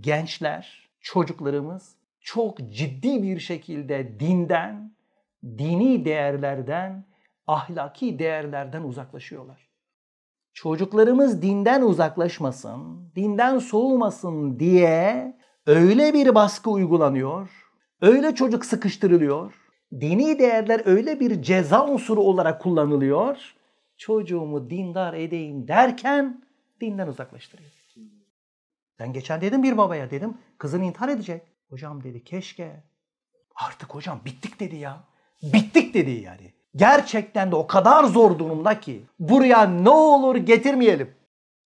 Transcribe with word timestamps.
gençler, 0.00 0.88
çocuklarımız 1.00 1.94
çok 2.20 2.58
ciddi 2.70 3.22
bir 3.22 3.38
şekilde 3.38 4.20
dinden, 4.20 4.92
dini 5.44 6.04
değerlerden, 6.04 7.04
ahlaki 7.46 8.18
değerlerden 8.18 8.82
uzaklaşıyorlar. 8.82 9.68
Çocuklarımız 10.52 11.42
dinden 11.42 11.82
uzaklaşmasın, 11.82 13.12
dinden 13.16 13.58
soğumasın 13.58 14.58
diye 14.58 15.36
öyle 15.66 16.14
bir 16.14 16.34
baskı 16.34 16.70
uygulanıyor, 16.70 17.50
öyle 18.00 18.34
çocuk 18.34 18.64
sıkıştırılıyor, 18.64 19.54
dini 20.00 20.38
değerler 20.38 20.82
öyle 20.84 21.20
bir 21.20 21.42
ceza 21.42 21.86
unsuru 21.86 22.20
olarak 22.20 22.60
kullanılıyor. 22.62 23.54
Çocuğumu 23.96 24.70
dindar 24.70 25.14
edeyim 25.14 25.68
derken 25.68 26.42
dinden 26.80 27.08
uzaklaştırıyor. 27.08 27.81
Ben 28.98 29.12
geçen 29.12 29.40
dedim 29.40 29.62
bir 29.62 29.76
babaya 29.76 30.10
dedim 30.10 30.38
kızın 30.58 30.82
intihar 30.82 31.08
edecek. 31.08 31.42
Hocam 31.70 32.04
dedi 32.04 32.24
keşke. 32.24 32.82
Artık 33.54 33.94
hocam 33.94 34.20
bittik 34.24 34.60
dedi 34.60 34.76
ya. 34.76 35.04
Bittik 35.42 35.94
dedi 35.94 36.10
yani. 36.10 36.52
Gerçekten 36.76 37.50
de 37.50 37.56
o 37.56 37.66
kadar 37.66 38.04
zor 38.04 38.38
durumda 38.38 38.80
ki 38.80 39.04
buraya 39.18 39.64
ne 39.64 39.90
olur 39.90 40.36
getirmeyelim. 40.36 41.14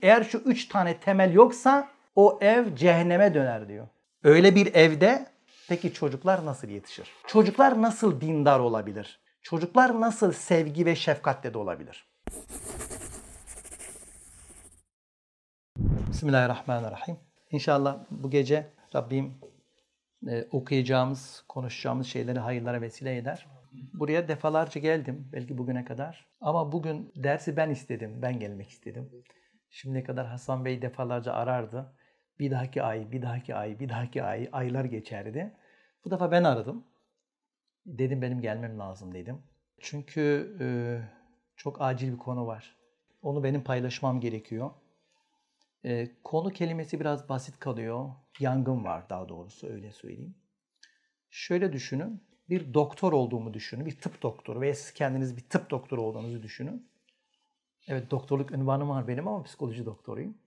Eğer 0.01 0.24
şu 0.24 0.38
üç 0.38 0.68
tane 0.68 1.01
temel 1.01 1.32
yoksa 1.32 1.88
o 2.15 2.38
ev 2.41 2.74
cehenneme 2.77 3.34
döner 3.34 3.68
diyor. 3.68 3.88
Öyle 4.24 4.54
bir 4.54 4.74
evde 4.74 5.27
peki 5.68 5.93
çocuklar 5.95 6.46
nasıl 6.46 6.68
yetişir? 6.68 7.12
Çocuklar 7.27 7.82
nasıl 7.82 8.20
dindar 8.20 8.60
olabilir? 8.60 9.20
Çocuklar 9.43 10.01
nasıl 10.01 10.32
sevgi 10.32 10.87
ve 10.87 10.96
şefkatle 10.96 11.54
de 11.54 11.59
olabilir? 11.59 12.06
Bismillahirrahmanirrahim. 16.16 17.16
İnşallah 17.51 18.05
bu 18.11 18.30
gece 18.30 18.66
Rabbim 18.95 19.34
e, 20.29 20.45
okuyacağımız, 20.51 21.45
konuşacağımız 21.48 22.07
şeyleri 22.07 22.38
hayırlara 22.38 22.80
vesile 22.80 23.16
eder. 23.16 23.46
Buraya 23.95 24.29
defalarca 24.29 24.80
geldim 24.80 25.29
belki 25.32 25.59
bugüne 25.59 25.85
kadar. 25.85 26.27
Ama 26.40 26.73
bugün 26.73 27.13
dersi 27.16 27.57
ben 27.57 27.71
istedim, 27.71 28.23
ben 28.23 28.38
gelmek 28.38 28.71
istedim. 28.71 29.10
Şimdiye 29.71 30.05
kadar 30.05 30.27
Hasan 30.27 30.65
Bey 30.65 30.82
defalarca 30.82 31.32
arardı. 31.32 31.95
Bir 32.38 32.51
dahaki 32.51 32.83
ay, 32.83 33.12
bir 33.12 33.23
dahaki 33.23 33.55
ay, 33.55 33.80
bir 33.80 33.88
dahaki 33.88 34.23
ay, 34.23 34.49
aylar 34.52 34.85
geçerdi. 34.85 35.55
Bu 36.05 36.10
defa 36.10 36.30
ben 36.30 36.45
aradım. 36.45 36.85
Dedim 37.87 38.23
benim 38.23 38.40
gelmem 38.40 38.79
lazım 38.79 39.15
dedim. 39.15 39.43
Çünkü 39.80 40.57
e, 40.60 40.66
çok 41.57 41.80
acil 41.80 42.12
bir 42.12 42.18
konu 42.18 42.46
var. 42.46 42.77
Onu 43.23 43.45
benim 43.45 43.65
paylaşmam 43.65 44.21
gerekiyor. 44.21 44.71
E, 45.85 46.09
konu 46.24 46.51
kelimesi 46.51 47.01
biraz 47.01 47.29
basit 47.29 47.59
kalıyor. 47.59 48.10
Yangın 48.41 48.85
var 48.85 49.10
daha 49.10 49.29
doğrusu 49.29 49.66
öyle 49.66 49.93
söyleyeyim. 49.93 50.35
Şöyle 51.30 51.73
düşünün. 51.73 52.23
Bir 52.49 52.74
doktor 52.74 53.13
olduğumu 53.13 53.55
düşünün. 53.55 53.87
Bir 53.87 54.01
tıp 54.01 54.23
doktoru 54.23 54.60
veya 54.60 54.74
siz 54.74 54.95
kendiniz 54.95 55.37
bir 55.37 55.49
tıp 55.49 55.71
doktoru 55.71 56.02
olduğunuzu 56.02 56.43
düşünün. 56.43 56.88
Evet 57.88 58.10
doktorluk 58.10 58.52
ünvanım 58.52 58.88
var 58.88 59.09
benim 59.09 59.29
ama 59.29 59.43
psikoloji 59.43 59.87
doktoruyum. 59.87 60.38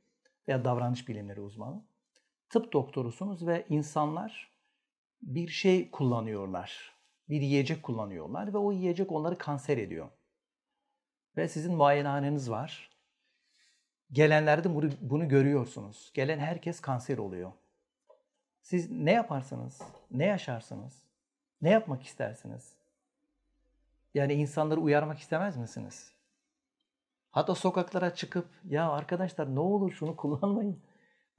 Veya 0.47 0.65
davranış 0.65 1.07
bilimleri 1.07 1.41
uzmanı. 1.41 1.83
Tıp 2.49 2.73
doktorusunuz 2.73 3.47
ve 3.47 3.65
insanlar 3.69 4.51
bir 5.21 5.47
şey 5.47 5.91
kullanıyorlar. 5.91 6.93
Bir 7.29 7.41
yiyecek 7.41 7.83
kullanıyorlar 7.83 8.53
ve 8.53 8.57
o 8.57 8.71
yiyecek 8.71 9.11
onları 9.11 9.37
kanser 9.37 9.77
ediyor. 9.77 10.09
Ve 11.37 11.47
sizin 11.47 11.75
muayenehaneniz 11.75 12.49
var. 12.49 12.89
Gelenlerde 14.11 14.75
bunu, 14.75 14.89
bunu 15.01 15.27
görüyorsunuz. 15.27 16.11
Gelen 16.13 16.39
herkes 16.39 16.79
kanser 16.79 17.17
oluyor. 17.17 17.51
Siz 18.61 18.91
ne 18.91 19.11
yaparsınız? 19.11 19.81
Ne 20.11 20.25
yaşarsınız? 20.25 21.03
Ne 21.61 21.69
yapmak 21.69 22.03
istersiniz? 22.03 22.73
Yani 24.13 24.33
insanları 24.33 24.79
uyarmak 24.79 25.19
istemez 25.19 25.57
misiniz? 25.57 26.13
Hatta 27.31 27.55
sokaklara 27.55 28.15
çıkıp 28.15 28.47
ya 28.65 28.91
arkadaşlar 28.91 29.55
ne 29.55 29.59
olur 29.59 29.91
şunu 29.91 30.15
kullanmayın. 30.15 30.83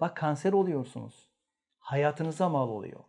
Bak 0.01 0.17
kanser 0.17 0.53
oluyorsunuz. 0.53 1.29
Hayatınıza 1.79 2.49
mal 2.49 2.69
oluyor. 2.69 3.01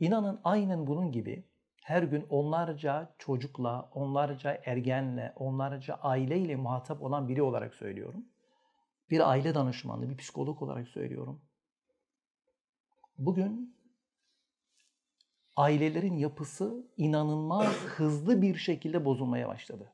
İnanın 0.00 0.40
aynen 0.44 0.86
bunun 0.86 1.12
gibi 1.12 1.44
her 1.82 2.02
gün 2.02 2.26
onlarca 2.30 3.14
çocukla, 3.18 3.90
onlarca 3.94 4.62
ergenle, 4.64 5.32
onlarca 5.36 5.94
aileyle 5.94 6.56
muhatap 6.56 7.02
olan 7.02 7.28
biri 7.28 7.42
olarak 7.42 7.74
söylüyorum. 7.74 8.24
Bir 9.10 9.30
aile 9.30 9.54
danışmanı, 9.54 10.10
bir 10.10 10.16
psikolog 10.16 10.62
olarak 10.62 10.88
söylüyorum. 10.88 11.42
Bugün 13.18 13.76
ailelerin 15.56 16.16
yapısı 16.16 16.86
inanılmaz 16.96 17.66
hızlı 17.66 18.42
bir 18.42 18.56
şekilde 18.56 19.04
bozulmaya 19.04 19.48
başladı. 19.48 19.92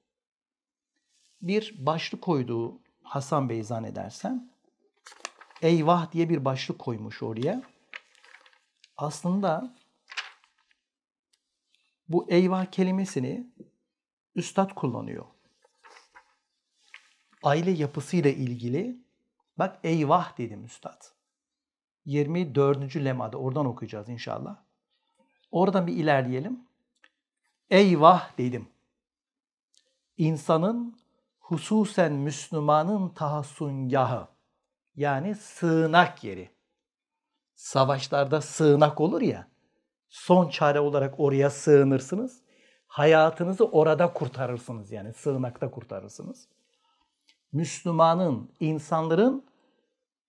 Bir 1.43 1.75
başlık 1.79 2.23
koyduğu 2.23 2.81
Hasan 3.03 3.49
Bey 3.49 3.63
zannedersem 3.63 4.51
eyvah 5.63 6.13
diye 6.13 6.29
bir 6.29 6.45
başlık 6.45 6.79
koymuş 6.79 7.23
oraya. 7.23 7.63
Aslında 8.97 9.75
bu 12.09 12.27
eyvah 12.31 12.67
kelimesini 12.67 13.47
üstad 14.35 14.75
kullanıyor. 14.75 15.25
Aile 17.43 17.71
yapısıyla 17.71 18.31
ilgili 18.31 18.99
bak 19.59 19.79
eyvah 19.85 20.39
dedim 20.39 20.65
üstad. 20.65 21.03
24. 22.05 22.97
lemada 22.97 23.37
oradan 23.37 23.67
okuyacağız 23.67 24.09
inşallah. 24.09 24.57
Oradan 25.51 25.87
bir 25.87 25.93
ilerleyelim. 25.93 26.61
Eyvah 27.71 28.39
dedim. 28.39 28.69
İnsanın 30.17 30.99
hususen 31.39 32.13
Müslümanın 32.13 33.09
tahassungahı 33.09 34.29
yani 34.97 35.35
sığınak 35.35 36.25
yeri. 36.25 36.51
Savaşlarda 37.55 38.41
sığınak 38.41 39.01
olur 39.01 39.23
ya 39.23 39.49
son 40.09 40.49
çare 40.49 40.81
olarak 40.81 41.21
oraya 41.21 41.51
sığınırsınız. 41.51 42.43
Hayatınızı 42.87 43.67
orada 43.67 44.13
kurtarırsınız 44.13 44.93
yani 44.93 45.13
sığınakta 45.13 45.71
kurtarırsınız. 45.71 46.49
Müslümanın, 47.53 48.51
insanların, 48.61 49.45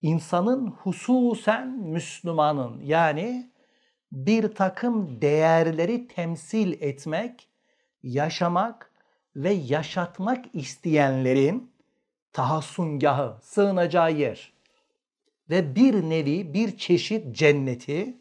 insanın 0.02 0.68
hususen 0.68 1.68
Müslümanın 1.68 2.82
yani 2.82 3.52
bir 4.12 4.56
takım 4.56 5.22
değerleri 5.22 6.08
temsil 6.08 6.82
etmek, 6.82 7.48
yaşamak 8.04 8.92
ve 9.36 9.52
yaşatmak 9.52 10.46
isteyenlerin 10.54 11.72
tahassungahı, 12.34 13.38
sığınacağı 13.42 14.12
yer 14.12 14.54
ve 15.50 15.76
bir 15.76 16.10
nevi 16.10 16.54
bir 16.54 16.78
çeşit 16.78 17.36
cenneti 17.36 18.18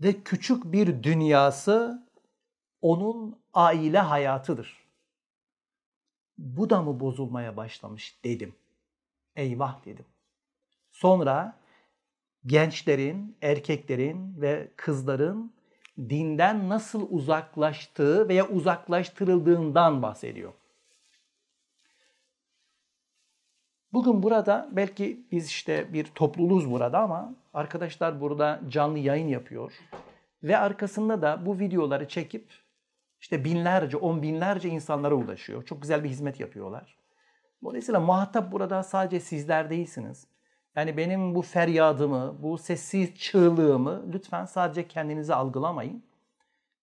ve 0.00 0.22
küçük 0.22 0.64
bir 0.64 1.02
dünyası 1.02 2.06
onun 2.82 3.38
aile 3.54 3.98
hayatıdır. 3.98 4.84
Bu 6.38 6.70
da 6.70 6.82
mı 6.82 7.00
bozulmaya 7.00 7.56
başlamış 7.56 8.18
dedim. 8.24 8.54
Eyvah 9.36 9.84
dedim. 9.84 10.04
Sonra 10.92 11.58
gençlerin, 12.46 13.36
erkeklerin 13.42 14.40
ve 14.40 14.70
kızların 14.76 15.52
dinden 15.98 16.68
nasıl 16.68 17.06
uzaklaştığı 17.10 18.28
veya 18.28 18.48
uzaklaştırıldığından 18.48 20.02
bahsediyor. 20.02 20.52
Bugün 23.94 24.22
burada 24.22 24.68
belki 24.72 25.26
biz 25.32 25.46
işte 25.46 25.92
bir 25.92 26.04
topluluğuz 26.04 26.70
burada 26.70 26.98
ama 26.98 27.34
arkadaşlar 27.54 28.20
burada 28.20 28.60
canlı 28.68 28.98
yayın 28.98 29.28
yapıyor. 29.28 29.72
Ve 30.42 30.56
arkasında 30.58 31.22
da 31.22 31.46
bu 31.46 31.58
videoları 31.58 32.08
çekip 32.08 32.48
işte 33.20 33.44
binlerce, 33.44 33.96
on 33.96 34.22
binlerce 34.22 34.68
insanlara 34.68 35.14
ulaşıyor. 35.14 35.64
Çok 35.64 35.82
güzel 35.82 36.04
bir 36.04 36.08
hizmet 36.08 36.40
yapıyorlar. 36.40 36.96
Dolayısıyla 37.64 38.00
muhatap 38.00 38.52
burada 38.52 38.82
sadece 38.82 39.20
sizler 39.20 39.70
değilsiniz. 39.70 40.26
Yani 40.76 40.96
benim 40.96 41.34
bu 41.34 41.42
feryadımı, 41.42 42.36
bu 42.42 42.58
sessiz 42.58 43.14
çığlığımı 43.14 44.12
lütfen 44.12 44.44
sadece 44.44 44.88
kendinize 44.88 45.34
algılamayın. 45.34 46.04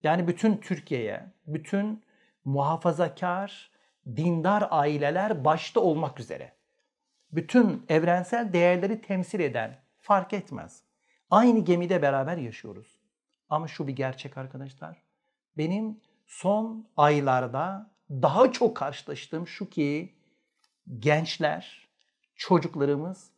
Yani 0.04 0.28
bütün 0.28 0.58
Türkiye'ye, 0.58 1.26
bütün 1.48 2.04
muhafazakar, 2.46 3.72
dindar 4.16 4.68
aileler 4.70 5.46
başta 5.46 5.80
olmak 5.80 6.20
üzere 6.20 6.61
bütün 7.32 7.86
evrensel 7.90 8.54
değerleri 8.54 9.02
temsil 9.02 9.40
eden 9.40 9.80
fark 10.02 10.34
etmez. 10.34 10.84
Aynı 11.30 11.60
gemide 11.60 12.02
beraber 12.02 12.38
yaşıyoruz. 12.38 13.02
Ama 13.50 13.68
şu 13.68 13.88
bir 13.88 13.96
gerçek 13.96 14.38
arkadaşlar. 14.38 15.02
Benim 15.58 16.02
son 16.28 16.88
aylarda 16.98 17.92
daha 18.10 18.52
çok 18.52 18.78
karşılaştığım 18.78 19.48
şu 19.48 19.70
ki 19.70 20.16
gençler, 21.00 21.88
çocuklarımız 22.36 23.32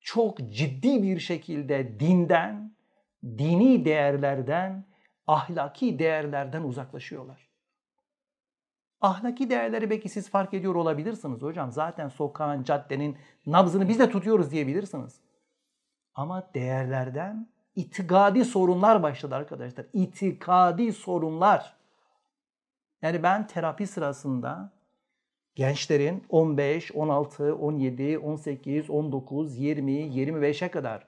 çok 0.00 0.38
ciddi 0.50 1.02
bir 1.02 1.20
şekilde 1.20 2.00
dinden, 2.00 2.76
dini 3.24 3.84
değerlerden, 3.84 4.84
ahlaki 5.26 5.98
değerlerden 5.98 6.62
uzaklaşıyorlar. 6.62 7.49
Ahlaki 9.00 9.50
değerleri 9.50 9.90
belki 9.90 10.08
siz 10.08 10.30
fark 10.30 10.54
ediyor 10.54 10.74
olabilirsiniz 10.74 11.42
hocam. 11.42 11.72
Zaten 11.72 12.08
sokağın, 12.08 12.64
caddenin 12.64 13.16
nabzını 13.46 13.88
biz 13.88 13.98
de 13.98 14.10
tutuyoruz 14.10 14.50
diyebilirsiniz. 14.50 15.20
Ama 16.14 16.50
değerlerden 16.54 17.48
itikadi 17.76 18.44
sorunlar 18.44 19.02
başladı 19.02 19.34
arkadaşlar. 19.34 19.86
İtikadi 19.92 20.92
sorunlar. 20.92 21.76
Yani 23.02 23.22
ben 23.22 23.46
terapi 23.46 23.86
sırasında 23.86 24.72
gençlerin 25.54 26.24
15, 26.28 26.92
16, 26.92 27.54
17, 27.54 28.18
18, 28.18 28.90
19, 28.90 29.58
20, 29.58 29.92
25'e 29.92 30.70
kadar 30.70 31.06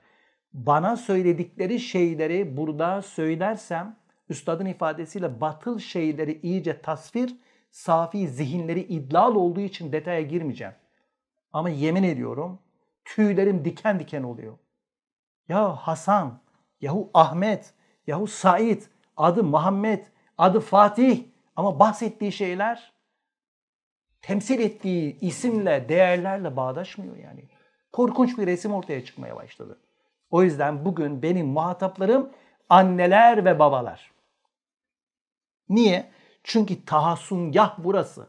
bana 0.53 0.97
söyledikleri 0.97 1.81
şeyleri 1.81 2.57
burada 2.57 3.03
söylersem 3.03 3.97
üstadın 4.29 4.67
ifadesiyle 4.67 5.41
batıl 5.41 5.79
şeyleri 5.79 6.41
iyice 6.43 6.81
tasvir, 6.81 7.37
safi 7.73 8.29
zihinleri 8.29 8.81
idlal 8.81 9.35
olduğu 9.35 9.61
için 9.61 9.93
detaya 9.93 10.23
girmeyeceğim. 10.23 10.75
Ama 11.53 11.71
yemin 11.71 12.03
ediyorum 12.03 12.59
tüylerim 13.05 13.65
diken 13.65 14.01
diken 14.01 14.23
oluyor. 14.23 14.59
Ya 15.49 15.77
Hasan, 15.77 16.41
yahu 16.81 17.11
Ahmet, 17.15 17.75
yahu 18.07 18.27
Said, 18.27 18.83
adı 19.17 19.45
Muhammed, 19.45 20.05
adı 20.39 20.61
Fatih 20.61 21.25
ama 21.57 21.79
bahsettiği 21.79 22.33
şeyler 22.33 22.93
temsil 24.23 24.61
ettiği 24.61 25.21
isimle, 25.21 25.89
değerlerle 25.89 26.57
bağdaşmıyor 26.57 27.17
yani. 27.17 27.49
Korkunç 27.93 28.39
bir 28.39 28.47
resim 28.47 28.73
ortaya 28.73 29.05
çıkmaya 29.05 29.37
başladı. 29.37 29.79
O 30.31 30.43
yüzden 30.43 30.85
bugün 30.85 31.23
benim 31.23 31.47
muhataplarım 31.47 32.31
anneler 32.69 33.45
ve 33.45 33.59
babalar. 33.59 34.13
Niye? 35.69 36.11
Çünkü 36.45 36.85
tahassungah 36.85 37.75
burası. 37.79 38.29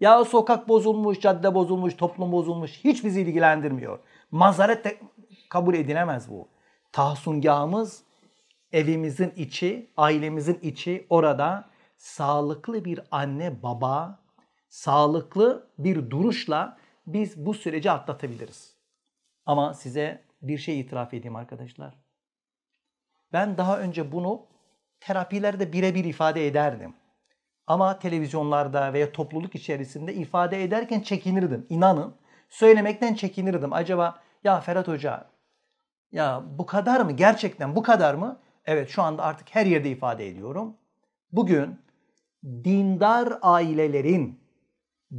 Ya 0.00 0.24
sokak 0.24 0.68
bozulmuş, 0.68 1.20
cadde 1.20 1.54
bozulmuş, 1.54 1.96
toplum 1.96 2.32
bozulmuş 2.32 2.70
hiç 2.84 3.04
bizi 3.04 3.20
ilgilendirmiyor. 3.20 3.98
Mazaret 4.30 4.84
de 4.84 5.00
kabul 5.50 5.74
edilemez 5.74 6.30
bu. 6.30 6.48
Tahsungahımız 6.92 8.04
evimizin 8.72 9.30
içi, 9.36 9.90
ailemizin 9.96 10.58
içi 10.62 11.06
orada 11.10 11.70
sağlıklı 11.96 12.84
bir 12.84 13.00
anne 13.10 13.62
baba, 13.62 14.20
sağlıklı 14.68 15.70
bir 15.78 16.10
duruşla 16.10 16.78
biz 17.06 17.46
bu 17.46 17.54
süreci 17.54 17.90
atlatabiliriz. 17.90 18.76
Ama 19.46 19.74
size 19.74 20.24
bir 20.42 20.58
şey 20.58 20.80
itiraf 20.80 21.14
edeyim 21.14 21.36
arkadaşlar. 21.36 21.94
Ben 23.32 23.58
daha 23.58 23.78
önce 23.78 24.12
bunu 24.12 24.46
terapilerde 25.00 25.72
birebir 25.72 26.04
ifade 26.04 26.46
ederdim. 26.46 26.94
Ama 27.66 27.98
televizyonlarda 27.98 28.92
veya 28.92 29.12
topluluk 29.12 29.54
içerisinde 29.54 30.14
ifade 30.14 30.64
ederken 30.64 31.00
çekinirdim. 31.00 31.66
İnanın 31.68 32.14
söylemekten 32.48 33.14
çekinirdim. 33.14 33.72
Acaba 33.72 34.20
ya 34.44 34.60
Ferhat 34.60 34.88
Hoca 34.88 35.26
ya 36.12 36.42
bu 36.58 36.66
kadar 36.66 37.00
mı? 37.00 37.12
Gerçekten 37.12 37.76
bu 37.76 37.82
kadar 37.82 38.14
mı? 38.14 38.40
Evet 38.64 38.88
şu 38.88 39.02
anda 39.02 39.22
artık 39.22 39.54
her 39.54 39.66
yerde 39.66 39.90
ifade 39.90 40.28
ediyorum. 40.28 40.76
Bugün 41.32 41.78
dindar 42.44 43.38
ailelerin, 43.42 44.40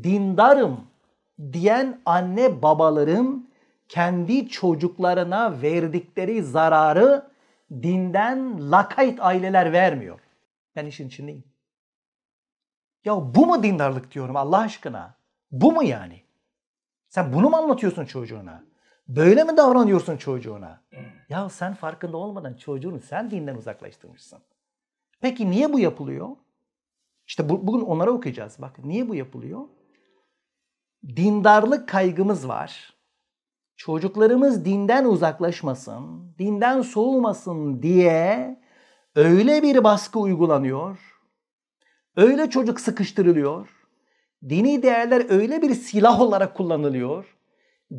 dindarım 0.03 0.87
diyen 1.53 2.01
anne 2.05 2.61
babaların 2.61 3.49
kendi 3.89 4.49
çocuklarına 4.49 5.61
verdikleri 5.61 6.43
zararı 6.43 7.27
dinden 7.71 8.71
lakayt 8.71 9.19
aileler 9.21 9.73
vermiyor. 9.73 10.19
Ben 10.75 10.85
işin 10.85 11.07
içindeyim. 11.07 11.52
Ya 13.05 13.35
bu 13.35 13.47
mu 13.47 13.63
dindarlık 13.63 14.11
diyorum 14.11 14.35
Allah 14.35 14.57
aşkına? 14.57 15.15
Bu 15.51 15.71
mu 15.71 15.83
yani? 15.83 16.23
Sen 17.09 17.33
bunu 17.33 17.49
mu 17.49 17.55
anlatıyorsun 17.55 18.05
çocuğuna? 18.05 18.63
Böyle 19.07 19.43
mi 19.43 19.57
davranıyorsun 19.57 20.17
çocuğuna? 20.17 20.81
Ya 21.29 21.49
sen 21.49 21.73
farkında 21.73 22.17
olmadan 22.17 22.53
çocuğunu 22.53 22.99
sen 22.99 23.31
dinden 23.31 23.55
uzaklaştırmışsın. 23.55 24.39
Peki 25.21 25.51
niye 25.51 25.73
bu 25.73 25.79
yapılıyor? 25.79 26.29
İşte 27.27 27.49
bu, 27.49 27.67
bugün 27.67 27.81
onlara 27.81 28.11
okuyacağız. 28.11 28.55
Bak 28.59 28.79
niye 28.85 29.09
bu 29.09 29.15
yapılıyor? 29.15 29.61
Dindarlık 31.15 31.89
kaygımız 31.89 32.47
var. 32.47 32.93
Çocuklarımız 33.75 34.65
dinden 34.65 35.05
uzaklaşmasın, 35.05 36.35
dinden 36.39 36.81
soğumasın 36.81 37.81
diye 37.83 38.59
öyle 39.15 39.63
bir 39.63 39.83
baskı 39.83 40.19
uygulanıyor. 40.19 41.12
Öyle 42.15 42.49
çocuk 42.49 42.79
sıkıştırılıyor. 42.79 43.69
Dini 44.49 44.83
değerler 44.83 45.25
öyle 45.29 45.61
bir 45.61 45.73
silah 45.73 46.21
olarak 46.21 46.57
kullanılıyor 46.57 47.33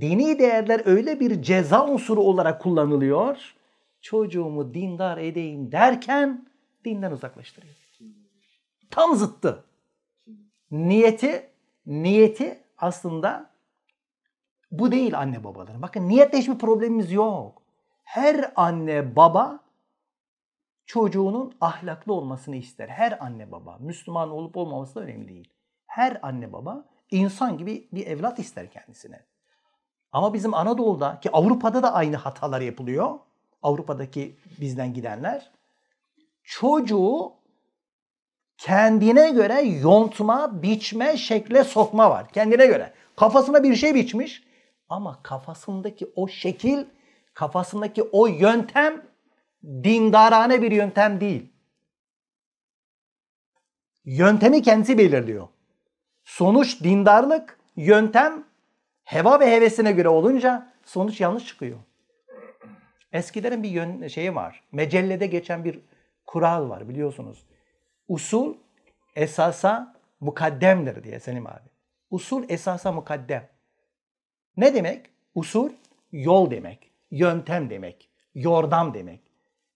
dini 0.00 0.38
değerler 0.38 0.82
öyle 0.84 1.20
bir 1.20 1.42
ceza 1.42 1.86
unsuru 1.86 2.20
olarak 2.20 2.62
kullanılıyor. 2.62 3.54
Çocuğumu 4.00 4.74
dindar 4.74 5.18
edeyim 5.18 5.72
derken 5.72 6.46
dinden 6.84 7.12
uzaklaştırıyor. 7.12 7.74
Tam 8.90 9.16
zıttı. 9.16 9.64
Niyeti, 10.70 11.50
niyeti 11.86 12.60
aslında 12.78 13.50
bu 14.70 14.92
değil 14.92 15.18
anne 15.18 15.44
babaların. 15.44 15.82
Bakın 15.82 16.08
niyetle 16.08 16.38
hiçbir 16.38 16.58
problemimiz 16.58 17.12
yok. 17.12 17.62
Her 18.02 18.52
anne 18.56 19.16
baba 19.16 19.60
çocuğunun 20.86 21.54
ahlaklı 21.60 22.12
olmasını 22.12 22.56
ister. 22.56 22.88
Her 22.88 23.24
anne 23.24 23.52
baba. 23.52 23.76
Müslüman 23.80 24.30
olup 24.30 24.56
olmaması 24.56 24.94
da 24.94 25.00
önemli 25.00 25.28
değil. 25.28 25.48
Her 25.86 26.18
anne 26.22 26.52
baba 26.52 26.84
insan 27.10 27.58
gibi 27.58 27.88
bir 27.92 28.06
evlat 28.06 28.38
ister 28.38 28.70
kendisine. 28.70 29.20
Ama 30.12 30.34
bizim 30.34 30.54
Anadolu'da 30.54 31.20
ki 31.20 31.30
Avrupa'da 31.32 31.82
da 31.82 31.94
aynı 31.94 32.16
hatalar 32.16 32.60
yapılıyor. 32.60 33.18
Avrupa'daki 33.62 34.36
bizden 34.60 34.94
gidenler. 34.94 35.50
Çocuğu 36.44 37.32
kendine 38.58 39.30
göre 39.30 39.60
yontma, 39.62 40.62
biçme, 40.62 41.16
şekle 41.16 41.64
sokma 41.64 42.10
var. 42.10 42.28
Kendine 42.28 42.66
göre. 42.66 42.92
Kafasına 43.16 43.62
bir 43.62 43.76
şey 43.76 43.94
biçmiş 43.94 44.42
ama 44.88 45.22
kafasındaki 45.22 46.12
o 46.16 46.28
şekil, 46.28 46.84
kafasındaki 47.34 48.02
o 48.02 48.26
yöntem 48.26 49.02
dindarane 49.64 50.62
bir 50.62 50.72
yöntem 50.72 51.20
değil. 51.20 51.52
Yöntemi 54.04 54.62
kendisi 54.62 54.98
belirliyor. 54.98 55.48
Sonuç 56.24 56.82
dindarlık, 56.82 57.58
yöntem 57.76 58.44
heva 59.04 59.40
ve 59.40 59.50
hevesine 59.50 59.92
göre 59.92 60.08
olunca 60.08 60.72
sonuç 60.84 61.20
yanlış 61.20 61.46
çıkıyor. 61.46 61.78
Eskilerin 63.12 63.62
bir 63.62 63.68
yön, 63.68 64.06
şeyi 64.06 64.34
var. 64.34 64.64
Mecellede 64.72 65.26
geçen 65.26 65.64
bir 65.64 65.80
kural 66.26 66.68
var 66.68 66.88
biliyorsunuz. 66.88 67.46
Usul 68.08 68.54
esasa 69.16 69.96
mukaddemdir 70.20 71.04
diye 71.04 71.20
Selim 71.20 71.46
abi. 71.46 71.68
Usul 72.10 72.44
esasa 72.48 72.92
mukaddem. 72.92 73.48
Ne 74.56 74.74
demek? 74.74 75.10
Usul 75.34 75.70
yol 76.12 76.50
demek, 76.50 76.90
yöntem 77.10 77.70
demek, 77.70 78.10
yordam 78.34 78.94
demek. 78.94 79.20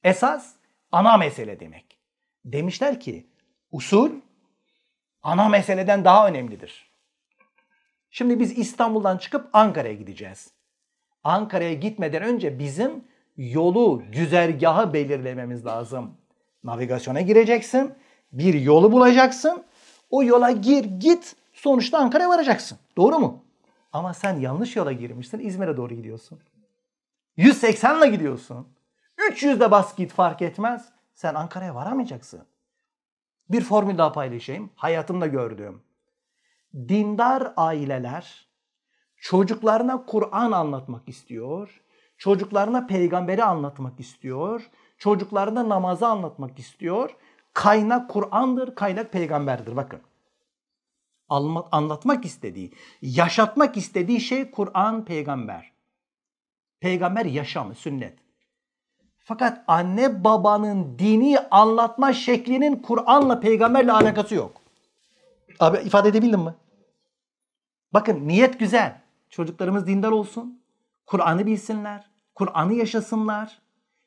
Esas 0.08 0.52
ana 0.92 1.16
mesele 1.16 1.60
demek. 1.60 1.98
Demişler 2.44 3.00
ki 3.00 3.26
usul 3.72 4.10
ana 5.22 5.48
meseleden 5.48 6.04
daha 6.04 6.28
önemlidir. 6.28 6.90
Şimdi 8.10 8.40
biz 8.40 8.58
İstanbul'dan 8.58 9.18
çıkıp 9.18 9.48
Ankara'ya 9.52 9.94
gideceğiz. 9.94 10.50
Ankara'ya 11.24 11.72
gitmeden 11.72 12.22
önce 12.22 12.58
bizim 12.58 13.04
yolu, 13.36 14.02
güzergahı 14.12 14.92
belirlememiz 14.92 15.66
lazım. 15.66 16.16
Navigasyona 16.64 17.20
gireceksin, 17.20 17.94
bir 18.32 18.54
yolu 18.54 18.92
bulacaksın. 18.92 19.64
O 20.10 20.22
yola 20.22 20.50
gir, 20.50 20.84
git, 20.84 21.36
sonuçta 21.52 21.98
Ankara'ya 21.98 22.28
varacaksın. 22.28 22.78
Doğru 22.96 23.18
mu? 23.18 23.44
Ama 23.92 24.14
sen 24.14 24.40
yanlış 24.40 24.76
yola 24.76 24.92
girmişsin, 24.92 25.38
İzmir'e 25.38 25.76
doğru 25.76 25.94
gidiyorsun. 25.94 26.38
180 27.36 27.98
ile 27.98 28.06
gidiyorsun. 28.06 28.77
300 29.30 29.60
de 29.60 29.70
bas 29.70 29.96
git 29.96 30.12
fark 30.12 30.42
etmez. 30.42 30.88
Sen 31.14 31.34
Ankara'ya 31.34 31.75
varamayacaksın. 31.75 32.44
Bir 33.50 33.64
formül 33.64 33.98
daha 33.98 34.12
paylaşayım. 34.12 34.70
Hayatımda 34.76 35.26
gördüğüm 35.26 35.82
dindar 36.75 37.52
aileler 37.56 38.48
çocuklarına 39.16 40.06
Kur'an 40.06 40.52
anlatmak 40.52 41.08
istiyor. 41.08 41.80
Çocuklarına 42.18 42.87
peygamberi 42.87 43.44
anlatmak 43.44 44.00
istiyor. 44.00 44.70
Çocuklarına 44.98 45.68
namazı 45.68 46.06
anlatmak 46.06 46.58
istiyor. 46.58 47.16
Kaynak 47.54 48.10
Kur'an'dır, 48.10 48.75
kaynak 48.75 49.12
peygamberdir. 49.12 49.76
Bakın. 49.76 50.00
Anlatmak 51.72 52.25
istediği, 52.25 52.72
yaşatmak 53.02 53.76
istediği 53.76 54.20
şey 54.20 54.50
Kur'an, 54.50 55.04
peygamber. 55.04 55.72
Peygamber 56.80 57.25
yaşamı, 57.25 57.75
sünnet. 57.75 58.18
Fakat 59.28 59.64
anne 59.66 60.25
babanın 60.25 60.99
dini 60.99 61.38
anlatma 61.50 62.12
şeklinin 62.12 62.76
Kur'an'la 62.76 63.40
peygamberle 63.40 63.92
alakası 63.92 64.35
yok. 64.35 64.61
Abi 65.61 65.78
ifade 65.78 66.08
edebildim 66.08 66.40
mi? 66.40 66.54
Bakın 67.92 68.28
niyet 68.28 68.58
güzel. 68.58 69.00
Çocuklarımız 69.30 69.87
dindar 69.87 70.11
olsun. 70.11 70.62
Kur'an'ı 71.06 71.47
bilsinler. 71.47 72.11
Kur'an'ı 72.35 72.75
yaşasınlar. 72.75 73.58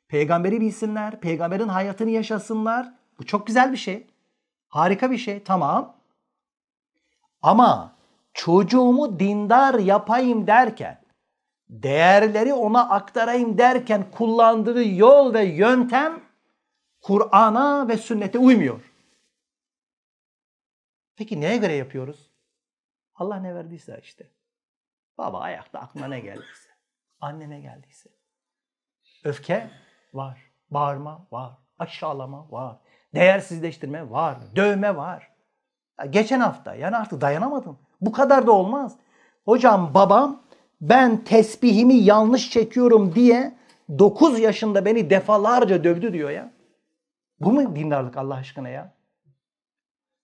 Peygamberi 0.08 0.60
bilsinler. 0.60 1.20
Peygamberin 1.20 1.68
hayatını 1.68 2.10
yaşasınlar. 2.10 2.92
Bu 3.18 3.26
çok 3.26 3.46
güzel 3.46 3.72
bir 3.72 3.76
şey. 3.76 4.06
Harika 4.68 5.10
bir 5.10 5.18
şey. 5.18 5.42
Tamam. 5.42 5.94
Ama 7.42 7.92
çocuğumu 8.34 9.20
dindar 9.20 9.74
yapayım 9.74 10.46
derken, 10.46 11.01
değerleri 11.72 12.54
ona 12.54 12.88
aktarayım 12.88 13.58
derken 13.58 14.10
kullandığı 14.10 14.88
yol 14.88 15.34
ve 15.34 15.44
yöntem 15.44 16.20
Kur'an'a 17.02 17.88
ve 17.88 17.96
sünnete 17.96 18.38
uymuyor. 18.38 18.92
Peki 21.16 21.40
neye 21.40 21.56
göre 21.56 21.72
yapıyoruz? 21.72 22.30
Allah 23.14 23.36
ne 23.36 23.54
verdiyse 23.54 24.00
işte. 24.02 24.30
Baba 25.18 25.40
ayakta 25.40 25.78
aklına 25.78 26.06
ne 26.06 26.20
geldiyse. 26.20 26.68
Annene 27.20 27.60
geldiyse. 27.60 28.10
Öfke 29.24 29.70
var. 30.14 30.52
Bağırma 30.70 31.26
var. 31.30 31.52
Aşağılama 31.78 32.50
var. 32.50 32.76
Değersizleştirme 33.14 34.10
var. 34.10 34.38
Dövme 34.56 34.96
var. 34.96 35.32
Geçen 36.10 36.40
hafta 36.40 36.74
yani 36.74 36.96
artık 36.96 37.20
dayanamadım. 37.20 37.78
Bu 38.00 38.12
kadar 38.12 38.46
da 38.46 38.52
olmaz. 38.52 38.96
Hocam 39.44 39.94
babam 39.94 40.42
ben 40.82 41.24
tesbihimi 41.24 41.94
yanlış 41.94 42.50
çekiyorum 42.50 43.14
diye 43.14 43.54
9 43.98 44.38
yaşında 44.38 44.84
beni 44.84 45.10
defalarca 45.10 45.84
dövdü 45.84 46.12
diyor 46.12 46.30
ya. 46.30 46.52
Bu 47.40 47.52
mu 47.52 47.76
dindarlık 47.76 48.16
Allah 48.16 48.34
aşkına 48.34 48.68
ya? 48.68 48.94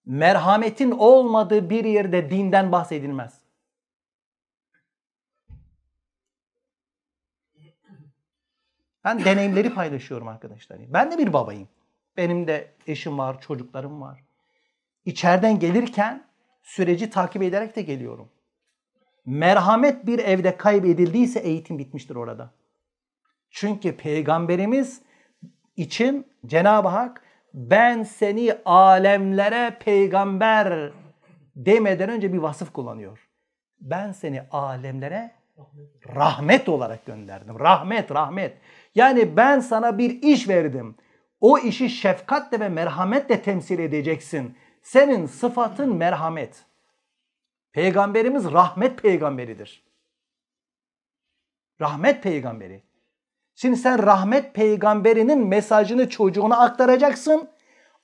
Merhametin 0.07 0.91
olmadığı 0.91 1.71
bir 1.71 1.85
yerde 1.85 2.31
dinden 2.31 2.73
bahsedilmez. 2.73 3.41
Ben 9.05 9.25
deneyimleri 9.25 9.75
paylaşıyorum 9.75 10.29
arkadaşlar. 10.29 10.79
Ben 10.93 11.11
de 11.11 11.19
bir 11.19 11.33
babayım. 11.33 11.69
Benim 12.17 12.47
de 12.47 12.75
eşim 12.87 13.19
var, 13.19 13.41
çocuklarım 13.41 14.01
var. 14.01 14.25
İçeriden 15.05 15.59
gelirken 15.59 16.25
süreci 16.63 17.11
takip 17.11 17.43
ederek 17.43 17.77
de 17.77 17.83
geliyorum. 17.83 18.29
Merhamet 19.29 20.07
bir 20.07 20.19
evde 20.19 20.57
kaybedildiyse 20.57 21.41
eğitim 21.41 21.79
bitmiştir 21.79 22.17
orada. 22.17 22.51
Çünkü 23.51 23.97
peygamberimiz 23.97 25.03
için 25.77 26.27
Cenab-ı 26.47 26.89
Hak 26.89 27.23
ben 27.55 28.03
seni 28.03 28.55
alemlere 28.65 29.77
peygamber 29.81 30.93
demeden 31.57 32.11
önce 32.11 32.33
bir 32.33 32.39
vasıf 32.39 32.73
kullanıyor. 32.73 33.29
Ben 33.81 34.13
seni 34.13 34.43
alemlere 34.51 35.31
rahmet 36.15 36.69
olarak 36.69 37.07
gönderdim. 37.07 37.61
Rahmet, 37.61 38.11
rahmet. 38.11 38.57
Yani 38.95 39.37
ben 39.37 39.61
sana 39.61 39.99
bir 39.99 40.23
iş 40.23 40.49
verdim. 40.49 40.97
O 41.41 41.59
işi 41.59 41.91
şefkatle 41.91 42.61
ve 42.61 42.69
merhametle 42.69 43.43
temsil 43.43 43.79
edeceksin. 43.79 44.57
Senin 44.83 45.27
sıfatın 45.27 45.97
merhamet. 45.97 46.68
Peygamberimiz 47.79 48.45
rahmet 48.45 49.03
peygamberidir. 49.03 49.83
Rahmet 51.81 52.23
peygamberi. 52.23 52.83
Şimdi 53.55 53.77
sen 53.77 54.07
rahmet 54.07 54.55
peygamberinin 54.55 55.47
mesajını 55.47 56.09
çocuğuna 56.09 56.59
aktaracaksın. 56.59 57.49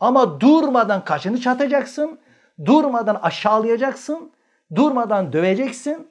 Ama 0.01 0.41
durmadan 0.41 1.05
kaşını 1.05 1.41
çatacaksın. 1.41 2.19
Durmadan 2.65 3.15
aşağılayacaksın. 3.15 4.33
Durmadan 4.75 5.33
döveceksin. 5.33 6.09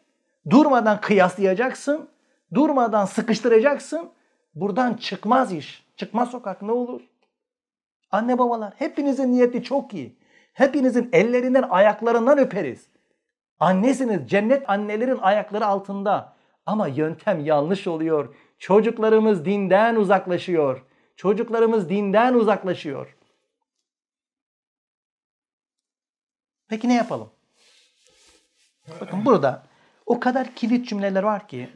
Durmadan 0.49 1.01
kıyaslayacaksın. 1.01 2.09
Durmadan 2.53 3.05
sıkıştıracaksın. 3.05 4.09
Buradan 4.55 4.93
çıkmaz 4.93 5.53
iş. 5.53 5.85
Çıkmaz 5.97 6.31
sokak 6.31 6.61
ne 6.61 6.71
olur? 6.71 7.01
Anne 8.11 8.37
babalar 8.39 8.73
hepinizin 8.77 9.31
niyeti 9.31 9.63
çok 9.63 9.93
iyi. 9.93 10.15
Hepinizin 10.53 11.09
ellerinden 11.13 11.63
ayaklarından 11.69 12.37
öperiz. 12.37 12.92
Annesiniz 13.59 14.29
cennet 14.29 14.69
annelerin 14.69 15.17
ayakları 15.17 15.65
altında. 15.65 16.35
Ama 16.65 16.87
yöntem 16.87 17.45
yanlış 17.45 17.87
oluyor. 17.87 18.35
Çocuklarımız 18.59 19.45
dinden 19.45 19.95
uzaklaşıyor. 19.95 20.85
Çocuklarımız 21.15 21.89
dinden 21.89 22.33
uzaklaşıyor. 22.33 23.15
Peki 26.67 26.89
ne 26.89 26.93
yapalım? 26.93 27.29
Bakın 29.01 29.25
burada 29.25 29.63
o 30.05 30.19
kadar 30.19 30.55
kilit 30.55 30.87
cümleler 30.87 31.23
var 31.23 31.47
ki 31.47 31.69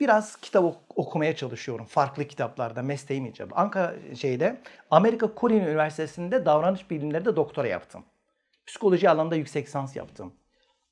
biraz 0.00 0.36
kitap 0.36 0.76
okumaya 0.96 1.36
çalışıyorum. 1.36 1.86
Farklı 1.86 2.24
kitaplarda 2.24 2.82
mesleğim 2.82 3.26
icabı. 3.26 3.54
Ankara 3.54 3.94
şeyde 4.16 4.60
Amerika 4.90 5.30
Cornell 5.36 5.66
Üniversitesi'nde 5.66 6.46
davranış 6.46 6.90
bilimlerinde 6.90 7.36
doktora 7.36 7.68
yaptım. 7.68 8.04
Psikoloji 8.66 9.10
alanında 9.10 9.36
yüksek 9.36 9.66
lisans 9.66 9.96
yaptım. 9.96 10.32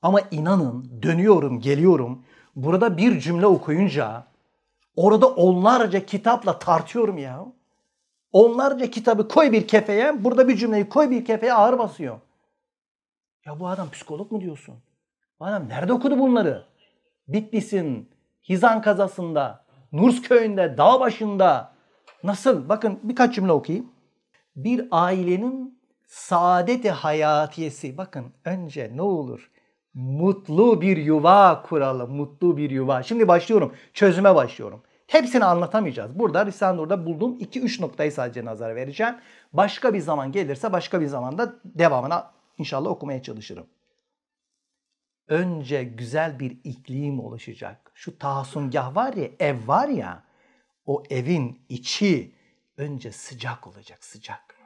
Ama 0.04 0.20
inanın 0.30 1.02
dönüyorum, 1.02 1.60
geliyorum. 1.60 2.24
Burada 2.56 2.96
bir 2.96 3.20
cümle 3.20 3.46
okuyunca 3.46 4.26
orada 4.96 5.28
onlarca 5.28 6.06
kitapla 6.06 6.58
tartıyorum 6.58 7.18
ya. 7.18 7.46
Onlarca 8.32 8.90
kitabı 8.90 9.28
koy 9.28 9.52
bir 9.52 9.68
kefeye, 9.68 10.24
burada 10.24 10.48
bir 10.48 10.56
cümleyi 10.56 10.88
koy 10.88 11.10
bir 11.10 11.24
kefeye 11.24 11.54
ağır 11.54 11.78
basıyor. 11.78 12.20
Ya 13.46 13.60
bu 13.60 13.68
adam 13.68 13.90
psikolog 13.90 14.32
mu 14.32 14.40
diyorsun? 14.40 14.74
Bu 15.40 15.44
adam 15.44 15.68
nerede 15.68 15.92
okudu 15.92 16.18
bunları? 16.18 16.64
Bitlis'in, 17.28 18.10
Hizan 18.48 18.82
kazasında, 18.82 19.64
Nurs 19.92 20.22
köyünde, 20.22 20.78
dağ 20.78 21.00
başında. 21.00 21.72
Nasıl? 22.24 22.68
Bakın 22.68 23.00
birkaç 23.02 23.34
cümle 23.34 23.52
okuyayım. 23.52 23.92
Bir 24.56 24.88
ailenin 24.90 25.78
saadeti 26.06 26.90
hayatiyesi. 26.90 27.98
Bakın 27.98 28.32
önce 28.44 28.92
ne 28.94 29.02
olur? 29.02 29.50
Mutlu 29.94 30.80
bir 30.80 30.96
yuva 30.96 31.62
kuralım. 31.62 32.16
Mutlu 32.16 32.56
bir 32.56 32.70
yuva. 32.70 33.02
Şimdi 33.02 33.28
başlıyorum. 33.28 33.74
Çözüme 33.92 34.34
başlıyorum. 34.34 34.82
Hepsini 35.06 35.44
anlatamayacağız. 35.44 36.18
Burada 36.18 36.46
Risale 36.46 36.76
Nur'da 36.76 37.06
bulduğum 37.06 37.38
2-3 37.38 37.82
noktayı 37.82 38.12
sadece 38.12 38.44
nazara 38.44 38.74
vereceğim. 38.74 39.14
Başka 39.52 39.94
bir 39.94 40.00
zaman 40.00 40.32
gelirse 40.32 40.72
başka 40.72 41.00
bir 41.00 41.06
zamanda 41.06 41.54
devamına 41.64 42.32
inşallah 42.58 42.90
okumaya 42.90 43.22
çalışırım. 43.22 43.66
Önce 45.28 45.84
güzel 45.84 46.40
bir 46.40 46.58
iklim 46.64 47.20
oluşacak. 47.20 47.92
Şu 47.94 48.18
tahsungah 48.18 48.96
var 48.96 49.12
ya, 49.12 49.28
ev 49.38 49.56
var 49.66 49.88
ya, 49.88 50.24
o 50.86 51.02
evin 51.10 51.60
içi 51.68 52.34
önce 52.76 53.12
sıcak 53.12 53.66
olacak, 53.66 54.04
sıcak. 54.04 54.56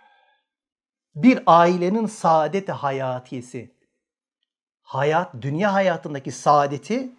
Bir 1.15 1.43
ailenin 1.47 2.07
saadeti 2.07 2.73
hayatiyesi, 2.73 3.75
hayat, 4.89 5.35
dünya 5.43 5.73
hayatındaki 5.73 6.33
saadeti 6.33 7.11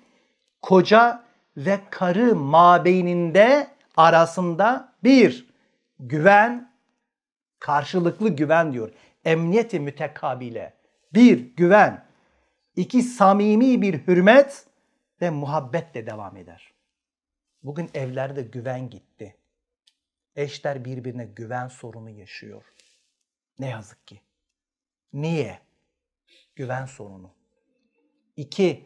koca 0.62 1.24
ve 1.58 1.80
karı 1.90 2.36
mabeyninde 2.36 3.68
arasında 3.98 4.94
bir 5.04 5.50
güven, 6.00 6.74
karşılıklı 7.60 8.30
güven 8.30 8.74
diyor. 8.74 8.94
Emniyeti 9.26 9.80
mütekabile. 9.80 10.74
Bir 11.14 11.56
güven. 11.56 12.06
iki 12.76 13.02
samimi 13.02 13.82
bir 13.82 14.08
hürmet 14.08 14.66
ve 15.22 15.30
muhabbetle 15.30 16.06
devam 16.06 16.38
eder. 16.38 16.74
Bugün 17.64 17.90
evlerde 17.94 18.42
güven 18.42 18.90
gitti. 18.90 19.38
Eşler 20.36 20.86
birbirine 20.86 21.26
güven 21.26 21.68
sorunu 21.68 22.10
yaşıyor. 22.10 22.64
Ne 23.60 23.70
yazık 23.70 24.08
ki. 24.08 24.22
Niye? 25.14 25.60
Güven 26.56 26.86
sorunu. 26.86 27.39
İki, 28.40 28.86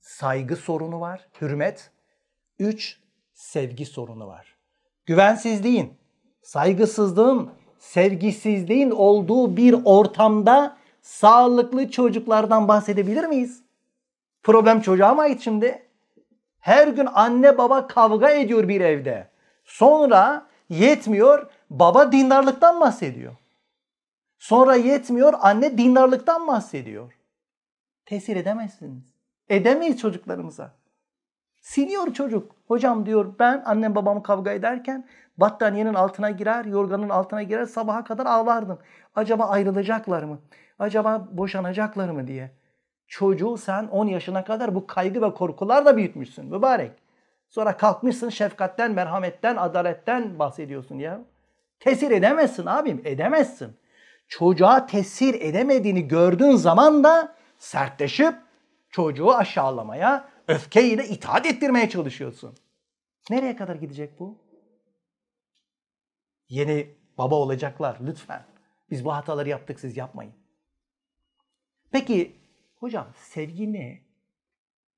saygı 0.00 0.56
sorunu 0.56 1.00
var, 1.00 1.26
hürmet. 1.40 1.90
Üç, 2.58 2.98
sevgi 3.34 3.86
sorunu 3.86 4.26
var. 4.26 4.56
Güvensizliğin, 5.06 5.94
saygısızlığın, 6.42 7.50
sevgisizliğin 7.78 8.90
olduğu 8.90 9.56
bir 9.56 9.76
ortamda 9.84 10.76
sağlıklı 11.02 11.90
çocuklardan 11.90 12.68
bahsedebilir 12.68 13.24
miyiz? 13.24 13.62
Problem 14.42 14.80
çocuğa 14.80 15.14
mı 15.14 15.20
ait 15.20 15.40
şimdi? 15.40 15.88
Her 16.60 16.88
gün 16.88 17.08
anne 17.14 17.58
baba 17.58 17.86
kavga 17.86 18.30
ediyor 18.30 18.68
bir 18.68 18.80
evde. 18.80 19.30
Sonra 19.64 20.46
yetmiyor 20.68 21.50
baba 21.70 22.12
dindarlıktan 22.12 22.80
bahsediyor. 22.80 23.36
Sonra 24.38 24.74
yetmiyor 24.74 25.34
anne 25.40 25.78
dindarlıktan 25.78 26.46
bahsediyor. 26.46 27.19
Tesir 28.10 28.36
edemezsiniz. 28.36 29.14
Edemeyiz 29.48 29.98
çocuklarımıza. 29.98 30.74
Siniyor 31.60 32.14
çocuk. 32.14 32.56
Hocam 32.68 33.06
diyor 33.06 33.34
ben 33.38 33.62
annem 33.66 33.94
babam 33.94 34.22
kavga 34.22 34.52
ederken 34.52 35.08
battaniyenin 35.36 35.94
altına 35.94 36.30
girer, 36.30 36.64
yorganın 36.64 37.08
altına 37.08 37.42
girer 37.42 37.64
sabaha 37.64 38.04
kadar 38.04 38.26
ağlardım. 38.26 38.78
Acaba 39.14 39.48
ayrılacaklar 39.48 40.22
mı? 40.22 40.38
Acaba 40.78 41.28
boşanacaklar 41.32 42.08
mı 42.08 42.26
diye. 42.26 42.50
Çocuğu 43.06 43.56
sen 43.56 43.86
10 43.86 44.06
yaşına 44.06 44.44
kadar 44.44 44.74
bu 44.74 44.86
kaygı 44.86 45.22
ve 45.22 45.34
korkularla 45.34 45.96
büyütmüşsün 45.96 46.46
mübarek. 46.46 46.92
Sonra 47.48 47.76
kalkmışsın 47.76 48.28
şefkatten, 48.28 48.92
merhametten, 48.92 49.56
adaletten 49.56 50.38
bahsediyorsun 50.38 50.98
ya. 50.98 51.20
Tesir 51.80 52.10
edemezsin 52.10 52.66
abim, 52.66 53.02
edemezsin. 53.04 53.76
Çocuğa 54.28 54.86
tesir 54.86 55.34
edemediğini 55.40 56.08
gördüğün 56.08 56.56
zaman 56.56 57.04
da 57.04 57.39
sertleşip 57.60 58.34
çocuğu 58.90 59.34
aşağılamaya, 59.34 60.28
öfkeyle 60.48 61.08
itaat 61.08 61.46
ettirmeye 61.46 61.88
çalışıyorsun. 61.88 62.54
Nereye 63.30 63.56
kadar 63.56 63.76
gidecek 63.76 64.20
bu? 64.20 64.38
Yeni 66.48 66.94
baba 67.18 67.34
olacaklar 67.34 67.98
lütfen. 68.00 68.44
Biz 68.90 69.04
bu 69.04 69.14
hataları 69.14 69.48
yaptık 69.48 69.80
siz 69.80 69.96
yapmayın. 69.96 70.32
Peki 71.90 72.36
hocam 72.76 73.12
sevgi 73.16 73.72
ne? 73.72 74.02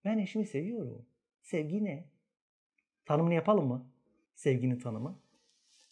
Ben 0.05 0.19
eşimi 0.19 0.47
seviyorum. 0.47 1.07
Sevgi 1.43 1.85
ne? 1.85 2.11
Tanımını 3.05 3.35
yapalım 3.35 3.67
mı? 3.67 3.87
Sevginin 4.35 4.79
tanımı. 4.79 5.19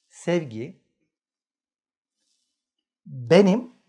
Sevgi 0.09 0.81
benim 3.07 3.80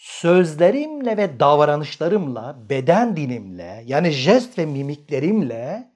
sözlerimle 0.00 1.16
ve 1.16 1.40
davranışlarımla, 1.40 2.56
beden 2.70 3.16
dilimle 3.16 3.84
yani 3.86 4.10
jest 4.10 4.58
ve 4.58 4.66
mimiklerimle 4.66 5.90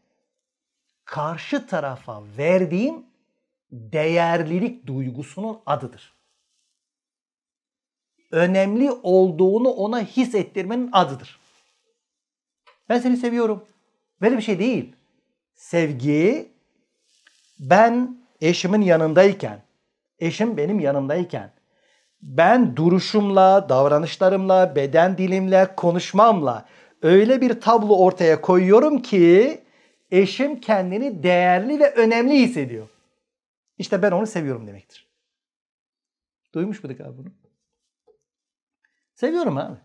karşı 1.05 1.67
tarafa 1.67 2.23
verdiğim 2.39 3.07
değerlilik 3.73 4.87
duygusunun 4.87 5.61
adıdır. 5.67 6.15
Önemli 8.31 8.91
olduğunu 8.91 9.69
ona 9.69 10.01
hissettirmenin 10.01 10.89
adıdır. 10.93 11.39
Ben 12.89 12.99
seni 12.99 13.17
seviyorum. 13.17 13.65
Böyle 14.21 14.37
bir 14.37 14.43
şey 14.43 14.59
değil. 14.59 14.97
Sevgi 15.55 16.53
ben 17.61 18.19
eşimin 18.41 18.83
yanındayken, 18.83 19.63
eşim 20.19 20.57
benim 20.57 20.81
yanındayken 20.81 21.54
ben 22.25 22.77
duruşumla, 22.77 23.69
davranışlarımla, 23.69 24.77
beden 24.77 25.19
dilimle, 25.19 25.75
konuşmamla 25.77 26.65
öyle 27.03 27.41
bir 27.41 27.61
tablo 27.61 27.97
ortaya 27.99 28.41
koyuyorum 28.41 29.03
ki 29.03 29.61
eşim 30.11 30.61
kendini 30.61 31.23
değerli 31.23 31.81
ve 31.81 31.95
önemli 31.95 32.35
hissediyor. 32.35 32.89
İşte 33.79 34.03
ben 34.03 34.13
onu 34.13 34.27
seviyorum 34.27 34.67
demektir. 34.67 35.09
Duymuş 36.55 36.85
muyduk 36.85 37.01
abi 37.01 37.19
bunu? 37.19 37.29
Seviyorum 39.15 39.59
abi. 39.59 39.77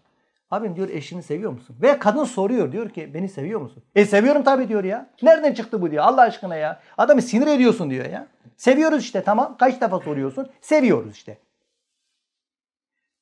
Abim 0.51 0.75
diyor 0.75 0.89
eşini 0.89 1.23
seviyor 1.23 1.51
musun? 1.51 1.75
Ve 1.81 1.99
kadın 1.99 2.23
soruyor 2.23 2.71
diyor 2.71 2.89
ki 2.89 3.13
beni 3.13 3.29
seviyor 3.29 3.61
musun? 3.61 3.83
E 3.95 4.05
seviyorum 4.05 4.43
tabii 4.43 4.67
diyor 4.67 4.83
ya. 4.83 5.09
Nereden 5.21 5.53
çıktı 5.53 5.81
bu 5.81 5.91
diyor 5.91 6.03
Allah 6.03 6.21
aşkına 6.21 6.55
ya. 6.55 6.81
Adamı 6.97 7.21
sinir 7.21 7.47
ediyorsun 7.47 7.89
diyor 7.89 8.05
ya. 8.05 8.27
Seviyoruz 8.57 9.03
işte 9.03 9.23
tamam. 9.23 9.57
Kaç 9.57 9.81
defa 9.81 9.99
soruyorsun? 9.99 10.49
Seviyoruz 10.61 11.15
işte. 11.15 11.37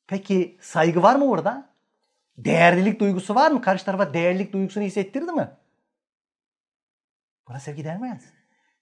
Peki 0.07 0.57
saygı 0.61 1.03
var 1.03 1.15
mı 1.15 1.29
orada? 1.29 1.69
Değerlilik 2.37 2.99
duygusu 2.99 3.35
var 3.35 3.51
mı? 3.51 3.61
Karşı 3.61 3.85
tarafa 3.85 4.13
değerlilik 4.13 4.53
duygusunu 4.53 4.83
hissettirdi 4.83 5.31
mi? 5.31 5.49
Buna 7.47 7.59
sevgi 7.59 7.83
denmez. 7.83 8.21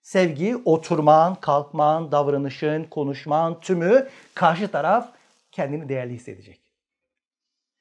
Sevgi 0.01 0.57
oturman, 0.65 1.35
kalkman, 1.35 2.11
davranışın, 2.11 2.83
konuşman 2.83 3.59
tümü 3.59 4.09
karşı 4.33 4.67
taraf 4.67 5.09
kendini 5.51 5.89
değerli 5.89 6.13
hissedecek. 6.13 6.61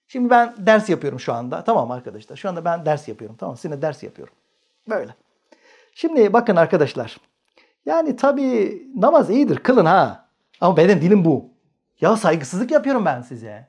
Şimdi 0.06 0.30
ben 0.30 0.54
ders 0.58 0.88
yapıyorum 0.88 1.20
şu 1.20 1.32
anda. 1.32 1.64
Tamam 1.64 1.90
arkadaşlar. 1.90 2.36
Şu 2.36 2.48
anda 2.48 2.64
ben 2.64 2.86
ders 2.86 3.08
yapıyorum. 3.08 3.36
Tamam 3.36 3.56
sizinle 3.56 3.82
ders 3.82 4.02
yapıyorum. 4.02 4.34
Böyle. 4.88 5.14
Şimdi 5.94 6.32
bakın 6.32 6.56
arkadaşlar. 6.56 7.16
Yani 7.86 8.16
tabii 8.16 8.82
namaz 8.96 9.30
iyidir. 9.30 9.58
Kılın 9.58 9.86
ha. 9.86 10.28
Ama 10.60 10.76
benim 10.76 11.00
dilim 11.00 11.24
bu. 11.24 11.53
Ya 12.00 12.16
saygısızlık 12.16 12.70
yapıyorum 12.70 13.04
ben 13.04 13.22
size. 13.22 13.68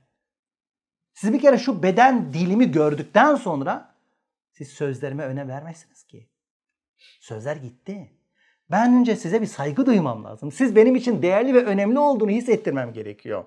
Siz 1.14 1.34
bir 1.34 1.40
kere 1.40 1.58
şu 1.58 1.84
beden 1.84 2.34
dilimi 2.34 2.72
gördükten 2.72 3.36
sonra 3.36 3.96
siz 4.52 4.68
sözlerime 4.68 5.24
önem 5.24 5.50
vermezsiniz 5.50 6.04
ki. 6.04 6.30
Sözler 7.20 7.56
gitti. 7.56 8.12
Ben 8.72 8.94
önce 8.94 9.16
size 9.16 9.42
bir 9.42 9.46
saygı 9.46 9.86
duymam 9.86 10.24
lazım. 10.24 10.52
Siz 10.52 10.76
benim 10.76 10.96
için 10.96 11.22
değerli 11.22 11.54
ve 11.54 11.66
önemli 11.66 12.00
olduğunu 12.00 12.32
hissettirmem 12.32 12.94
gerekiyor. 12.94 13.46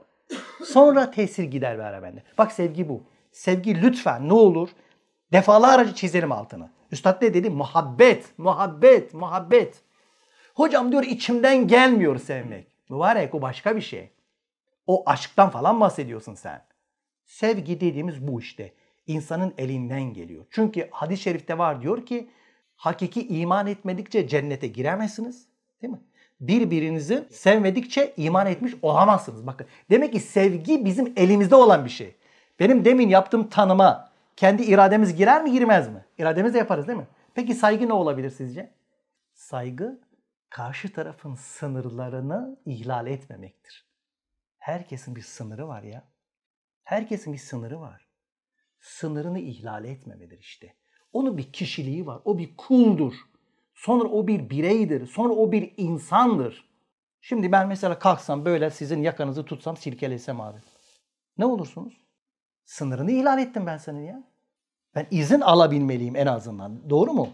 Sonra 0.64 1.11
tesir 1.11 1.45
gider 1.45 1.79
beraberinde. 1.79 2.23
Bak 2.38 2.53
sevgi 2.53 2.88
bu. 2.88 3.03
Sevgi 3.33 3.83
lütfen 3.83 4.29
ne 4.29 4.33
olur 4.33 4.69
defalarca 5.33 5.95
çizelim 5.95 6.33
altını. 6.33 6.71
Üstad 6.93 7.23
ne 7.23 7.35
dedi? 7.35 7.51
Muhabbet, 7.51 8.38
muhabbet, 8.38 9.14
muhabbet. 9.14 9.83
Hocam 10.55 10.93
diyor 10.93 11.03
içimden 11.03 11.69
gelmiyor 11.69 12.19
sevmek. 12.19 12.67
Mübarek 12.91 13.35
o 13.35 13.43
başka 13.43 13.77
bir 13.77 13.81
şey. 13.81 14.11
O 14.88 15.03
aşktan 15.07 15.51
falan 15.51 15.81
bahsediyorsun 15.81 16.35
sen. 16.35 16.64
Sevgi 17.24 17.81
dediğimiz 17.81 18.29
bu 18.29 18.40
işte. 18.40 18.72
İnsanın 19.07 19.55
elinden 19.59 20.03
geliyor. 20.03 20.44
Çünkü 20.51 20.88
hadis-i 20.90 21.22
şerifte 21.22 21.59
var 21.59 21.83
diyor 21.83 22.07
ki 22.07 22.31
hakiki 22.77 23.29
iman 23.29 23.66
etmedikçe 23.66 24.29
cennete 24.29 24.66
giremezsiniz. 24.66 25.46
Değil 25.83 25.92
mi? 25.92 26.01
Birbirinizi 26.40 27.29
sevmedikçe 27.31 28.14
iman 28.16 28.46
etmiş 28.46 28.72
olamazsınız. 28.83 29.46
Bakın 29.46 29.66
demek 29.90 30.12
ki 30.12 30.20
sevgi 30.20 30.85
bizim 30.85 31.12
elimizde 31.16 31.55
olan 31.55 31.85
bir 31.85 31.90
şey. 31.90 32.16
Benim 32.61 32.85
demin 32.85 33.09
yaptığım 33.09 33.48
tanıma 33.48 34.11
kendi 34.37 34.62
irademiz 34.62 35.16
girer 35.16 35.42
mi 35.42 35.53
girmez 35.53 35.88
mi? 35.88 36.05
İrademizle 36.18 36.59
yaparız 36.59 36.88
değil 36.88 36.98
mi? 36.98 37.07
Peki 37.35 37.55
saygı 37.55 37.88
ne 37.88 37.92
olabilir 37.92 38.31
sizce? 38.31 38.70
Saygı 39.35 40.01
karşı 40.51 40.92
tarafın 40.92 41.35
sınırlarını 41.35 42.57
ihlal 42.66 43.07
etmemektir. 43.07 43.88
Herkesin 44.59 45.16
bir 45.16 45.23
sınırı 45.23 45.68
var 45.68 45.83
ya. 45.83 46.05
Herkesin 46.85 47.33
bir 47.33 47.38
sınırı 47.38 47.81
var. 47.81 48.09
Sınırını 48.81 49.38
ihlal 49.38 49.85
etmemedir 49.85 50.38
işte. 50.38 50.75
Onun 51.12 51.38
bir 51.38 51.53
kişiliği 51.53 52.07
var. 52.07 52.21
O 52.25 52.38
bir 52.38 52.57
kuldur. 52.57 53.14
Sonra 53.75 54.09
o 54.09 54.27
bir 54.27 54.51
bireydir. 54.51 55.07
Sonra 55.07 55.33
o 55.33 55.53
bir 55.53 55.75
insandır. 55.77 56.68
Şimdi 57.21 57.53
ben 57.53 57.68
mesela 57.68 57.99
kalksam 57.99 58.44
böyle 58.44 58.71
sizin 58.71 59.03
yakanızı 59.03 59.44
tutsam 59.44 59.77
silkelesem 59.77 60.40
abi. 60.40 60.59
Ne 61.38 61.47
olursunuz? 61.47 61.94
Sınırını 62.64 63.12
ihlal 63.12 63.38
ettim 63.38 63.66
ben 63.66 63.77
senin 63.77 64.05
ya. 64.05 64.23
Ben 64.94 65.07
izin 65.11 65.40
alabilmeliyim 65.40 66.16
en 66.16 66.27
azından. 66.27 66.90
Doğru 66.90 67.12
mu? 67.12 67.29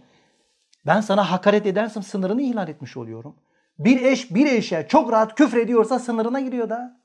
Ben 0.86 1.00
sana 1.00 1.30
hakaret 1.30 1.66
edersem 1.66 2.02
sınırını 2.02 2.42
ihlal 2.42 2.68
etmiş 2.68 2.96
oluyorum. 2.96 3.36
Bir 3.78 4.02
eş 4.02 4.34
bir 4.34 4.46
eşe 4.46 4.86
çok 4.88 5.12
rahat 5.12 5.34
küfür 5.34 5.58
ediyorsa 5.58 5.98
sınırına 5.98 6.40
giriyor 6.40 6.70
da. 6.70 7.03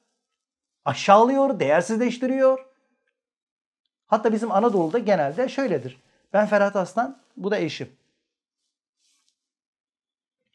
Aşağılıyor, 0.85 1.59
değersizleştiriyor. 1.59 2.65
Hatta 4.07 4.33
bizim 4.33 4.51
Anadolu'da 4.51 4.99
genelde 4.99 5.49
şöyledir. 5.49 6.01
Ben 6.33 6.45
Ferhat 6.45 6.75
Aslan, 6.75 7.21
bu 7.37 7.51
da 7.51 7.57
eşim. 7.57 7.89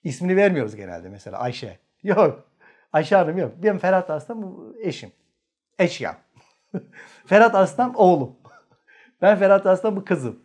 İsmini 0.04 0.36
vermiyoruz 0.36 0.76
genelde 0.76 1.08
mesela 1.08 1.38
Ayşe. 1.38 1.78
Yok. 2.02 2.48
Ayşe 2.92 3.16
Hanım 3.16 3.38
yok. 3.38 3.52
Ben 3.62 3.78
Ferhat 3.78 4.10
Aslan 4.10 4.42
bu 4.42 4.76
eşim. 4.80 5.12
Eşya. 5.78 6.16
Ferhat 7.26 7.54
Aslan 7.54 7.94
oğlum. 7.94 8.36
Ben 9.22 9.38
Ferhat 9.38 9.66
Aslan 9.66 9.96
bu 9.96 10.04
kızım. 10.04 10.40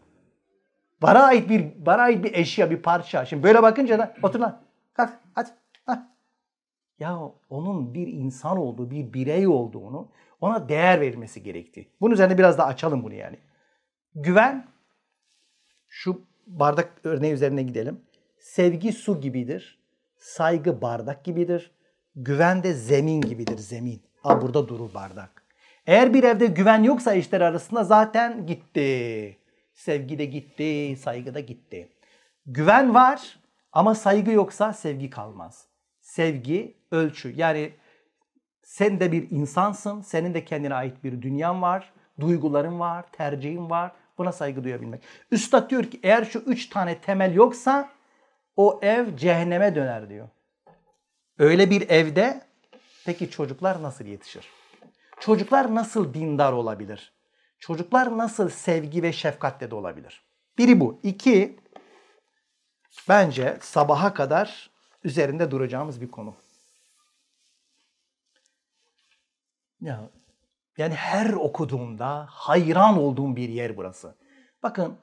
Bana 1.02 1.24
ait 1.24 1.50
bir 1.50 1.86
bana 1.86 2.02
ait 2.02 2.24
bir 2.24 2.34
eşya, 2.34 2.72
bir 2.72 2.82
parça. 2.82 3.26
Şimdi 3.26 3.44
böyle 3.44 3.64
bakınca 3.64 4.00
da 4.00 4.16
otur 4.24 4.40
lan. 4.40 4.62
Kalk 4.94 5.14
hadi. 5.36 5.50
Hah. 5.86 5.98
Ya 7.00 7.20
onun 7.50 7.94
bir 7.94 8.08
insan 8.08 8.58
olduğu, 8.58 8.92
bir 8.92 9.14
birey 9.14 9.48
olduğunu 9.48 10.12
ona 10.42 10.70
değer 10.70 11.02
verilmesi 11.02 11.44
gerektiği. 11.44 11.90
Bunun 12.02 12.14
üzerine 12.14 12.38
biraz 12.38 12.58
daha 12.58 12.68
açalım 12.68 13.04
bunu 13.04 13.14
yani. 13.14 13.38
Güven 14.16 14.68
şu 15.88 16.22
bardak 16.48 17.02
örneği 17.04 17.34
üzerine 17.34 17.64
gidelim. 17.64 18.02
Sevgi 18.40 18.92
su 18.92 19.22
gibidir. 19.22 19.80
Saygı 20.18 20.82
bardak 20.82 21.26
gibidir. 21.26 21.72
Güven 22.16 22.64
de 22.64 22.74
zemin 22.74 23.22
gibidir, 23.22 23.58
zemin. 23.58 24.02
Aa, 24.24 24.42
burada 24.42 24.68
durur 24.68 24.94
bardak. 24.94 25.44
Eğer 25.88 26.14
bir 26.14 26.24
evde 26.24 26.46
güven 26.46 26.84
yoksa 26.84 27.14
eşler 27.16 27.42
arasında 27.42 27.84
zaten 27.84 28.46
gitti. 28.46 29.38
Sevgi 29.74 30.18
de 30.18 30.26
gitti, 30.26 30.98
saygı 31.02 31.34
da 31.34 31.40
gitti. 31.40 31.90
Güven 32.46 32.94
var 32.94 33.40
ama 33.72 33.96
saygı 33.96 34.32
yoksa 34.32 34.74
sevgi 34.74 35.10
kalmaz. 35.10 35.69
Sevgi 36.10 36.78
ölçü. 36.92 37.34
Yani 37.36 37.74
sen 38.64 39.00
de 39.00 39.12
bir 39.12 39.30
insansın, 39.30 40.02
senin 40.02 40.34
de 40.34 40.46
kendine 40.46 40.74
ait 40.74 41.04
bir 41.04 41.22
dünyan 41.22 41.62
var, 41.62 41.94
duyguların 42.20 42.80
var, 42.80 43.06
tercihin 43.12 43.70
var. 43.70 43.92
Buna 44.18 44.32
saygı 44.32 44.64
duyabilmek. 44.64 45.04
Üstad 45.32 45.70
diyor 45.70 45.84
ki 45.84 46.00
eğer 46.04 46.26
şu 46.26 46.40
üç 46.40 46.70
tane 46.70 47.02
temel 47.02 47.34
yoksa 47.34 47.90
o 48.56 48.80
ev 48.82 49.18
cehenneme 49.18 49.76
döner 49.76 50.10
diyor. 50.10 50.30
Öyle 51.38 51.70
bir 51.70 51.90
evde 51.90 52.42
peki 53.06 53.32
çocuklar 53.32 53.84
nasıl 53.84 54.06
yetişir? 54.06 54.50
Çocuklar 55.20 55.76
nasıl 55.76 56.14
dindar 56.14 56.54
olabilir? 56.54 57.14
Çocuklar 57.60 58.18
nasıl 58.18 58.50
sevgi 58.50 59.04
ve 59.04 59.14
şefkatle 59.14 59.72
de 59.72 59.76
olabilir? 59.76 60.24
Biri 60.58 60.80
bu. 60.80 61.00
İki, 61.04 61.60
bence 63.10 63.58
sabaha 63.62 64.14
kadar 64.14 64.79
üzerinde 65.04 65.52
duracağımız 65.52 66.02
bir 66.02 66.12
konu. 66.12 66.36
Ya 69.82 70.10
yani 70.78 70.94
her 70.94 71.30
okuduğumda 71.30 72.26
hayran 72.30 72.98
olduğum 72.98 73.36
bir 73.36 73.50
yer 73.50 73.78
burası. 73.78 74.16
Bakın 74.64 74.98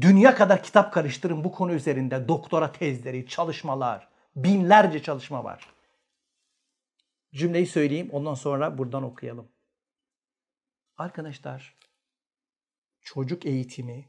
dünya 0.00 0.34
kadar 0.34 0.62
kitap 0.62 0.92
karıştırın 0.92 1.44
bu 1.44 1.52
konu 1.52 1.72
üzerinde 1.72 2.28
doktora 2.28 2.72
tezleri, 2.72 3.26
çalışmalar, 3.26 4.08
binlerce 4.36 5.02
çalışma 5.02 5.44
var. 5.44 5.74
Cümleyi 7.34 7.66
söyleyeyim 7.66 8.08
ondan 8.12 8.34
sonra 8.34 8.78
buradan 8.78 9.02
okuyalım. 9.02 9.48
Arkadaşlar 10.96 11.76
çocuk 13.02 13.46
eğitimi 13.46 14.08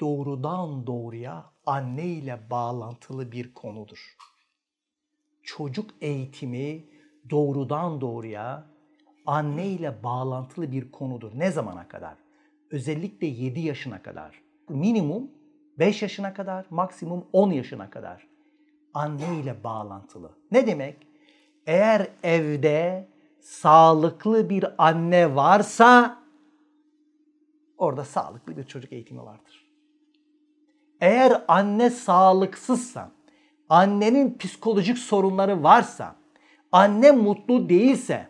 doğrudan 0.00 0.86
doğruya 0.86 1.50
anne 1.66 2.06
ile 2.06 2.40
bağlantılı 2.50 3.32
bir 3.32 3.54
konudur. 3.54 4.16
Çocuk 5.42 5.90
eğitimi 6.00 6.84
doğrudan 7.30 8.00
doğruya 8.00 8.66
anne 9.26 9.66
ile 9.68 10.02
bağlantılı 10.02 10.72
bir 10.72 10.90
konudur. 10.90 11.32
Ne 11.34 11.50
zamana 11.50 11.88
kadar? 11.88 12.14
Özellikle 12.70 13.26
7 13.26 13.60
yaşına 13.60 14.02
kadar. 14.02 14.42
Minimum 14.68 15.30
5 15.78 16.02
yaşına 16.02 16.34
kadar, 16.34 16.66
maksimum 16.70 17.26
10 17.32 17.50
yaşına 17.50 17.90
kadar. 17.90 18.28
Anne 18.94 19.40
ile 19.40 19.64
bağlantılı. 19.64 20.30
Ne 20.50 20.66
demek? 20.66 21.06
Eğer 21.66 22.08
evde 22.22 23.08
sağlıklı 23.40 24.50
bir 24.50 24.64
anne 24.78 25.34
varsa 25.36 26.22
orada 27.78 28.04
sağlıklı 28.04 28.56
bir 28.56 28.64
çocuk 28.64 28.92
eğitimi 28.92 29.22
vardır. 29.22 29.69
Eğer 31.00 31.44
anne 31.48 31.90
sağlıksızsa, 31.90 33.10
annenin 33.68 34.38
psikolojik 34.38 34.98
sorunları 34.98 35.62
varsa, 35.62 36.16
anne 36.72 37.10
mutlu 37.12 37.68
değilse 37.68 38.28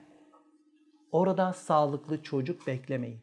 orada 1.12 1.52
sağlıklı 1.52 2.22
çocuk 2.22 2.66
beklemeyin. 2.66 3.20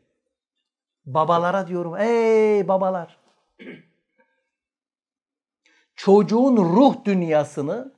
Babalara 1.05 1.67
diyorum, 1.67 1.95
ey 1.97 2.67
babalar. 2.67 3.19
Çocuğun 5.95 6.57
ruh 6.57 7.05
dünyasını 7.05 7.93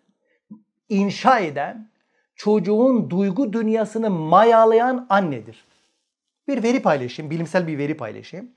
inşa 0.90 1.40
eden, 1.40 1.90
çocuğun 2.36 3.10
duygu 3.10 3.54
dünyasını 3.54 4.10
mayalayan 4.10 5.06
annedir. 5.10 5.66
Bir 6.48 6.64
veri 6.64 6.82
paylaşayım, 6.82 7.32
bilimsel 7.32 7.68
bir 7.68 7.78
veri 7.78 7.98
paylaşayım. 7.98 8.52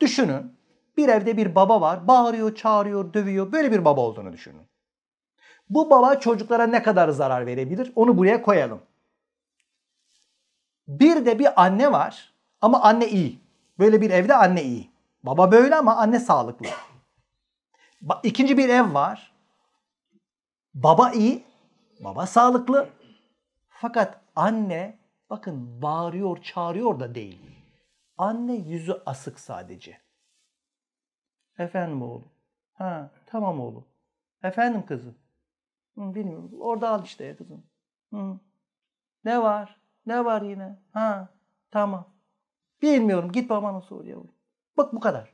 Düşünün, 0.00 0.57
bir 0.98 1.08
evde 1.08 1.36
bir 1.36 1.54
baba 1.54 1.80
var, 1.80 2.08
bağırıyor, 2.08 2.54
çağırıyor, 2.54 3.12
dövüyor. 3.12 3.52
Böyle 3.52 3.72
bir 3.72 3.84
baba 3.84 4.00
olduğunu 4.00 4.32
düşünün. 4.32 4.62
Bu 5.70 5.90
baba 5.90 6.20
çocuklara 6.20 6.66
ne 6.66 6.82
kadar 6.82 7.08
zarar 7.08 7.46
verebilir? 7.46 7.92
Onu 7.96 8.16
buraya 8.18 8.42
koyalım. 8.42 8.82
Bir 10.88 11.26
de 11.26 11.38
bir 11.38 11.62
anne 11.62 11.92
var 11.92 12.34
ama 12.60 12.82
anne 12.82 13.08
iyi. 13.08 13.40
Böyle 13.78 14.00
bir 14.00 14.10
evde 14.10 14.34
anne 14.34 14.62
iyi. 14.62 14.90
Baba 15.22 15.52
böyle 15.52 15.76
ama 15.76 15.96
anne 15.96 16.20
sağlıklı. 16.20 16.66
İkinci 18.22 18.58
bir 18.58 18.68
ev 18.68 18.94
var. 18.94 19.32
Baba 20.74 21.10
iyi, 21.10 21.44
baba 22.00 22.26
sağlıklı. 22.26 22.88
Fakat 23.68 24.20
anne 24.36 24.98
bakın 25.30 25.82
bağırıyor, 25.82 26.42
çağırıyor 26.42 27.00
da 27.00 27.14
değil. 27.14 27.40
Anne 28.18 28.54
yüzü 28.54 29.02
asık 29.06 29.40
sadece. 29.40 30.07
Efendim 31.58 32.02
oğlum. 32.02 32.28
Ha 32.74 33.10
tamam 33.26 33.60
oğlum. 33.60 33.84
Efendim 34.42 34.86
kızım. 34.86 35.14
Hı, 35.94 36.14
bilmiyorum. 36.14 36.50
Orada 36.60 36.90
al 36.90 37.04
işte 37.04 37.24
ya 37.24 37.36
kızım. 37.36 37.62
Hı. 38.12 38.38
Ne 39.24 39.42
var? 39.42 39.76
Ne 40.06 40.24
var 40.24 40.42
yine? 40.42 40.78
Ha 40.92 41.28
tamam. 41.70 42.08
Bilmiyorum. 42.82 43.32
Git 43.32 43.50
babana 43.50 43.80
sor 43.80 44.04
yavrum. 44.04 44.32
Bak 44.76 44.92
bu 44.92 45.00
kadar. 45.00 45.32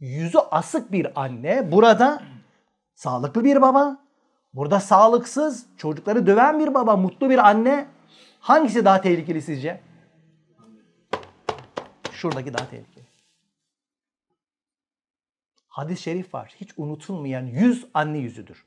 Yüzü 0.00 0.38
asık 0.38 0.92
bir 0.92 1.22
anne. 1.22 1.72
Burada 1.72 2.22
sağlıklı 2.94 3.44
bir 3.44 3.62
baba. 3.62 4.04
Burada 4.54 4.80
sağlıksız, 4.80 5.66
çocukları 5.76 6.26
döven 6.26 6.58
bir 6.60 6.74
baba, 6.74 6.96
mutlu 6.96 7.30
bir 7.30 7.38
anne. 7.38 7.86
Hangisi 8.40 8.84
daha 8.84 9.00
tehlikeli 9.00 9.42
sizce? 9.42 9.80
Şuradaki 12.12 12.54
daha 12.54 12.70
tehlikeli. 12.70 12.93
Hadis-i 15.74 16.02
şerif 16.02 16.34
var. 16.34 16.54
Hiç 16.60 16.70
unutulmayan 16.76 17.46
yüz 17.46 17.86
anne 17.94 18.18
yüzüdür. 18.18 18.64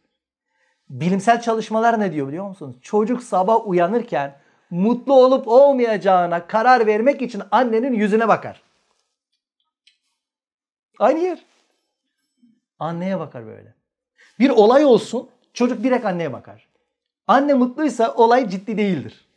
Bilimsel 0.89 1.41
çalışmalar 1.41 1.99
ne 1.99 2.13
diyor 2.13 2.27
biliyor 2.27 2.47
musunuz? 2.47 2.75
Çocuk 2.81 3.23
sabah 3.23 3.67
uyanırken 3.67 4.39
mutlu 4.69 5.13
olup 5.13 5.47
olmayacağına 5.47 6.47
karar 6.47 6.87
vermek 6.87 7.21
için 7.21 7.43
annenin 7.51 7.93
yüzüne 7.93 8.27
bakar. 8.27 8.61
Aynı 10.99 11.19
yer. 11.19 11.45
Anneye 12.79 13.19
bakar 13.19 13.45
böyle. 13.45 13.73
Bir 14.39 14.49
olay 14.49 14.85
olsun, 14.85 15.29
çocuk 15.53 15.83
direkt 15.83 16.05
anneye 16.05 16.33
bakar. 16.33 16.67
Anne 17.27 17.53
mutluysa 17.53 18.13
olay 18.13 18.49
ciddi 18.49 18.77
değildir. 18.77 19.27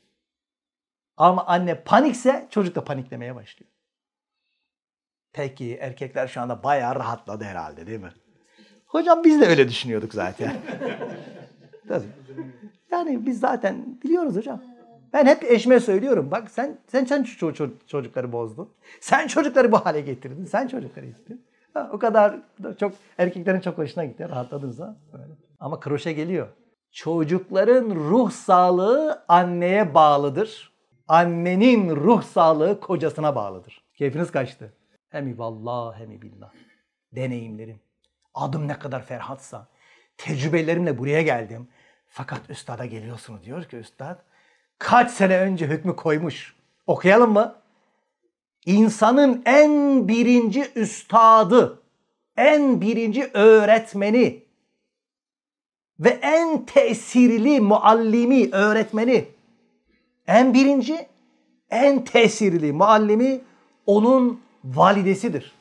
Ama 1.16 1.46
anne 1.46 1.83
panikse 1.83 2.46
çocuk 2.50 2.74
da 2.74 2.85
paniklemeye 2.85 3.35
başlıyor. 3.35 3.69
Peki 5.33 5.77
erkekler 5.81 6.29
şu 6.29 6.40
anda 6.40 6.62
bayağı 6.62 6.95
rahatladı 6.95 7.45
herhalde 7.45 7.87
değil 7.87 8.01
mi? 8.01 8.12
Hocam 8.87 9.25
biz 9.25 9.40
de 9.40 9.47
öyle 9.47 9.69
düşünüyorduk 9.69 10.14
zaten. 10.14 10.53
Yani 12.90 13.27
biz 13.27 13.40
zaten 13.40 13.99
biliyoruz 14.05 14.37
hocam. 14.37 14.62
Ben 15.12 15.27
hep 15.27 15.45
eşime 15.45 15.81
söylüyorum. 15.81 16.31
Bak 16.31 16.51
sen 16.51 16.79
sen 16.87 17.05
sen 17.05 17.27
çocukları 17.87 18.33
bozdun. 18.33 18.71
Sen 19.01 19.27
çocukları 19.27 19.73
bu 19.73 19.77
hale 19.77 20.01
getirdin. 20.01 20.45
Sen 20.45 20.69
çocukları 20.69 21.07
getirdin. 21.07 21.45
Ha, 21.75 21.90
o 21.93 21.99
kadar 21.99 22.37
çok 22.81 22.93
erkeklerin 23.19 23.61
çok 23.61 23.79
hoşuna 23.79 24.05
gitti. 24.05 24.29
Rahatladınız 24.29 24.81
ha. 24.81 24.97
Böyle. 25.12 25.33
Ama 25.61 25.81
kroşe 25.81 26.12
geliyor. 26.12 26.49
Çocukların 26.93 27.90
ruh 27.90 28.31
sağlığı 28.31 29.25
anneye 29.29 29.95
bağlıdır. 29.95 30.73
Annenin 31.09 31.97
ruh 31.97 32.23
sağlığı 32.23 32.81
kocasına 32.81 33.35
bağlıdır. 33.35 33.85
Keyfiniz 33.95 34.31
kaçtı. 34.31 34.73
Hemi 35.11 35.38
vallah 35.38 35.99
hemi 35.99 36.23
billah. 36.23 36.53
Deneyimlerim. 37.12 37.81
Adım 38.35 38.68
ne 38.68 38.79
kadar 38.79 39.05
ferhatsa. 39.05 39.68
Tecrübelerimle 40.16 40.99
buraya 40.99 41.23
geldim. 41.23 41.68
Fakat 42.09 42.51
üstada 42.51 42.87
geliyorsunuz 42.87 43.44
diyor 43.44 43.64
ki 43.64 43.77
üstad 43.77 44.18
kaç 44.79 45.11
sene 45.11 45.38
önce 45.38 45.66
hükmü 45.66 45.96
koymuş. 45.96 46.55
Okuyalım 46.87 47.33
mı? 47.33 47.57
İnsanın 48.66 49.42
en 49.46 50.09
birinci 50.09 50.73
üstadı, 50.75 51.83
en 52.37 52.81
birinci 52.81 53.31
öğretmeni 53.35 54.44
ve 56.01 56.09
en 56.09 56.64
tesirli 56.64 57.61
muallimi, 57.61 58.51
öğretmeni, 58.53 59.29
en 60.27 60.55
birinci, 60.55 61.09
en 61.70 62.05
tesirli 62.05 62.73
muallimi 62.73 63.40
onun 63.87 64.40
validesidir. 64.64 65.53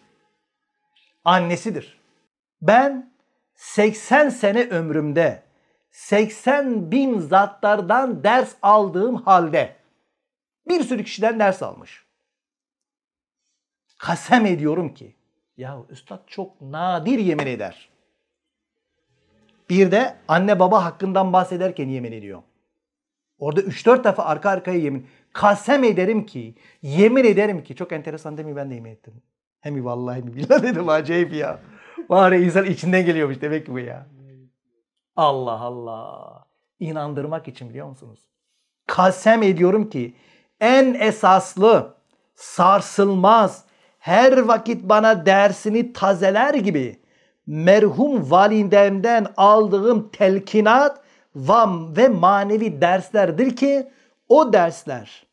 Annesidir. 1.25 1.99
Ben 2.61 3.13
80 3.55 4.29
sene 4.29 4.69
ömrümde 4.69 5.43
80 5.91 6.91
bin 6.91 7.19
zatlardan 7.19 8.23
ders 8.23 8.55
aldığım 8.61 9.15
halde 9.15 9.75
bir 10.67 10.83
sürü 10.83 11.03
kişiden 11.03 11.39
ders 11.39 11.63
almış. 11.63 12.05
Kasem 13.97 14.45
ediyorum 14.45 14.93
ki 14.93 15.15
ya 15.57 15.77
üstad 15.89 16.27
çok 16.27 16.61
nadir 16.61 17.19
yemin 17.19 17.47
eder. 17.47 17.89
Bir 19.69 19.91
de 19.91 20.15
anne 20.27 20.59
baba 20.59 20.85
hakkından 20.85 21.33
bahsederken 21.33 21.89
yemin 21.89 22.11
ediyor. 22.11 22.41
Orada 23.39 23.61
3-4 23.61 24.03
defa 24.03 24.23
arka 24.23 24.49
arkaya 24.49 24.79
yemin. 24.79 25.07
Kasem 25.33 25.83
ederim 25.83 26.25
ki, 26.25 26.55
yemin 26.81 27.25
ederim 27.25 27.63
ki. 27.63 27.75
Çok 27.75 27.91
enteresan 27.91 28.37
değil 28.37 28.47
mi? 28.47 28.55
Ben 28.55 28.69
de 28.69 28.75
yemin 28.75 28.91
ettim. 28.91 29.13
Hem 29.61 29.85
vallahi 29.85 30.17
hem 30.17 30.27
billah 30.27 30.63
dedim 30.63 30.89
acayip 30.89 31.33
ya. 31.33 31.59
Var 32.09 32.31
ya 32.31 32.39
insan 32.39 32.65
içinden 32.65 33.05
geliyormuş 33.05 33.41
demek 33.41 33.65
ki 33.65 33.73
bu 33.73 33.79
ya. 33.79 34.07
Allah 35.15 35.59
Allah. 35.59 36.45
İnandırmak 36.79 37.47
için 37.47 37.69
biliyor 37.69 37.87
musunuz? 37.87 38.19
Kasem 38.87 39.43
ediyorum 39.43 39.89
ki 39.89 40.13
en 40.59 40.93
esaslı, 40.93 41.95
sarsılmaz, 42.35 43.65
her 43.99 44.37
vakit 44.37 44.83
bana 44.83 45.25
dersini 45.25 45.93
tazeler 45.93 46.53
gibi 46.53 46.99
merhum 47.47 48.31
validemden 48.31 49.27
aldığım 49.37 50.09
telkinat 50.09 51.01
ve 51.97 52.07
manevi 52.07 52.81
derslerdir 52.81 53.55
ki 53.55 53.87
o 54.29 54.53
dersler 54.53 55.27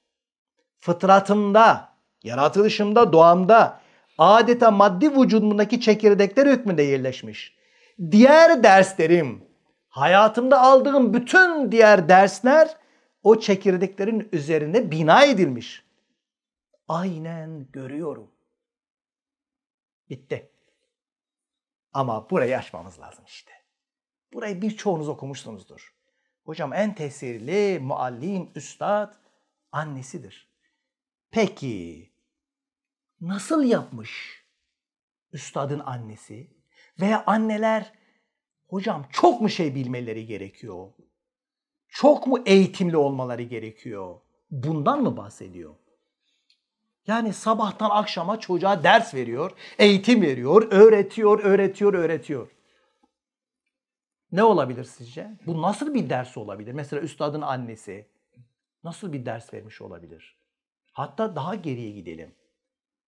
fıtratımda, 0.81 1.93
yaratılışımda, 2.23 3.13
doğamda 3.13 3.81
adeta 4.19 4.71
maddi 4.71 5.21
vücudumdaki 5.21 5.81
çekirdekler 5.81 6.47
hükmünde 6.47 6.83
yerleşmiş. 6.83 7.57
Diğer 8.11 8.63
derslerim, 8.63 9.45
hayatımda 9.89 10.63
aldığım 10.63 11.15
bütün 11.15 11.73
diğer 11.73 12.09
dersler 12.09 12.77
o 13.23 13.41
çekirdeklerin 13.41 14.29
üzerine 14.33 14.91
bina 14.91 15.25
edilmiş. 15.25 15.85
Aynen 16.89 17.67
görüyorum. 17.73 18.31
Bitti. 20.11 20.51
Ama 21.93 22.31
burayı 22.31 22.59
açmamız 22.59 23.01
lazım 23.01 23.25
işte. 23.27 23.53
Burayı 24.33 24.63
birçoğunuz 24.63 25.09
okumuşsunuzdur. 25.09 25.96
Hocam 26.47 26.73
en 26.73 26.95
tesirli 26.95 27.79
muallim, 27.83 28.51
üstad 28.55 29.15
annesidir. 29.73 30.49
Peki 31.31 32.11
nasıl 33.21 33.63
yapmış 33.65 34.45
üstadın 35.33 35.79
annesi? 35.79 36.51
Veya 37.01 37.25
anneler 37.27 37.93
hocam 38.69 39.07
çok 39.13 39.41
mu 39.41 39.49
şey 39.49 39.75
bilmeleri 39.75 40.27
gerekiyor? 40.27 40.89
Çok 41.89 42.27
mu 42.27 42.39
eğitimli 42.47 42.97
olmaları 42.97 43.43
gerekiyor? 43.43 44.21
Bundan 44.51 45.03
mı 45.03 45.17
bahsediyor? 45.17 45.75
Yani 47.07 47.33
sabahtan 47.33 47.91
akşama 47.91 48.41
çocuğa 48.41 48.85
ders 48.85 49.15
veriyor, 49.15 49.51
eğitim 49.79 50.23
veriyor, 50.23 50.73
öğretiyor, 50.73 51.45
öğretiyor, 51.45 51.95
öğretiyor. 51.95 52.56
Ne 54.37 54.45
olabilir 54.45 54.85
sizce? 54.85 55.31
Bu 55.47 55.63
nasıl 55.63 55.95
bir 55.95 56.11
ders 56.11 56.37
olabilir? 56.37 56.73
Mesela 56.73 57.03
üstadın 57.03 57.41
annesi 57.41 58.09
nasıl 58.85 59.13
bir 59.13 59.27
ders 59.27 59.55
vermiş 59.55 59.81
olabilir? 59.81 60.37
Hatta 60.93 61.37
daha 61.37 61.55
geriye 61.55 61.91
gidelim. 61.91 62.35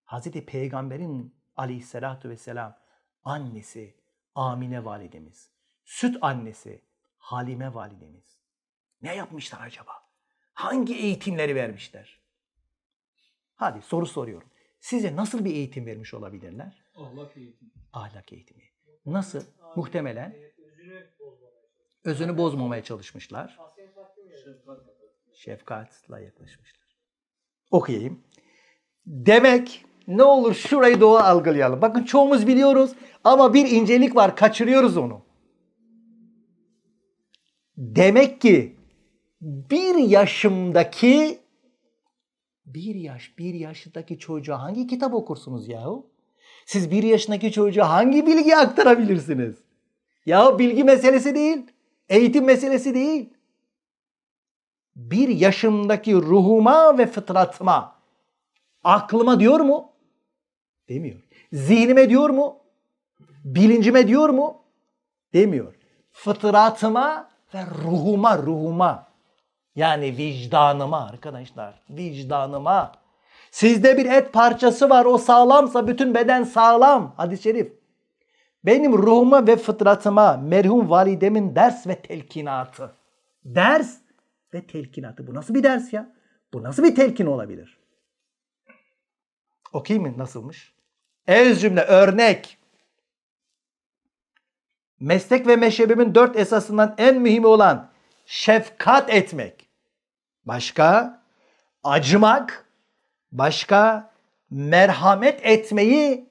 Hazreti 0.05 0.47
Peygamber'in 0.47 1.35
aleyhissalatu 1.57 2.29
vesselam 2.29 2.77
annesi 3.25 3.95
Amine 4.35 4.85
validemiz, 4.85 5.51
süt 5.85 6.17
annesi 6.21 6.83
Halime 7.19 7.75
validemiz. 7.75 8.39
Ne 9.03 9.15
yapmışlar 9.15 9.67
acaba? 9.67 9.93
Hangi 10.55 10.95
eğitimleri 10.95 11.55
vermişler? 11.55 12.21
Hadi 13.55 13.83
soru 13.83 14.07
soruyorum. 14.07 14.49
Size 14.81 15.17
nasıl 15.17 15.45
bir 15.45 15.51
eğitim 15.51 15.87
vermiş 15.87 16.15
olabilirler? 16.15 16.85
Ahlak 16.95 17.37
eğitimi. 17.37 17.71
Ahlak 17.93 18.33
eğitimi. 18.33 18.63
Nasıl? 19.07 19.43
Muhtemelen 19.77 20.48
özünü 22.09 22.39
bozmamaya 22.39 22.85
çalışmışlar. 22.85 23.59
Şefkatle 25.35 26.25
yaklaşmışlar. 26.25 26.89
Okuyayım. 27.71 28.23
Demek 29.07 29.85
ne 30.07 30.23
olur 30.23 30.55
şurayı 30.55 31.01
doğru 31.01 31.23
algılayalım. 31.23 31.83
Bakın 31.83 32.05
çoğumuz 32.05 32.47
biliyoruz 32.47 32.93
ama 33.25 33.55
bir 33.55 33.71
incelik 33.71 34.17
var 34.17 34.37
kaçırıyoruz 34.37 34.97
onu. 34.97 35.23
Demek 37.77 38.41
ki 38.41 38.77
bir 39.41 39.95
yaşımdaki 39.95 41.39
bir 42.67 42.95
yaş, 42.95 43.39
bir 43.39 43.55
yaşındaki 43.55 44.19
çocuğa 44.19 44.63
hangi 44.63 44.87
kitap 44.87 45.15
okursunuz 45.15 45.69
yahu? 45.69 46.07
Siz 46.67 46.91
bir 46.91 47.03
yaşındaki 47.03 47.53
çocuğa 47.53 47.91
hangi 47.91 48.27
bilgi 48.27 48.57
aktarabilirsiniz? 48.57 49.57
Ya 50.27 50.59
bilgi 50.59 50.85
meselesi 50.85 51.35
değil, 51.35 51.67
eğitim 52.09 52.45
meselesi 52.45 52.95
değil. 52.95 53.35
Bir 54.97 55.29
yaşımdaki 55.29 56.15
ruhuma 56.15 56.99
ve 56.99 57.07
fıtratıma, 57.07 57.95
aklıma 58.85 59.41
diyor 59.41 59.61
mu? 59.61 59.93
Demiyor. 60.89 61.21
Zihnime 61.53 62.09
diyor 62.09 62.31
mu? 62.31 62.59
Bilincime 63.45 64.09
diyor 64.09 64.29
mu? 64.29 64.63
Demiyor. 65.33 65.75
Fıtratıma 66.13 67.29
ve 67.55 67.67
ruhuma, 67.85 68.39
ruhuma. 68.39 69.09
Yani 69.77 70.17
vicdanıma 70.17 71.07
arkadaşlar. 71.07 71.83
Vicdanıma. 71.91 72.93
Sizde 73.51 73.97
bir 73.97 74.07
et 74.07 74.33
parçası 74.33 74.91
var 74.91 75.05
o 75.05 75.19
sağlamsa 75.19 75.87
bütün 75.87 76.15
beden 76.15 76.45
sağlam. 76.45 77.15
Hadis-i 77.17 77.43
şerif. 77.43 77.78
Benim 78.65 78.93
ruhuma 78.93 79.47
ve 79.47 79.57
fıtratıma 79.57 80.37
merhum 80.37 80.91
validemin 80.91 81.55
ders 81.55 81.87
ve 81.87 82.03
telkinatı. 82.03 82.97
Ders 83.45 83.99
ve 84.55 84.67
telkinatı. 84.67 85.27
Bu 85.27 85.35
nasıl 85.35 85.55
bir 85.55 85.63
ders 85.63 85.93
ya? 85.93 86.13
Bu 86.53 86.63
nasıl 86.63 86.85
bir 86.85 86.95
telkin 86.95 87.27
olabilir? 87.27 87.79
Okuyayım 89.73 90.11
mı 90.11 90.19
nasılmış? 90.19 90.75
Ez 91.27 91.61
cümle 91.61 91.81
örnek. 91.81 92.59
Meslek 95.01 95.47
ve 95.47 95.57
meşrebimin 95.57 96.15
dört 96.15 96.37
esasından 96.37 96.95
en 96.99 97.21
mühimi 97.21 97.47
olan 97.47 97.91
şefkat 98.27 99.11
etmek. 99.11 99.69
Başka 100.45 101.21
acımak, 101.85 102.67
başka 103.33 104.11
merhamet 104.51 105.47
etmeyi 105.47 106.28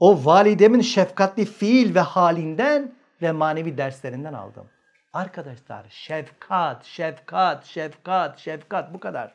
o 0.00 0.24
validemin 0.24 0.80
şefkatli 0.80 1.44
fiil 1.44 1.94
ve 1.94 2.00
halinden 2.00 2.92
ve 3.22 3.32
manevi 3.32 3.78
derslerinden 3.78 4.32
aldım. 4.32 4.66
Arkadaşlar 5.12 5.86
şefkat, 5.88 6.84
şefkat, 6.84 7.64
şefkat, 7.64 8.38
şefkat 8.38 8.94
bu 8.94 9.00
kadar. 9.00 9.34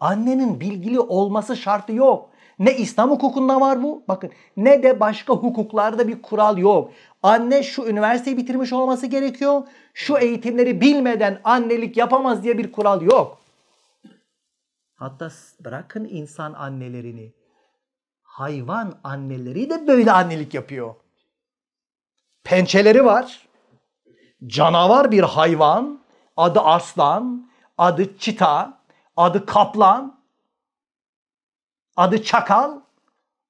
Annenin 0.00 0.60
bilgili 0.60 1.00
olması 1.00 1.56
şartı 1.56 1.92
yok. 1.92 2.30
Ne 2.58 2.76
İslam 2.76 3.10
hukukunda 3.10 3.60
var 3.60 3.82
bu. 3.82 4.04
Bakın 4.08 4.30
ne 4.56 4.82
de 4.82 5.00
başka 5.00 5.32
hukuklarda 5.32 6.08
bir 6.08 6.22
kural 6.22 6.58
yok. 6.58 6.92
Anne 7.22 7.62
şu 7.62 7.84
üniversiteyi 7.86 8.36
bitirmiş 8.36 8.72
olması 8.72 9.06
gerekiyor. 9.06 9.62
Şu 9.94 10.18
eğitimleri 10.18 10.80
bilmeden 10.80 11.40
annelik 11.44 11.96
yapamaz 11.96 12.42
diye 12.42 12.58
bir 12.58 12.72
kural 12.72 13.02
yok. 13.02 13.38
Hatta 14.94 15.28
bırakın 15.64 16.08
insan 16.10 16.52
annelerini. 16.52 17.32
Hayvan 18.32 18.94
anneleri 19.04 19.70
de 19.70 19.86
böyle 19.86 20.12
annelik 20.12 20.54
yapıyor. 20.54 20.94
Pençeleri 22.44 23.04
var. 23.04 23.48
Canavar 24.46 25.10
bir 25.10 25.22
hayvan. 25.22 26.02
Adı 26.36 26.60
aslan, 26.60 27.50
adı 27.78 28.18
çita, 28.18 28.78
adı 29.16 29.46
kaplan, 29.46 30.20
adı 31.96 32.22
çakal. 32.22 32.80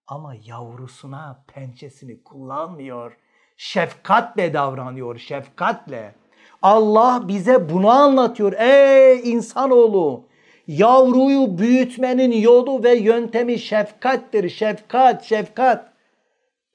Ama 0.06 0.34
yavrusuna 0.34 1.44
pençesini 1.46 2.22
kullanmıyor. 2.22 3.16
Şefkatle 3.56 4.54
davranıyor, 4.54 5.18
şefkatle. 5.18 6.14
Allah 6.62 7.28
bize 7.28 7.68
bunu 7.68 7.90
anlatıyor. 7.90 8.52
Ey 8.52 9.32
insanoğlu! 9.32 10.31
Yavruyu 10.66 11.58
büyütmenin 11.58 12.32
yolu 12.32 12.84
ve 12.84 12.94
yöntemi 12.94 13.58
şefkattir. 13.58 14.50
Şefkat, 14.50 15.24
şefkat. 15.24 15.92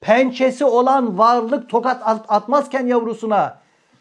Pençesi 0.00 0.64
olan 0.64 1.18
varlık 1.18 1.68
tokat 1.70 2.02
atmazken 2.28 2.86
yavrusuna 2.86 3.60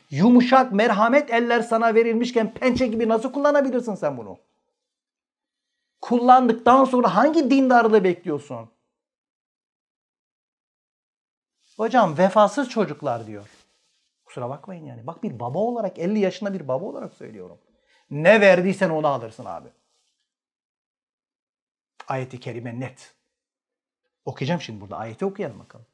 yumuşak 0.10 0.72
merhamet 0.72 1.34
eller 1.34 1.62
sana 1.62 1.96
verilmişken 1.96 2.54
pençe 2.54 2.88
gibi 2.88 3.10
nasıl 3.10 3.32
kullanabilirsin 3.32 3.96
sen 3.96 4.18
bunu? 4.18 4.38
Kullandıktan 6.02 6.86
sonra 6.86 7.16
hangi 7.16 7.50
dindarlığı 7.50 8.04
bekliyorsun? 8.04 8.70
Hocam 11.78 12.18
vefasız 12.18 12.70
çocuklar 12.70 13.28
diyor. 13.28 13.50
Kusura 14.26 14.50
bakmayın 14.50 14.86
yani. 14.86 15.08
Bak 15.08 15.24
bir 15.24 15.40
baba 15.40 15.60
olarak 15.60 16.00
50 16.00 16.20
yaşında 16.20 16.54
bir 16.54 16.68
baba 16.68 16.86
olarak 16.86 17.14
söylüyorum. 17.14 17.58
Ne 18.10 18.42
verdiysen 18.42 18.90
onu 18.90 19.08
alırsın 19.08 19.46
abi. 19.46 19.70
Ayeti 22.08 22.40
kerime 22.40 22.80
net. 22.80 23.16
Okuyacağım 24.26 24.62
şimdi 24.62 24.82
burada. 24.82 24.98
Ayeti 24.98 25.26
okuyalım 25.26 25.60
bakalım. 25.60 25.86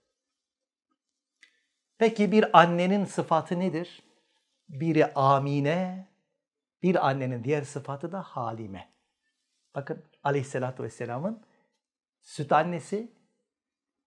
Peki 1.97 2.31
bir 2.31 2.59
annenin 2.59 3.05
sıfatı 3.05 3.59
nedir? 3.59 4.03
Biri 4.69 5.13
Amine, 5.13 6.07
bir 6.83 7.07
annenin 7.07 7.43
diğer 7.43 7.61
sıfatı 7.61 8.11
da 8.11 8.21
Halime. 8.21 8.93
Bakın 9.75 10.03
Aleyhisselatü 10.23 10.83
Vesselam'ın 10.83 11.43
süt 12.21 12.51
annesi, 12.51 13.11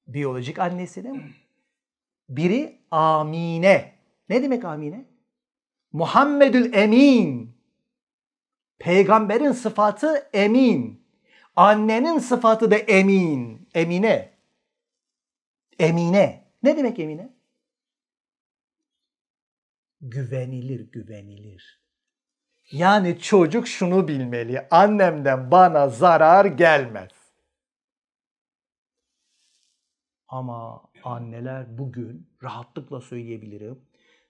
biyolojik 0.07 0.59
annesi 0.59 1.05
değil 1.05 1.15
mi? 1.15 1.35
Biri 2.29 2.83
Amine. 2.91 3.95
Ne 4.29 4.43
demek 4.43 4.65
Amine? 4.65 5.05
Muhammedül 5.93 6.73
Emin. 6.73 7.56
Peygamberin 8.79 9.53
sıfatı 9.53 10.29
emin. 10.33 11.07
Annenin 11.57 12.19
sıfatı 12.19 12.71
da 12.71 12.77
emin. 12.77 13.69
Emine. 13.75 14.39
Emine. 15.79 16.45
Ne 16.63 16.77
demek 16.77 16.99
emine? 16.99 17.37
Güvenilir, 20.01 20.93
güvenilir. 20.93 21.81
Yani 22.71 23.19
çocuk 23.19 23.69
şunu 23.69 24.09
bilmeli. 24.09 24.67
Annemden 24.71 25.51
bana 25.51 25.89
zarar 25.89 26.45
gelmez. 26.45 27.11
Ama 30.29 30.83
anneler 31.05 31.79
bugün 31.79 32.31
rahatlıkla 32.43 33.01
söyleyebilirim. 33.01 33.81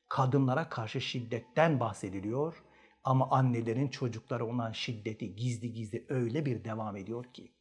Kadınlara 0.09 0.69
karşı 0.69 1.01
şiddetten 1.01 1.81
bahsediliyor. 1.81 2.63
Ama 3.07 3.31
annelerin 3.31 3.89
çocuklara 3.89 4.45
olan 4.45 4.73
şiddeti 4.73 5.37
gizli 5.37 5.73
gizli 5.73 6.07
öyle 6.09 6.47
bir 6.47 6.65
devam 6.65 6.97
ediyor 6.97 7.25
ki. 7.33 7.53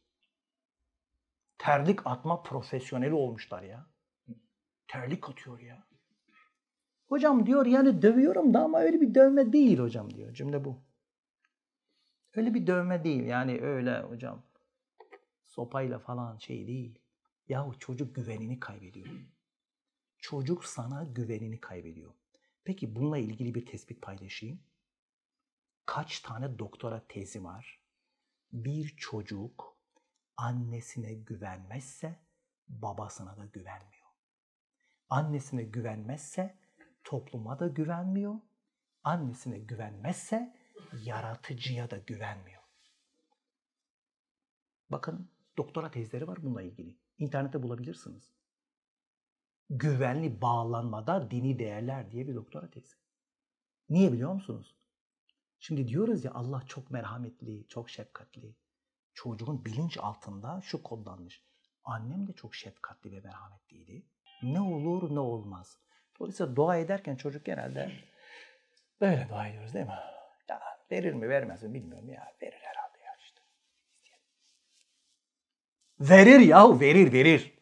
Terlik 1.58 2.06
atma 2.06 2.42
profesyoneli 2.42 3.14
olmuşlar 3.14 3.62
ya. 3.62 3.86
Terlik 4.88 5.28
atıyor 5.28 5.60
ya. 5.60 5.86
Hocam 7.08 7.46
diyor 7.46 7.66
yani 7.66 8.02
dövüyorum 8.02 8.54
da 8.54 8.62
ama 8.62 8.80
öyle 8.80 9.00
bir 9.00 9.14
dövme 9.14 9.52
değil 9.52 9.78
hocam 9.78 10.14
diyor. 10.14 10.34
Cümle 10.34 10.64
bu. 10.64 10.82
Öyle 12.34 12.54
bir 12.54 12.66
dövme 12.66 13.04
değil. 13.04 13.24
Yani 13.24 13.60
öyle 13.60 14.00
hocam 14.00 14.42
sopayla 15.42 15.98
falan 15.98 16.38
şey 16.38 16.66
değil. 16.66 16.98
Yahu 17.48 17.78
çocuk 17.78 18.14
güvenini 18.14 18.60
kaybediyor. 18.60 19.06
Çocuk 20.18 20.64
sana 20.64 21.04
güvenini 21.04 21.60
kaybediyor. 21.60 22.12
Peki 22.64 22.96
bununla 22.96 23.18
ilgili 23.18 23.54
bir 23.54 23.66
tespit 23.66 24.02
paylaşayım. 24.02 24.65
Kaç 25.86 26.20
tane 26.20 26.58
doktora 26.58 27.06
tezi 27.08 27.44
var? 27.44 27.80
Bir 28.52 28.96
çocuk 28.96 29.76
annesine 30.36 31.14
güvenmezse 31.14 32.20
babasına 32.68 33.36
da 33.36 33.44
güvenmiyor. 33.44 34.06
Annesine 35.08 35.62
güvenmezse 35.62 36.58
topluma 37.04 37.58
da 37.58 37.66
güvenmiyor. 37.66 38.34
Annesine 39.04 39.58
güvenmezse 39.58 40.56
yaratıcıya 41.02 41.90
da 41.90 41.96
güvenmiyor. 41.96 42.62
Bakın 44.90 45.30
doktora 45.58 45.90
tezleri 45.90 46.28
var 46.28 46.42
bununla 46.42 46.62
ilgili. 46.62 46.98
İnternette 47.18 47.62
bulabilirsiniz. 47.62 48.32
Güvenli 49.70 50.40
bağlanmada 50.40 51.30
dini 51.30 51.58
değerler 51.58 52.10
diye 52.10 52.28
bir 52.28 52.34
doktora 52.34 52.70
tezi. 52.70 52.94
Niye 53.88 54.12
biliyor 54.12 54.32
musunuz? 54.32 54.76
Şimdi 55.66 55.88
diyoruz 55.88 56.24
ya 56.24 56.30
Allah 56.34 56.62
çok 56.66 56.90
merhametli, 56.90 57.68
çok 57.68 57.90
şefkatli. 57.90 58.56
Çocuğun 59.14 59.64
bilinç 59.64 59.98
altında 59.98 60.60
şu 60.64 60.82
kodlanmış. 60.82 61.44
Annem 61.84 62.26
de 62.28 62.32
çok 62.32 62.54
şefkatli 62.54 63.12
ve 63.12 63.20
merhametliydi. 63.20 64.06
Ne 64.42 64.60
olur 64.60 65.14
ne 65.14 65.20
olmaz. 65.20 65.78
Dolayısıyla 66.20 66.56
dua 66.56 66.76
ederken 66.76 67.16
çocuk 67.16 67.44
genelde 67.44 67.92
böyle 69.00 69.26
dua 69.28 69.48
ediyoruz 69.48 69.74
değil 69.74 69.86
mi? 69.86 69.92
Ya 70.48 70.60
verir 70.90 71.12
mi 71.12 71.28
vermez 71.28 71.62
mi 71.62 71.74
bilmiyorum 71.74 72.08
ya. 72.08 72.32
Verir 72.42 72.60
herhalde 72.62 72.98
ya 73.04 73.12
işte. 73.20 73.40
Verir 76.00 76.40
yahu 76.40 76.80
verir 76.80 77.12
verir. 77.12 77.58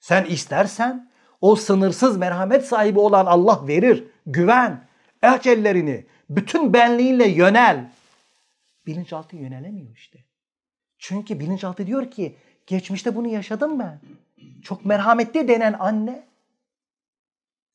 Sen 0.00 0.24
istersen 0.24 1.12
o 1.40 1.56
sınırsız 1.56 2.16
merhamet 2.16 2.66
sahibi 2.66 2.98
olan 2.98 3.26
Allah 3.26 3.68
verir. 3.68 4.10
Güven. 4.26 4.88
Aç 5.22 5.46
ellerini. 5.46 6.06
Bütün 6.30 6.72
benliğinle 6.72 7.28
yönel. 7.28 7.92
Bilinçaltı 8.86 9.36
yönelemiyor 9.36 9.96
işte. 9.96 10.18
Çünkü 10.98 11.40
bilinçaltı 11.40 11.86
diyor 11.86 12.10
ki 12.10 12.36
geçmişte 12.66 13.16
bunu 13.16 13.28
yaşadım 13.28 13.78
ben. 13.78 14.00
Çok 14.62 14.84
merhametli 14.84 15.48
denen 15.48 15.76
anne 15.78 16.26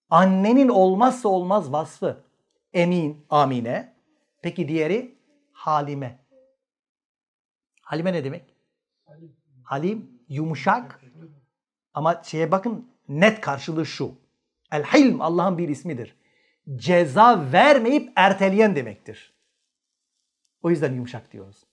Annenin 0.10 0.70
olmazsa 0.70 1.30
olmaz 1.30 1.72
vasfı 1.72 2.24
Emin, 2.74 3.26
Amine. 3.30 3.94
Peki 4.42 4.68
diğeri 4.68 5.16
Halime. 5.52 6.20
Halime 7.82 8.14
ne 8.14 8.24
demek? 8.24 8.56
Halim, 9.64 10.22
yumuşak. 10.30 11.02
Ama 11.94 12.24
şeye 12.24 12.52
bakın 12.52 12.92
net 13.10 13.42
karşılığı 13.42 13.86
şu. 13.86 14.16
El 14.72 14.84
Hilm 14.84 15.22
Allah'ın 15.22 15.58
bir 15.58 15.70
ismidir. 15.70 16.16
Ceza 16.75 17.51
vermeyip 17.51 18.12
erteleyen 18.15 18.75
demektir. 18.75 19.34
O 20.62 20.69
yüzden 20.69 20.93
yumuşak 20.93 21.31
diyoruz. 21.31 21.63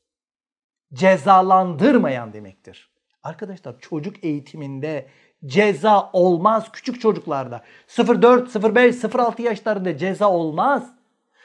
Cezalandırmayan 0.94 2.32
demektir. 2.32 2.90
Arkadaşlar 3.22 3.80
çocuk 3.80 4.24
eğitiminde 4.24 5.08
ceza 5.46 6.10
olmaz 6.12 6.72
küçük 6.72 7.00
çocuklarda. 7.00 7.64
0-4, 7.88 8.46
0-5, 8.46 8.92
0-6 8.92 9.42
yaşlarında 9.42 9.96
ceza 9.96 10.30
olmaz. 10.30 10.94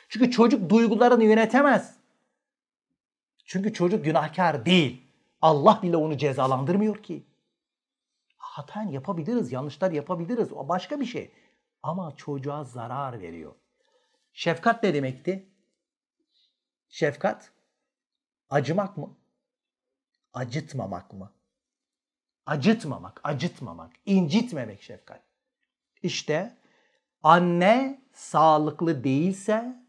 Çünkü 0.09 0.31
çocuk 0.31 0.69
duygularını 0.69 1.23
yönetemez. 1.23 1.95
Çünkü 3.45 3.73
çocuk 3.73 4.05
günahkar 4.05 4.65
değil. 4.65 5.01
Allah 5.41 5.79
bile 5.83 5.97
onu 5.97 6.17
cezalandırmıyor 6.17 7.03
ki. 7.03 7.23
Hata 8.37 8.83
yapabiliriz, 8.83 9.51
yanlışlar 9.51 9.91
yapabiliriz. 9.91 10.53
O 10.53 10.69
başka 10.69 10.99
bir 10.99 11.05
şey. 11.05 11.31
Ama 11.83 12.15
çocuğa 12.15 12.63
zarar 12.63 13.21
veriyor. 13.21 13.53
Şefkat 14.33 14.83
ne 14.83 14.93
demekti? 14.93 15.49
Şefkat 16.89 17.51
acımak 18.49 18.97
mı? 18.97 19.09
Acıtmamak 20.33 21.13
mı? 21.13 21.31
Acıtmamak, 22.45 23.21
acıtmamak, 23.23 23.91
incitmemek 24.05 24.81
şefkat. 24.81 25.21
İşte 26.03 26.57
anne 27.23 28.01
sağlıklı 28.13 29.03
değilse 29.03 29.83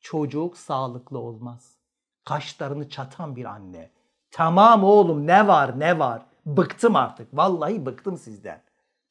çocuk 0.00 0.56
sağlıklı 0.56 1.18
olmaz. 1.18 1.76
Kaşlarını 2.24 2.88
çatan 2.88 3.36
bir 3.36 3.44
anne. 3.44 3.90
Tamam 4.30 4.84
oğlum 4.84 5.26
ne 5.26 5.46
var 5.46 5.80
ne 5.80 5.98
var. 5.98 6.22
Bıktım 6.46 6.96
artık. 6.96 7.36
Vallahi 7.36 7.86
bıktım 7.86 8.18
sizden. 8.18 8.62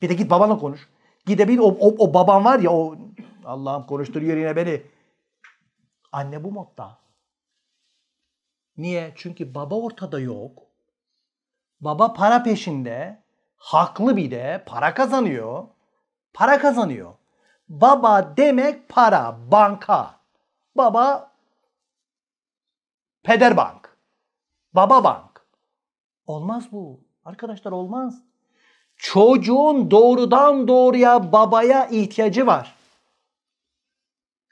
Bir 0.01 0.09
de 0.09 0.13
git 0.13 0.29
babana 0.29 0.57
konuş. 0.59 0.89
Gidebil 1.25 1.57
o, 1.57 1.67
o, 1.67 1.95
o 1.97 2.13
baban 2.13 2.45
var 2.45 2.59
ya 2.59 2.71
o 2.71 2.95
Allah'ım 3.45 3.85
konuşturuyor 3.85 4.37
yine 4.37 4.55
beni. 4.55 4.81
Anne 6.11 6.43
bu 6.43 6.51
modda. 6.51 6.97
Niye? 8.77 9.13
Çünkü 9.15 9.55
baba 9.55 9.75
ortada 9.75 10.19
yok. 10.19 10.63
Baba 11.81 12.13
para 12.13 12.43
peşinde. 12.43 13.23
Haklı 13.57 14.17
bir 14.17 14.31
de 14.31 14.63
para 14.65 14.93
kazanıyor. 14.93 15.67
Para 16.33 16.59
kazanıyor. 16.59 17.13
Baba 17.69 18.37
demek 18.37 18.89
para, 18.89 19.51
banka. 19.51 20.19
Baba 20.75 21.31
peder 23.23 23.57
bank. 23.57 23.97
Baba 24.73 25.03
bank. 25.03 25.45
Olmaz 26.27 26.71
bu. 26.71 27.03
Arkadaşlar 27.25 27.71
olmaz. 27.71 28.23
Çocuğun 29.01 29.91
doğrudan 29.91 30.67
doğruya 30.67 31.31
babaya 31.31 31.85
ihtiyacı 31.87 32.47
var. 32.47 32.75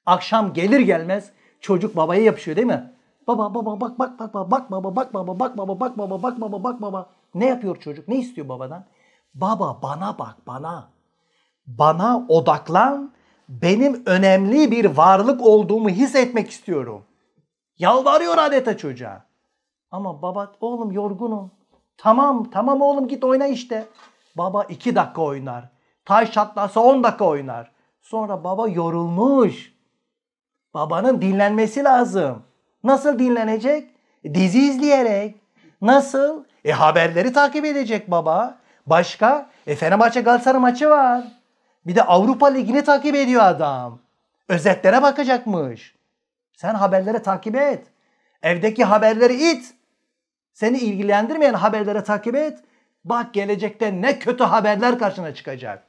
Akşam 0.06 0.54
gelir 0.54 0.80
gelmez 0.80 1.32
çocuk 1.62 1.96
babaya 1.96 2.22
yapışıyor 2.22 2.58
değil 2.58 2.68
mi? 2.68 2.94
Baba 3.28 3.54
baba 3.56 3.82
bak 3.82 4.00
bak 4.00 4.20
bak 4.20 4.34
bak 4.34 4.52
bak 4.52 4.72
baba 4.72 4.96
bak 4.96 5.14
baba 5.14 5.40
bak 5.40 5.58
baba 5.58 5.80
bak 5.80 5.98
baba 5.98 6.24
bak 6.24 6.42
baba 6.42 6.64
bak 6.64 6.82
baba. 6.82 7.10
Ne 7.34 7.46
yapıyor 7.46 7.76
çocuk? 7.76 8.08
Ne 8.08 8.16
istiyor 8.16 8.50
babadan? 8.50 8.86
Baba 9.34 9.80
bana 9.84 10.20
bak 10.20 10.36
bana. 10.48 10.90
Bana 11.68 12.26
odaklan. 12.30 13.12
Benim 13.50 14.04
önemli 14.06 14.72
bir 14.72 14.86
varlık 14.86 15.42
olduğumu 15.42 15.90
hissetmek 15.90 16.50
istiyorum. 16.50 17.04
Yalvarıyor 17.78 18.38
adeta 18.38 18.78
çocuğa. 18.78 19.26
Ama 19.92 20.22
baba 20.22 20.52
oğlum 20.62 20.92
yorgunum. 20.92 21.52
Tamam 21.98 22.50
tamam 22.50 22.82
oğlum 22.82 23.08
git 23.08 23.24
oyna 23.24 23.48
işte. 23.48 23.88
Baba 24.40 24.64
iki 24.64 24.96
dakika 24.96 25.22
oynar. 25.22 25.70
Taş 26.06 26.32
çatlasa 26.32 26.80
on 26.80 27.04
dakika 27.04 27.26
oynar. 27.26 27.72
Sonra 28.02 28.44
baba 28.44 28.68
yorulmuş. 28.68 29.74
Babanın 30.74 31.22
dinlenmesi 31.22 31.84
lazım. 31.84 32.44
Nasıl 32.84 33.20
dinlenecek? 33.20 33.90
Dizi 34.34 34.60
izleyerek. 34.60 35.36
Nasıl? 35.82 36.44
E 36.66 36.72
haberleri 36.72 37.34
takip 37.34 37.66
edecek 37.66 38.12
baba. 38.12 38.58
Başka? 38.88 39.50
E 39.68 39.76
Fenerbahçe 39.76 40.22
Galatasaray 40.22 40.62
maçı 40.62 40.90
var. 40.90 41.24
Bir 41.86 41.96
de 41.96 42.04
Avrupa 42.04 42.48
Ligi'ni 42.48 42.84
takip 42.84 43.16
ediyor 43.16 43.44
adam. 43.44 44.00
Özetlere 44.48 45.02
bakacakmış. 45.02 45.96
Sen 46.58 46.74
haberleri 46.74 47.22
takip 47.22 47.56
et. 47.56 47.88
Evdeki 48.42 48.84
haberleri 48.84 49.52
it. 49.52 49.74
Seni 50.54 50.78
ilgilendirmeyen 50.78 51.54
haberleri 51.54 52.04
takip 52.04 52.36
et. 52.36 52.60
Bak 53.04 53.34
gelecekte 53.34 54.02
ne 54.02 54.20
kötü 54.20 54.44
haberler 54.44 55.00
karşına 55.00 55.34
çıkacak. 55.34 55.88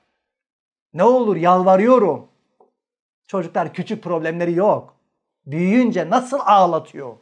Ne 0.94 1.04
olur 1.04 1.36
yalvarıyorum. 1.36 2.28
Çocuklar 3.26 3.74
küçük 3.74 4.04
problemleri 4.04 4.54
yok. 4.54 4.96
Büyüyünce 5.46 6.10
nasıl 6.10 6.38
ağlatıyor? 6.44 7.16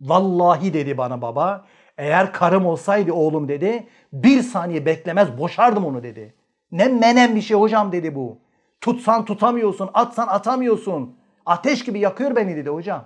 Vallahi 0.00 0.74
dedi 0.74 0.98
bana 0.98 1.22
baba 1.22 1.66
Eğer 1.98 2.32
karım 2.32 2.66
olsaydı 2.66 3.12
oğlum 3.12 3.48
dedi 3.48 3.88
bir 4.12 4.42
saniye 4.42 4.86
beklemez 4.86 5.38
boşardım 5.38 5.84
onu 5.84 6.02
dedi. 6.02 6.34
Ne 6.72 6.88
menem 6.88 7.36
bir 7.36 7.40
şey 7.40 7.56
hocam 7.56 7.92
dedi 7.92 8.14
bu. 8.14 8.38
Tutsan 8.80 9.24
tutamıyorsun, 9.24 9.90
atsan 9.94 10.28
atamıyorsun. 10.28 11.18
Ateş 11.46 11.84
gibi 11.84 11.98
yakıyor 11.98 12.36
beni 12.36 12.56
dedi 12.56 12.70
hocam. 12.70 13.04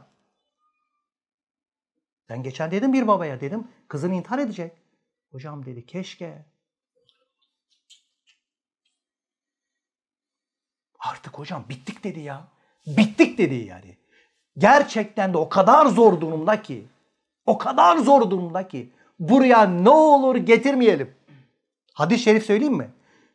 Ben 2.28 2.42
geçen 2.42 2.70
dedim 2.70 2.92
bir 2.92 3.06
babaya 3.06 3.40
dedim 3.40 3.68
kızın 3.88 4.12
intihar 4.12 4.38
edecek. 4.38 4.72
Hocam 5.32 5.66
dedi 5.66 5.86
keşke. 5.86 6.44
Artık 10.98 11.38
hocam 11.38 11.64
bittik 11.68 12.04
dedi 12.04 12.20
ya. 12.20 12.48
Bittik 12.86 13.38
dedi 13.38 13.54
yani. 13.54 13.98
Gerçekten 14.58 15.32
de 15.32 15.38
o 15.38 15.48
kadar 15.48 15.86
zor 15.86 16.20
durumda 16.20 16.62
ki. 16.62 16.88
O 17.46 17.58
kadar 17.58 17.96
zor 17.96 18.30
durumda 18.30 18.68
ki. 18.68 18.92
Buraya 19.18 19.64
ne 19.66 19.90
olur 19.90 20.36
getirmeyelim. 20.36 21.14
Hadis-i 21.94 22.22
şerif 22.22 22.46
söyleyeyim 22.46 22.74
mi? 22.74 22.90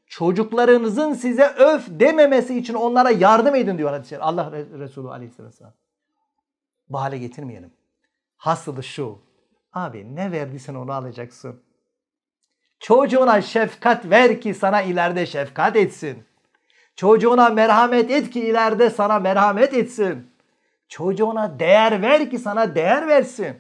Çocuklarınızın 0.08 1.14
size 1.14 1.46
öf 1.46 1.88
dememesi 1.90 2.58
için 2.58 2.74
onlara 2.74 3.10
yardım 3.10 3.56
edin 3.56 3.78
diyor 3.78 3.92
hadis-i 3.92 4.10
şerif. 4.10 4.24
Allah 4.24 4.52
Resulü 4.52 5.10
aleyhisselam. 5.10 5.74
Bu 6.90 7.00
hale 7.00 7.18
getirmeyelim. 7.18 7.74
Hasılı 8.38 8.84
şu. 8.84 9.20
Abi 9.74 10.16
ne 10.16 10.32
verdiysen 10.32 10.76
onu 10.76 10.92
alacaksın. 10.92 11.67
Çocuğuna 12.80 13.42
şefkat 13.42 14.10
ver 14.10 14.42
ki 14.42 14.54
sana 14.54 14.82
ileride 14.82 15.26
şefkat 15.26 15.76
etsin. 15.76 16.24
Çocuğuna 16.96 17.50
merhamet 17.50 18.12
et 18.12 18.30
ki 18.30 18.40
ileride 18.40 18.90
sana 18.90 19.20
merhamet 19.20 19.74
etsin. 19.74 20.32
Çocuğuna 20.90 21.60
değer 21.60 22.02
ver 22.02 22.30
ki 22.30 22.40
sana 22.40 22.76
değer 22.76 23.08
versin. 23.08 23.56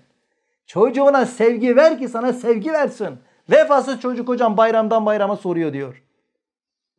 Çocuğuna 0.67 1.25
sevgi 1.25 1.75
ver 1.75 1.99
ki 1.99 2.07
sana 2.07 2.33
sevgi 2.33 2.73
versin. 2.73 3.19
Vefasız 3.49 4.01
çocuk 4.01 4.27
hocam 4.27 4.57
bayramdan 4.57 5.05
bayrama 5.05 5.35
soruyor 5.35 5.73
diyor. 5.73 6.03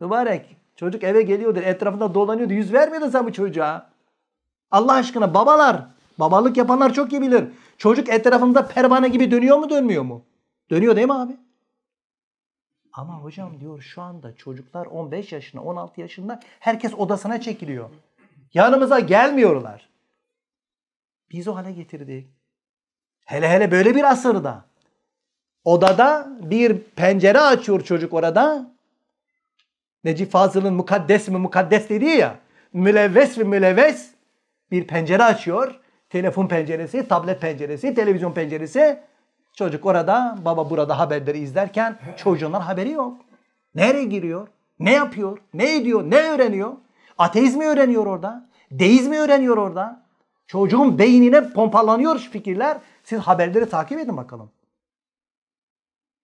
Mübarek 0.00 0.56
çocuk 0.76 1.04
eve 1.04 1.22
geliyordur 1.22 1.62
etrafında 1.62 2.14
dolanıyordu 2.14 2.52
yüz 2.52 2.72
vermiyordun 2.72 3.08
sen 3.08 3.26
bu 3.26 3.32
çocuğa. 3.32 3.90
Allah 4.70 4.92
aşkına 4.92 5.34
babalar 5.34 5.86
babalık 6.18 6.56
yapanlar 6.56 6.92
çok 6.92 7.12
iyi 7.12 7.22
bilir. 7.22 7.44
Çocuk 7.78 8.08
etrafında 8.08 8.66
pervane 8.66 9.08
gibi 9.08 9.30
dönüyor 9.30 9.58
mu 9.58 9.70
dönmüyor 9.70 10.02
mu? 10.02 10.24
Dönüyor 10.70 10.96
değil 10.96 11.06
mi 11.06 11.14
abi? 11.14 11.36
Ama 12.92 13.14
hocam 13.14 13.60
diyor 13.60 13.80
şu 13.82 14.02
anda 14.02 14.36
çocuklar 14.36 14.86
15 14.86 15.32
yaşında 15.32 15.62
16 15.62 16.00
yaşında 16.00 16.40
herkes 16.60 16.94
odasına 16.94 17.40
çekiliyor. 17.40 17.90
Yanımıza 18.54 19.00
gelmiyorlar. 19.00 19.88
Biz 21.30 21.48
o 21.48 21.56
hale 21.56 21.72
getirdik. 21.72 22.28
Hele 23.24 23.48
hele 23.48 23.70
böyle 23.70 23.94
bir 23.94 24.10
asırda. 24.10 24.64
Odada 25.64 26.28
bir 26.42 26.78
pencere 26.82 27.40
açıyor 27.40 27.80
çocuk 27.80 28.12
orada. 28.12 28.74
Necip 30.04 30.30
Fazıl'ın 30.30 30.74
mukaddes 30.74 31.28
mi 31.28 31.38
mukaddes 31.38 31.88
dediği 31.88 32.16
ya. 32.16 32.38
Mülevves 32.72 33.36
mi 33.36 33.44
mülevves 33.44 34.10
bir 34.70 34.86
pencere 34.86 35.24
açıyor. 35.24 35.80
Telefon 36.10 36.48
penceresi, 36.48 37.08
tablet 37.08 37.40
penceresi, 37.40 37.94
televizyon 37.94 38.32
penceresi. 38.32 38.98
Çocuk 39.58 39.86
orada, 39.86 40.38
baba 40.44 40.70
burada 40.70 40.98
haberleri 40.98 41.38
izlerken 41.38 41.98
çocuğundan 42.16 42.60
haberi 42.60 42.90
yok. 42.90 43.20
Nereye 43.74 44.04
giriyor? 44.04 44.48
Ne 44.78 44.92
yapıyor? 44.92 45.38
Ne 45.54 45.76
ediyor? 45.76 46.10
Ne 46.10 46.16
öğreniyor? 46.16 46.72
Ateizmi 47.18 47.66
öğreniyor 47.66 48.06
orada. 48.06 48.48
Deizmi 48.70 49.18
öğreniyor 49.18 49.56
orada. 49.56 50.02
Çocuğun 50.46 50.98
beynine 50.98 51.52
pompalanıyor 51.52 52.18
fikirler. 52.18 52.78
Siz 53.04 53.18
haberleri 53.18 53.68
takip 53.68 53.98
edin 53.98 54.16
bakalım. 54.16 54.50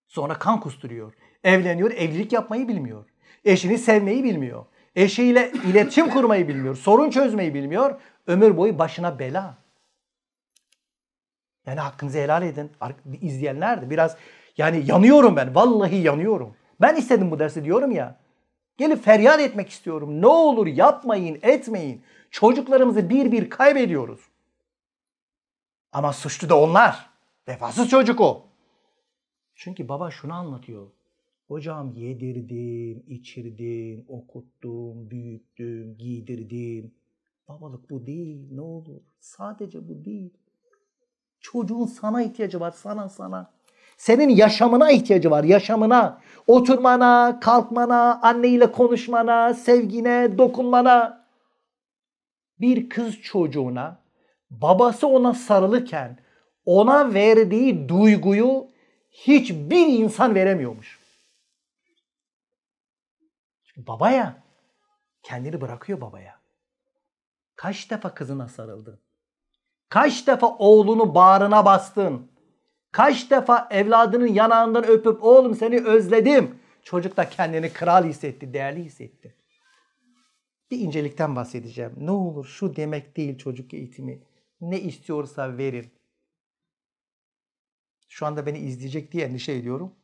Sonra 0.09 0.35
kan 0.35 0.61
kusturuyor. 0.61 1.13
Evleniyor, 1.45 1.91
evlilik 1.91 2.33
yapmayı 2.33 2.69
bilmiyor. 2.69 3.05
Eşini 3.45 3.79
sevmeyi 3.79 4.25
bilmiyor. 4.25 4.65
Eşiyle 4.97 5.53
iletişim 5.71 6.11
kurmayı 6.11 6.49
bilmiyor. 6.49 6.77
Sorun 6.77 7.11
çözmeyi 7.11 7.55
bilmiyor. 7.55 8.01
Ömür 8.27 8.57
boyu 8.57 8.79
başına 8.79 9.19
bela. 9.19 9.64
Yani 11.67 11.81
hakkınızı 11.81 12.19
helal 12.19 12.43
edin. 12.43 12.71
İzleyenler 13.21 13.83
de 13.83 13.91
biraz 13.91 14.17
yani 14.59 14.83
yanıyorum 14.87 15.37
ben. 15.37 15.55
Vallahi 15.55 15.97
yanıyorum. 15.97 16.57
Ben 16.81 16.97
istedim 16.97 17.31
bu 17.31 17.39
dersi 17.39 17.65
diyorum 17.65 17.91
ya. 17.91 18.19
Gelip 18.77 19.05
feryat 19.05 19.41
etmek 19.41 19.69
istiyorum. 19.69 20.23
Ne 20.23 20.27
olur 20.27 20.67
yapmayın, 20.67 21.39
etmeyin. 21.43 22.03
Çocuklarımızı 22.31 23.11
bir 23.11 23.33
bir 23.33 23.51
kaybediyoruz. 23.51 24.21
Ama 25.93 26.13
suçlu 26.13 26.49
da 26.49 26.61
onlar. 26.61 27.11
Vefasız 27.49 27.89
çocuk 27.89 28.21
o. 28.21 28.47
Çünkü 29.55 29.89
baba 29.89 30.11
şunu 30.11 30.35
anlatıyor. 30.35 30.87
Hocam 31.49 31.93
yedirdim, 31.93 33.05
içirdim, 33.07 34.05
okuttum, 34.09 35.11
büyüttüm, 35.11 35.97
giydirdim. 35.97 36.95
Babalık 37.49 37.91
bu 37.91 38.07
değil 38.07 38.49
ne 38.51 38.61
olur. 38.61 39.01
Sadece 39.21 39.89
bu 39.89 40.05
değil. 40.05 40.35
Çocuğun 41.45 41.87
sana 41.87 42.23
ihtiyacı 42.23 42.61
var, 42.61 42.71
sana 42.71 43.09
sana. 43.09 43.51
Senin 43.97 44.29
yaşamına 44.29 44.91
ihtiyacı 44.91 45.31
var, 45.31 45.45
yaşamına. 45.45 46.21
Oturmana, 46.47 47.41
kalkmana, 47.41 48.21
anneyle 48.23 48.73
konuşmana, 48.73 49.55
sevgine, 49.55 50.39
dokunmana. 50.39 51.27
Bir 52.61 52.89
kız 52.89 53.21
çocuğuna 53.21 54.01
babası 54.51 55.07
ona 55.07 55.35
sarılırken 55.35 56.19
ona 56.65 57.15
verdiği 57.15 57.89
duyguyu 57.89 58.67
hiçbir 59.11 59.87
insan 59.87 60.35
veremiyormuş. 60.35 60.99
Babaya 63.77 64.43
kendini 65.23 65.61
bırakıyor 65.61 66.01
babaya. 66.01 66.41
Kaç 67.57 67.91
defa 67.91 68.15
kızına 68.15 68.49
sarıldın? 68.49 69.04
Kaç 69.95 70.27
defa 70.27 70.47
oğlunu 70.47 71.15
bağrına 71.15 71.65
bastın? 71.65 72.31
Kaç 72.93 73.31
defa 73.31 73.69
evladının 73.71 74.27
yanağından 74.27 74.85
öpüp 74.87 75.25
oğlum 75.25 75.55
seni 75.55 75.81
özledim. 75.81 76.59
Çocuk 76.83 77.17
da 77.17 77.29
kendini 77.29 77.73
kral 77.73 78.05
hissetti, 78.05 78.55
değerli 78.55 78.85
hissetti. 78.85 79.35
Bir 80.71 80.79
incelikten 80.79 81.37
bahsedeceğim. 81.37 81.93
Ne 81.97 82.11
olur 82.11 82.45
şu 82.45 82.77
demek 82.77 83.17
değil 83.17 83.39
çocuk 83.39 83.75
eğitimi. 83.75 84.23
Ne 84.61 84.81
istiyorsa 84.81 85.59
verin. 85.59 85.93
Şu 88.09 88.27
anda 88.27 88.47
beni 88.47 88.59
izleyecek 88.59 89.13
diye 89.13 89.27
endişe 89.27 89.53
ediyorum. 89.53 89.95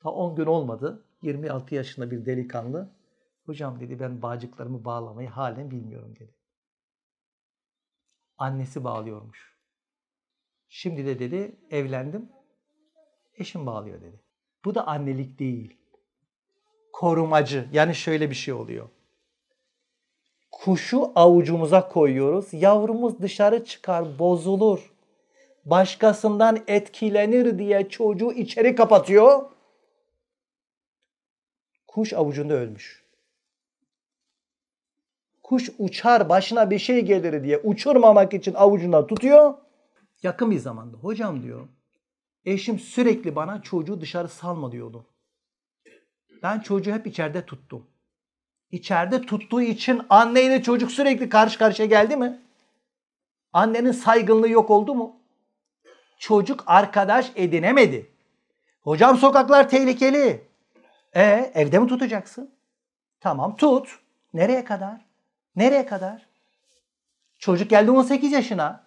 Ta 0.00 0.10
10 0.10 0.36
gün 0.36 0.46
olmadı. 0.46 1.04
26 1.22 1.74
yaşında 1.74 2.10
bir 2.10 2.26
delikanlı. 2.26 2.92
Hocam 3.46 3.80
dedi 3.80 4.00
ben 4.00 4.22
bağcıklarımı 4.22 4.84
bağlamayı 4.84 5.28
halen 5.28 5.70
bilmiyorum 5.70 6.14
dedi. 6.20 6.41
Annesi 8.42 8.84
bağlıyormuş. 8.84 9.56
Şimdi 10.68 11.06
de 11.06 11.18
dedi 11.18 11.56
evlendim. 11.70 12.28
Eşim 13.38 13.66
bağlıyor 13.66 14.00
dedi. 14.00 14.20
Bu 14.64 14.74
da 14.74 14.86
annelik 14.86 15.38
değil. 15.38 15.76
Korumacı. 16.92 17.68
Yani 17.72 17.94
şöyle 17.94 18.30
bir 18.30 18.34
şey 18.34 18.54
oluyor. 18.54 18.88
Kuşu 20.52 21.12
avucumuza 21.14 21.88
koyuyoruz. 21.88 22.48
Yavrumuz 22.52 23.18
dışarı 23.22 23.64
çıkar, 23.64 24.18
bozulur. 24.18 24.92
Başkasından 25.64 26.64
etkilenir 26.66 27.58
diye 27.58 27.88
çocuğu 27.88 28.32
içeri 28.32 28.74
kapatıyor. 28.74 29.50
Kuş 31.86 32.12
avucunda 32.12 32.54
ölmüş. 32.54 33.01
Kuş 35.42 35.70
uçar 35.78 36.28
başına 36.28 36.70
bir 36.70 36.78
şey 36.78 37.00
gelir 37.00 37.44
diye 37.44 37.58
uçurmamak 37.58 38.34
için 38.34 38.54
avucunda 38.54 39.06
tutuyor. 39.06 39.54
Yakın 40.22 40.50
bir 40.50 40.58
zamanda 40.58 40.96
hocam 40.96 41.42
diyor 41.42 41.68
eşim 42.44 42.78
sürekli 42.78 43.36
bana 43.36 43.62
çocuğu 43.62 44.00
dışarı 44.00 44.28
salma 44.28 44.72
diyordu. 44.72 45.06
Ben 46.42 46.60
çocuğu 46.60 46.92
hep 46.92 47.06
içeride 47.06 47.46
tuttum. 47.46 47.86
İçeride 48.70 49.22
tuttuğu 49.22 49.62
için 49.62 50.02
anneyle 50.10 50.62
çocuk 50.62 50.90
sürekli 50.92 51.28
karşı 51.28 51.58
karşıya 51.58 51.88
geldi 51.88 52.16
mi? 52.16 52.40
Annenin 53.52 53.92
saygınlığı 53.92 54.48
yok 54.48 54.70
oldu 54.70 54.94
mu? 54.94 55.16
Çocuk 56.18 56.64
arkadaş 56.66 57.32
edinemedi. 57.34 58.10
Hocam 58.80 59.18
sokaklar 59.18 59.68
tehlikeli. 59.68 60.48
E 61.14 61.52
evde 61.54 61.78
mi 61.78 61.88
tutacaksın? 61.88 62.54
Tamam 63.20 63.56
tut. 63.56 63.98
Nereye 64.34 64.64
kadar? 64.64 65.11
Nereye 65.56 65.86
kadar? 65.86 66.28
Çocuk 67.38 67.70
geldi 67.70 67.90
18 67.90 68.32
yaşına. 68.32 68.86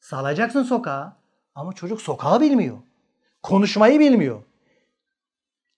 Salacaksın 0.00 0.62
sokağa. 0.62 1.16
Ama 1.54 1.72
çocuk 1.72 2.02
sokağı 2.02 2.40
bilmiyor. 2.40 2.78
Konuşmayı 3.42 4.00
bilmiyor. 4.00 4.42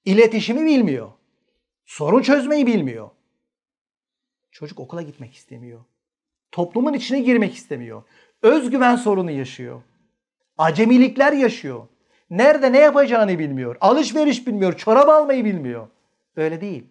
İletişimi 0.04 0.66
bilmiyor. 0.66 1.12
Sorun 1.84 2.22
çözmeyi 2.22 2.66
bilmiyor. 2.66 3.10
Çocuk 4.50 4.80
okula 4.80 5.02
gitmek 5.02 5.34
istemiyor. 5.34 5.80
Toplumun 6.52 6.92
içine 6.92 7.20
girmek 7.20 7.54
istemiyor. 7.54 8.02
Özgüven 8.42 8.96
sorunu 8.96 9.30
yaşıyor. 9.30 9.82
Acemilikler 10.58 11.32
yaşıyor. 11.32 11.88
Nerede 12.30 12.72
ne 12.72 12.78
yapacağını 12.78 13.38
bilmiyor. 13.38 13.76
Alışveriş 13.80 14.46
bilmiyor. 14.46 14.72
Çorap 14.76 15.08
almayı 15.08 15.44
bilmiyor. 15.44 15.88
Öyle 16.36 16.60
değil. 16.60 16.86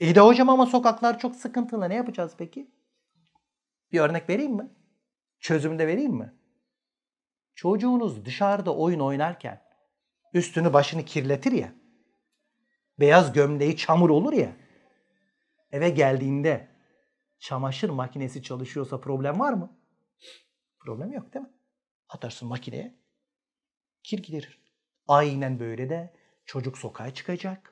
İyi 0.00 0.14
de 0.14 0.20
hocam 0.20 0.48
ama 0.48 0.66
sokaklar 0.66 1.18
çok 1.18 1.36
sıkıntılı. 1.36 1.88
Ne 1.88 1.94
yapacağız 1.94 2.34
peki? 2.38 2.70
Bir 3.92 4.00
örnek 4.00 4.28
vereyim 4.28 4.52
mi? 4.52 4.70
Çözümde 5.40 5.86
vereyim 5.86 6.12
mi? 6.12 6.34
Çocuğunuz 7.54 8.24
dışarıda 8.24 8.76
oyun 8.76 9.00
oynarken 9.00 9.62
üstünü 10.34 10.72
başını 10.72 11.04
kirletir 11.04 11.52
ya. 11.52 11.74
Beyaz 13.00 13.32
gömleği 13.32 13.76
çamur 13.76 14.10
olur 14.10 14.32
ya. 14.32 14.56
Eve 15.72 15.90
geldiğinde 15.90 16.68
çamaşır 17.38 17.90
makinesi 17.90 18.42
çalışıyorsa 18.42 19.00
problem 19.00 19.40
var 19.40 19.52
mı? 19.52 19.78
Problem 20.78 21.12
yok 21.12 21.34
değil 21.34 21.44
mi? 21.44 21.52
Atarsın 22.08 22.48
makineye. 22.48 22.94
Kir 24.02 24.18
giderir. 24.22 24.60
Aynen 25.08 25.60
böyle 25.60 25.90
de 25.90 26.14
çocuk 26.44 26.78
sokağa 26.78 27.14
çıkacak. 27.14 27.69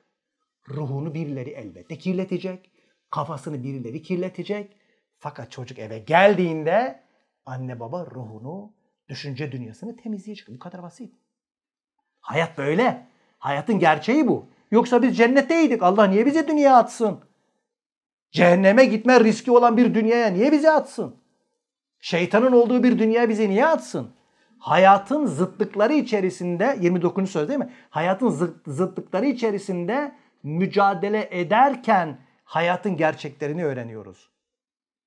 Ruhunu 0.69 1.13
birileri 1.13 1.49
elbette 1.49 1.97
kirletecek. 1.97 2.71
Kafasını 3.09 3.63
birileri 3.63 4.01
kirletecek. 4.01 4.75
Fakat 5.19 5.51
çocuk 5.51 5.79
eve 5.79 5.99
geldiğinde 5.99 7.03
anne 7.45 7.79
baba 7.79 8.05
ruhunu, 8.05 8.73
düşünce 9.09 9.51
dünyasını 9.51 9.95
temizleyecek. 9.95 10.47
Bu 10.47 10.59
kadar 10.59 10.83
basit. 10.83 11.13
Hayat 12.19 12.57
böyle. 12.57 13.07
Hayatın 13.39 13.79
gerçeği 13.79 14.27
bu. 14.27 14.49
Yoksa 14.71 15.01
biz 15.01 15.17
cennetteydik. 15.17 15.83
Allah 15.83 16.05
niye 16.05 16.25
bizi 16.25 16.47
dünyaya 16.47 16.77
atsın? 16.77 17.19
Cehenneme 18.31 18.85
gitme 18.85 19.19
riski 19.19 19.51
olan 19.51 19.77
bir 19.77 19.93
dünyaya 19.93 20.27
niye 20.27 20.51
bizi 20.51 20.71
atsın? 20.71 21.15
Şeytanın 21.99 22.51
olduğu 22.51 22.83
bir 22.83 22.99
dünya 22.99 23.29
bizi 23.29 23.49
niye 23.49 23.65
atsın? 23.65 24.11
Hayatın 24.59 25.25
zıtlıkları 25.25 25.93
içerisinde 25.93 26.77
29. 26.81 27.29
söz 27.29 27.47
değil 27.49 27.59
mi? 27.59 27.73
Hayatın 27.89 28.29
zıt, 28.29 28.67
zıtlıkları 28.67 29.25
içerisinde 29.25 30.15
mücadele 30.43 31.27
ederken 31.31 32.19
hayatın 32.43 32.97
gerçeklerini 32.97 33.65
öğreniyoruz. 33.65 34.29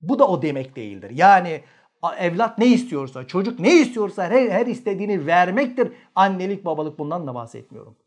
Bu 0.01 0.19
da 0.19 0.27
o 0.27 0.41
demek 0.41 0.75
değildir. 0.75 1.09
Yani 1.09 1.63
evlat 2.17 2.57
ne 2.57 2.65
istiyorsa, 2.65 3.27
çocuk 3.27 3.59
ne 3.59 3.75
istiyorsa 3.75 4.23
her, 4.23 4.49
her 4.49 4.67
istediğini 4.67 5.25
vermektir. 5.27 5.93
Annelik, 6.15 6.65
babalık 6.65 6.99
bundan 6.99 7.27
da 7.27 7.35
bahsetmiyorum. 7.35 7.97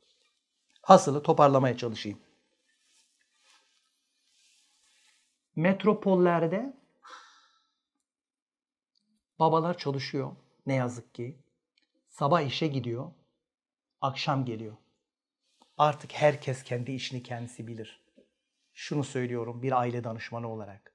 Hasılı 0.83 1.23
toparlamaya 1.23 1.77
çalışayım. 1.77 2.19
Metropollerde 5.57 6.77
babalar 9.39 9.79
çalışıyor 9.79 10.37
ne 10.67 10.75
yazık 10.75 11.15
ki. 11.15 11.39
Sabah 12.09 12.41
işe 12.41 12.67
gidiyor, 12.67 13.13
akşam 14.01 14.45
geliyor. 14.45 14.77
Artık 15.77 16.13
herkes 16.13 16.63
kendi 16.63 16.93
işini 16.93 17.23
kendisi 17.23 17.67
bilir. 17.67 18.05
Şunu 18.75 19.05
söylüyorum 19.05 19.63
bir 19.63 19.73
aile 19.73 20.05
danışmanı 20.05 20.49
olarak. 20.49 20.93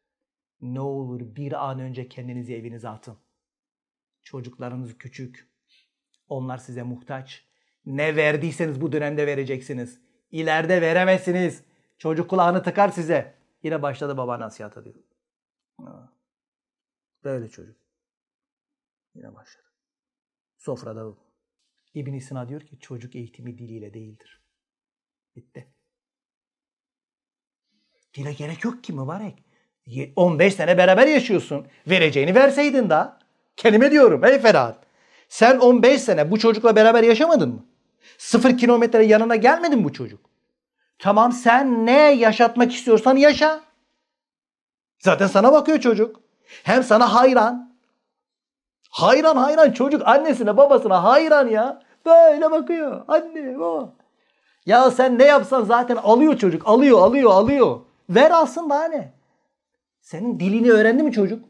Ne 0.62 0.80
olur 0.80 1.36
bir 1.36 1.70
an 1.70 1.80
önce 1.80 2.10
kendinizi 2.10 2.56
evinize 2.56 2.90
atın. 2.90 3.18
Çocuklarınız 4.22 4.98
küçük. 4.98 5.52
Onlar 6.28 6.58
size 6.58 6.84
muhtaç. 6.84 7.46
Ne 7.86 8.16
verdiyseniz 8.16 8.82
bu 8.82 8.92
dönemde 8.92 9.28
vereceksiniz. 9.28 10.02
İleride 10.32 10.82
veremezsiniz. 10.82 11.64
Çocuk 11.98 12.30
kulağını 12.30 12.64
tıkar 12.64 12.90
size. 12.90 13.36
Yine 13.64 13.82
başladı 13.82 14.18
baba 14.18 14.40
nasihat 14.40 14.78
ediyor. 14.78 14.96
Böyle 17.24 17.50
çocuk. 17.50 17.78
Yine 19.16 19.36
başladı. 19.36 19.68
Sofrada 20.58 21.14
İbn 21.94 22.18
Sina 22.18 22.50
diyor 22.50 22.62
ki 22.62 22.80
çocuk 22.80 23.16
eğitimi 23.16 23.58
diliyle 23.58 23.94
değildir. 23.94 24.41
Bitti. 25.36 25.68
Dile 28.14 28.34
gerek 28.34 28.64
yok 28.64 28.84
ki 28.84 28.94
mübarek. 28.94 29.44
15 30.16 30.56
sene 30.56 30.78
beraber 30.78 31.08
yaşıyorsun. 31.08 31.68
Vereceğini 31.88 32.36
verseydin 32.36 32.90
daha. 32.90 33.20
Kelime 33.56 33.92
diyorum 33.92 34.26
ey 34.26 34.40
Ferhat. 34.40 34.78
Sen 35.30 35.58
15 35.60 36.02
sene 36.02 36.32
bu 36.32 36.40
çocukla 36.40 36.76
beraber 36.76 37.04
yaşamadın 37.04 37.50
mı? 37.50 37.66
Sıfır 38.18 38.58
kilometre 38.58 39.06
yanına 39.06 39.36
gelmedi 39.36 39.76
mi 39.76 39.84
bu 39.84 39.94
çocuk? 39.94 40.20
Tamam 41.00 41.32
sen 41.32 41.86
ne 41.86 42.12
yaşatmak 42.12 42.74
istiyorsan 42.74 43.16
yaşa. 43.16 43.64
Zaten 45.00 45.28
sana 45.28 45.52
bakıyor 45.54 45.80
çocuk. 45.80 46.22
Hem 46.64 46.84
sana 46.84 47.14
hayran. 47.14 47.78
Hayran 48.90 49.36
hayran 49.36 49.72
çocuk 49.72 50.08
annesine 50.08 50.58
babasına 50.58 51.04
hayran 51.04 51.48
ya. 51.48 51.82
Böyle 52.06 52.52
bakıyor. 52.52 53.06
Anne 53.08 53.60
baba. 53.60 53.94
Ya 54.66 54.92
sen 54.92 55.20
ne 55.20 55.24
yapsan 55.24 55.64
zaten 55.64 55.96
alıyor 55.96 56.38
çocuk. 56.38 56.68
Alıyor 56.68 57.00
alıyor 57.00 57.32
alıyor. 57.32 57.80
Ver 58.10 58.32
alsın 58.32 58.70
daha 58.70 58.84
ne? 58.86 59.14
Senin 60.02 60.40
dilini 60.40 60.72
öğrendi 60.72 61.04
mi 61.04 61.12
çocuk? 61.12 61.46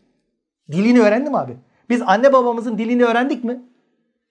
Dilini 0.72 1.02
öğrendi 1.02 1.30
mi 1.30 1.38
abi? 1.38 1.58
Biz 1.90 2.02
anne 2.02 2.34
babamızın 2.34 2.78
dilini 2.78 3.06
öğrendik 3.06 3.44
mi? 3.44 3.62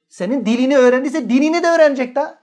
Senin 0.09 0.47
dilini 0.47 0.78
öğrendiyse 0.78 1.31
dinini 1.31 1.62
de 1.62 1.66
öğrenecek 1.66 2.14
daha. 2.14 2.39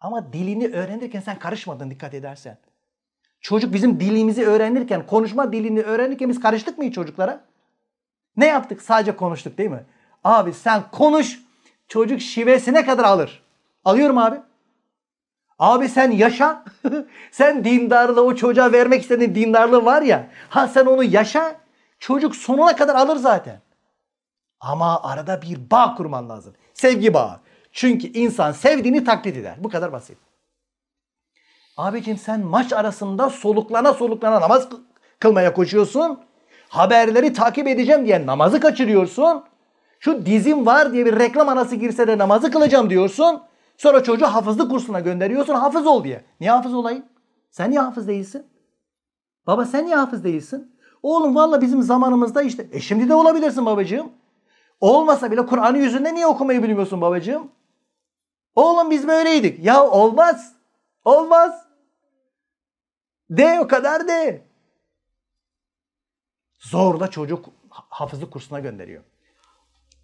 Ama 0.00 0.32
dilini 0.32 0.68
öğrenirken 0.68 1.20
sen 1.20 1.38
karışmadın 1.38 1.90
dikkat 1.90 2.14
edersen. 2.14 2.58
Çocuk 3.40 3.74
bizim 3.74 4.00
dilimizi 4.00 4.46
öğrenirken, 4.46 5.06
konuşma 5.06 5.52
dilini 5.52 5.82
öğrenirken 5.82 6.28
biz 6.28 6.40
karıştık 6.40 6.78
mı 6.78 6.92
çocuklara? 6.92 7.44
Ne 8.36 8.46
yaptık? 8.46 8.82
Sadece 8.82 9.16
konuştuk 9.16 9.58
değil 9.58 9.70
mi? 9.70 9.84
Abi 10.24 10.52
sen 10.52 10.82
konuş, 10.92 11.42
çocuk 11.88 12.20
şivesine 12.20 12.84
kadar 12.84 13.04
alır. 13.04 13.43
Alıyorum 13.84 14.18
abi. 14.18 14.40
Abi 15.58 15.88
sen 15.88 16.10
yaşa. 16.10 16.64
sen 17.30 17.64
dindarlığı 17.64 18.24
o 18.24 18.34
çocuğa 18.34 18.72
vermek 18.72 19.02
istediğin 19.02 19.34
dindarlığı 19.34 19.84
var 19.84 20.02
ya. 20.02 20.30
Ha 20.48 20.68
sen 20.68 20.86
onu 20.86 21.04
yaşa. 21.04 21.56
Çocuk 21.98 22.36
sonuna 22.36 22.76
kadar 22.76 22.94
alır 22.94 23.16
zaten. 23.16 23.60
Ama 24.60 25.02
arada 25.02 25.42
bir 25.42 25.70
bağ 25.70 25.94
kurman 25.94 26.28
lazım. 26.28 26.54
Sevgi 26.74 27.14
bağı. 27.14 27.40
Çünkü 27.72 28.06
insan 28.06 28.52
sevdiğini 28.52 29.04
taklit 29.04 29.36
eder. 29.36 29.54
Bu 29.58 29.68
kadar 29.68 29.92
basit. 29.92 30.18
Abicim 31.76 32.18
sen 32.18 32.40
maç 32.40 32.72
arasında 32.72 33.30
soluklana 33.30 33.92
soluklana 33.92 34.40
namaz 34.40 34.68
kılmaya 35.20 35.54
koşuyorsun. 35.54 36.20
Haberleri 36.68 37.32
takip 37.32 37.68
edeceğim 37.68 38.06
diye 38.06 38.26
namazı 38.26 38.60
kaçırıyorsun. 38.60 39.44
Şu 40.00 40.26
dizim 40.26 40.66
var 40.66 40.92
diye 40.92 41.06
bir 41.06 41.18
reklam 41.18 41.48
arası 41.48 41.76
girse 41.76 42.06
de 42.06 42.18
namazı 42.18 42.50
kılacağım 42.50 42.90
diyorsun. 42.90 43.42
Sonra 43.76 44.02
çocuğu 44.02 44.26
hafızlık 44.26 44.70
kursuna 44.70 45.00
gönderiyorsun 45.00 45.54
hafız 45.54 45.86
ol 45.86 46.04
diye. 46.04 46.24
Niye 46.40 46.50
hafız 46.50 46.74
olayım? 46.74 47.04
Sen 47.50 47.70
niye 47.70 47.80
hafız 47.80 48.08
değilsin? 48.08 48.46
Baba 49.46 49.64
sen 49.64 49.86
niye 49.86 49.96
hafız 49.96 50.24
değilsin? 50.24 50.76
Oğlum 51.02 51.34
valla 51.34 51.60
bizim 51.60 51.82
zamanımızda 51.82 52.42
işte. 52.42 52.68
E 52.72 52.80
şimdi 52.80 53.08
de 53.08 53.14
olabilirsin 53.14 53.66
babacığım. 53.66 54.12
Olmasa 54.80 55.30
bile 55.30 55.46
Kur'an'ı 55.46 55.78
yüzünde 55.78 56.14
niye 56.14 56.26
okumayı 56.26 56.62
bilmiyorsun 56.62 57.00
babacığım? 57.00 57.50
Oğlum 58.56 58.90
biz 58.90 59.08
böyleydik. 59.08 59.64
Ya 59.64 59.86
olmaz. 59.86 60.54
Olmaz. 61.04 61.64
De 63.30 63.60
o 63.60 63.68
kadar 63.68 64.08
de. 64.08 64.46
Zorla 66.58 67.10
çocuk 67.10 67.46
hafızlık 67.68 68.32
kursuna 68.32 68.60
gönderiyor. 68.60 69.02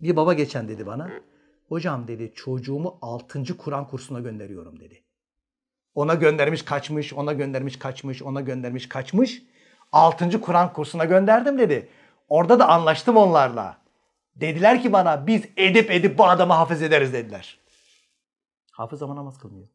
Bir 0.01 0.17
baba 0.17 0.35
geçen 0.35 0.69
dedi 0.69 0.87
bana. 0.87 1.11
Hocam 1.71 2.09
dedi 2.09 2.33
çocuğumu 2.35 2.99
6. 3.03 3.57
Kur'an 3.57 3.89
kursuna 3.89 4.21
gönderiyorum 4.21 4.81
dedi. 4.81 5.05
Ona 5.95 6.15
göndermiş 6.15 6.63
kaçmış, 6.63 7.13
ona 7.13 7.33
göndermiş 7.33 7.79
kaçmış, 7.79 8.23
ona 8.23 8.41
göndermiş 8.41 8.89
kaçmış. 8.89 9.43
6. 9.93 10.41
Kur'an 10.41 10.73
kursuna 10.73 11.05
gönderdim 11.05 11.59
dedi. 11.59 11.89
Orada 12.29 12.59
da 12.59 12.69
anlaştım 12.69 13.17
onlarla. 13.17 13.79
Dediler 14.37 14.83
ki 14.83 14.93
bana 14.93 15.27
biz 15.27 15.45
edip 15.57 15.91
edip 15.91 16.19
bu 16.19 16.25
adamı 16.25 16.53
hafız 16.53 16.83
ederiz 16.83 17.13
dediler. 17.13 17.61
Hafız 18.73 19.03
ama 19.03 19.17
namaz 19.17 19.39
kılmıyor. 19.39 19.69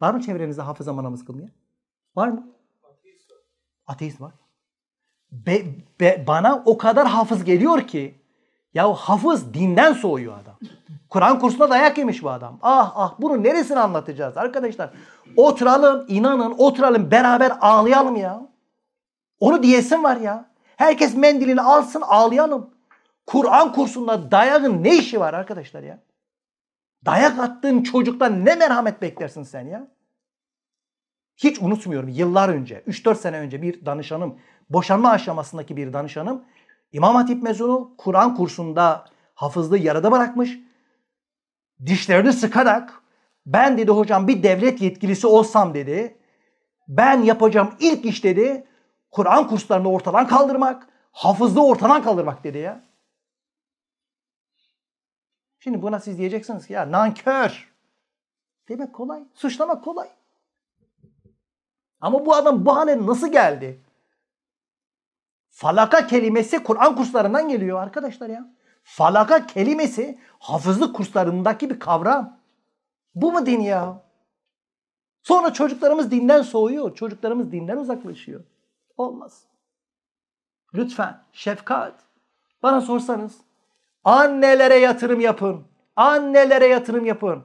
Var 0.00 0.14
mı 0.14 0.20
çevrenizde 0.20 0.62
hafız 0.62 0.88
ama 0.88 1.04
namaz 1.04 1.24
kılmıyor? 1.24 1.48
Var 2.16 2.28
mı? 2.28 2.52
Ateist 2.84 3.30
var. 3.30 3.38
Ateist 3.86 4.20
var. 4.20 4.32
Be, 5.32 5.64
be, 6.00 6.24
bana 6.26 6.62
o 6.66 6.78
kadar 6.78 7.06
hafız 7.06 7.44
geliyor 7.44 7.86
ki 7.86 8.25
ya 8.76 8.92
hafız 8.92 9.54
dinden 9.54 9.92
soğuyor 9.92 10.38
adam. 10.38 10.58
Kur'an 11.10 11.38
kursuna 11.38 11.70
dayak 11.70 11.98
yemiş 11.98 12.22
bu 12.22 12.30
adam. 12.30 12.58
Ah 12.62 12.92
ah 12.94 13.14
bunu 13.18 13.42
neresini 13.42 13.78
anlatacağız 13.78 14.36
arkadaşlar? 14.36 14.90
Oturalım 15.36 16.04
inanın 16.08 16.54
oturalım 16.58 17.10
beraber 17.10 17.52
ağlayalım 17.60 18.16
ya. 18.16 18.42
Onu 19.40 19.62
diyesin 19.62 20.02
var 20.02 20.16
ya. 20.16 20.50
Herkes 20.76 21.16
mendilini 21.16 21.60
alsın 21.60 22.00
ağlayalım. 22.00 22.70
Kur'an 23.26 23.72
kursunda 23.72 24.30
dayağın 24.30 24.84
ne 24.84 24.96
işi 24.96 25.20
var 25.20 25.34
arkadaşlar 25.34 25.82
ya? 25.82 25.98
Dayak 27.04 27.38
attığın 27.38 27.82
çocuktan 27.82 28.44
ne 28.44 28.54
merhamet 28.54 29.02
beklersin 29.02 29.42
sen 29.42 29.66
ya? 29.66 29.88
Hiç 31.36 31.62
unutmuyorum 31.62 32.08
yıllar 32.08 32.48
önce, 32.48 32.82
3-4 32.86 33.14
sene 33.14 33.38
önce 33.38 33.62
bir 33.62 33.86
danışanım, 33.86 34.38
boşanma 34.70 35.10
aşamasındaki 35.10 35.76
bir 35.76 35.92
danışanım 35.92 36.42
İmam 36.92 37.14
Hatip 37.14 37.42
mezunu 37.42 37.94
Kur'an 37.98 38.34
kursunda 38.34 39.04
hafızlığı 39.34 39.78
yarıda 39.78 40.12
bırakmış. 40.12 40.58
Dişlerini 41.86 42.32
sıkarak 42.32 43.02
ben 43.46 43.78
dedi 43.78 43.90
hocam 43.90 44.28
bir 44.28 44.42
devlet 44.42 44.80
yetkilisi 44.80 45.26
olsam 45.26 45.74
dedi. 45.74 46.18
Ben 46.88 47.22
yapacağım 47.22 47.74
ilk 47.80 48.04
iş 48.04 48.24
dedi 48.24 48.66
Kur'an 49.10 49.48
kurslarını 49.48 49.90
ortadan 49.90 50.26
kaldırmak, 50.26 50.88
hafızlığı 51.12 51.66
ortadan 51.66 52.02
kaldırmak 52.02 52.44
dedi 52.44 52.58
ya. 52.58 52.84
Şimdi 55.58 55.82
buna 55.82 56.00
siz 56.00 56.18
diyeceksiniz 56.18 56.66
ki 56.66 56.72
ya 56.72 56.92
nankör. 56.92 57.72
Demek 58.68 58.94
kolay. 58.94 59.24
Suçlamak 59.34 59.84
kolay. 59.84 60.08
Ama 62.00 62.26
bu 62.26 62.34
adam 62.34 62.66
bu 62.66 62.76
hale 62.76 63.06
nasıl 63.06 63.32
geldi? 63.32 63.85
Falaka 65.56 66.06
kelimesi 66.06 66.62
Kur'an 66.62 66.96
kurslarından 66.96 67.48
geliyor 67.48 67.82
arkadaşlar 67.82 68.28
ya. 68.28 68.48
Falaka 68.84 69.46
kelimesi 69.46 70.18
hafızlık 70.38 70.96
kurslarındaki 70.96 71.70
bir 71.70 71.78
kavram. 71.78 72.38
Bu 73.14 73.32
mu 73.32 73.46
din 73.46 73.60
ya? 73.60 74.02
Sonra 75.22 75.52
çocuklarımız 75.52 76.10
dinden 76.10 76.42
soğuyor. 76.42 76.94
Çocuklarımız 76.94 77.52
dinden 77.52 77.76
uzaklaşıyor. 77.76 78.40
Olmaz. 78.96 79.42
Lütfen 80.74 81.22
şefkat. 81.32 81.94
Bana 82.62 82.80
sorsanız 82.80 83.36
annelere 84.04 84.76
yatırım 84.76 85.20
yapın. 85.20 85.64
Annelere 85.96 86.66
yatırım 86.66 87.04
yapın. 87.04 87.44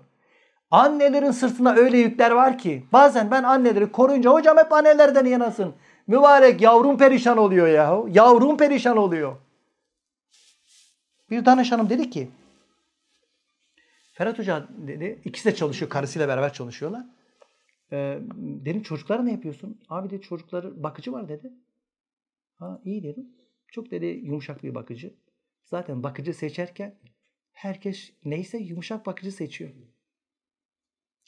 Annelerin 0.72 1.32
sırtına 1.32 1.74
öyle 1.74 1.98
yükler 1.98 2.32
var 2.32 2.58
ki 2.58 2.86
bazen 2.94 3.32
ben 3.32 3.44
anneleri 3.44 3.92
koruyunca 3.92 4.32
hocam 4.32 4.58
hep 4.58 4.74
annelerden 4.74 5.26
yanasın. 5.26 5.76
Mübarek 6.12 6.62
yavrum 6.62 6.98
perişan 6.98 7.38
oluyor 7.38 7.68
ya. 7.68 8.04
Yavrum 8.10 8.58
perişan 8.58 8.98
oluyor. 8.98 9.38
Bir 11.30 11.46
danışanım 11.46 11.90
dedi 11.90 12.10
ki 12.10 12.30
Ferhat 14.14 14.40
Hoca 14.40 14.68
dedi 14.88 15.22
ikisi 15.26 15.52
de 15.52 15.56
çalışıyor 15.56 15.92
karısıyla 15.92 16.28
beraber 16.28 16.54
çalışıyorlar. 16.54 17.06
Ee, 17.92 18.20
dedim 18.38 18.84
çocuklara 18.84 19.24
ne 19.24 19.32
yapıyorsun? 19.32 19.82
Abi 19.90 20.10
de 20.10 20.22
çocukları 20.22 20.84
bakıcı 20.84 21.12
var 21.14 21.30
dedi. 21.30 21.54
Ha 22.60 22.82
iyi 22.84 23.04
dedim. 23.04 23.26
Çok 23.68 23.92
dedi 23.92 24.06
yumuşak 24.06 24.64
bir 24.64 24.76
bakıcı. 24.76 25.14
Zaten 25.66 26.04
bakıcı 26.04 26.34
seçerken 26.34 26.96
herkes 27.54 28.14
neyse 28.26 28.58
yumuşak 28.58 29.06
bakıcı 29.06 29.32
seçiyor. 29.32 29.72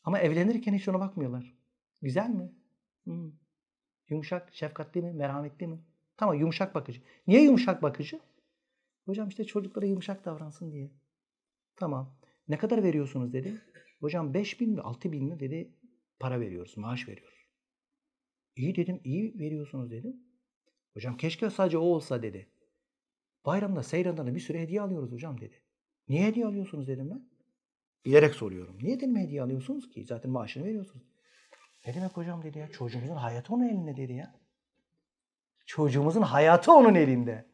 Ama 0.04 0.20
evlenirken 0.20 0.74
hiç 0.74 0.88
ona 0.88 1.00
bakmıyorlar. 1.00 1.54
Güzel 2.02 2.30
mi? 2.30 2.52
Hmm. 3.04 3.43
Yumuşak, 4.10 4.54
şefkatli 4.54 5.02
mi, 5.02 5.14
merhametli 5.14 5.68
mi? 5.68 5.80
Tamam 6.18 6.36
yumuşak 6.36 6.76
bakıcı. 6.76 7.02
Niye 7.28 7.44
yumuşak 7.44 7.84
bakıcı? 7.84 8.20
Hocam 9.06 9.28
işte 9.30 9.44
çocuklara 9.44 9.86
yumuşak 9.86 10.26
davransın 10.26 10.72
diye. 10.72 10.92
Tamam. 11.76 12.16
Ne 12.48 12.58
kadar 12.58 12.84
veriyorsunuz 12.84 13.34
dedi. 13.34 13.62
Hocam 14.00 14.34
5 14.34 14.60
bin 14.60 14.70
mi 14.70 14.82
6 14.82 15.12
bin 15.12 15.24
mi 15.26 15.40
dedi 15.40 15.72
para 16.20 16.40
veriyoruz, 16.40 16.78
maaş 16.78 17.08
veriyoruz. 17.08 17.48
İyi 18.56 18.76
dedim, 18.76 19.02
iyi 19.04 19.40
veriyorsunuz 19.40 19.92
dedim. 19.92 20.24
Hocam 20.94 21.18
keşke 21.18 21.50
sadece 21.50 21.78
o 21.78 21.82
olsa 21.82 22.22
dedi. 22.22 22.48
Bayramda, 23.46 23.84
seyrandan 23.84 24.28
da 24.28 24.36
bir 24.36 24.40
sürü 24.40 24.58
hediye 24.58 24.82
alıyoruz 24.82 25.12
hocam 25.12 25.42
dedi. 25.42 25.62
Niye 26.10 26.26
hediye 26.28 26.46
alıyorsunuz 26.46 26.88
dedim 26.88 27.10
ben. 27.10 27.30
Bilerek 28.06 28.36
soruyorum. 28.36 28.78
Niye 28.82 28.98
dedim 28.98 29.16
hediye 29.16 29.42
alıyorsunuz 29.42 29.90
ki? 29.90 30.06
Zaten 30.06 30.32
maaşını 30.32 30.66
veriyorsunuz. 30.66 31.13
Ne 31.86 31.94
demek 31.94 32.18
hocam 32.18 32.44
dedi 32.44 32.60
ya. 32.60 32.72
Çocuğumuzun 32.72 33.16
hayatı 33.16 33.54
onun 33.54 33.64
elinde 33.64 33.98
dedi 33.98 34.14
ya. 34.14 34.34
Çocuğumuzun 35.66 36.22
hayatı 36.22 36.72
onun 36.72 36.96
elinde. 36.96 37.46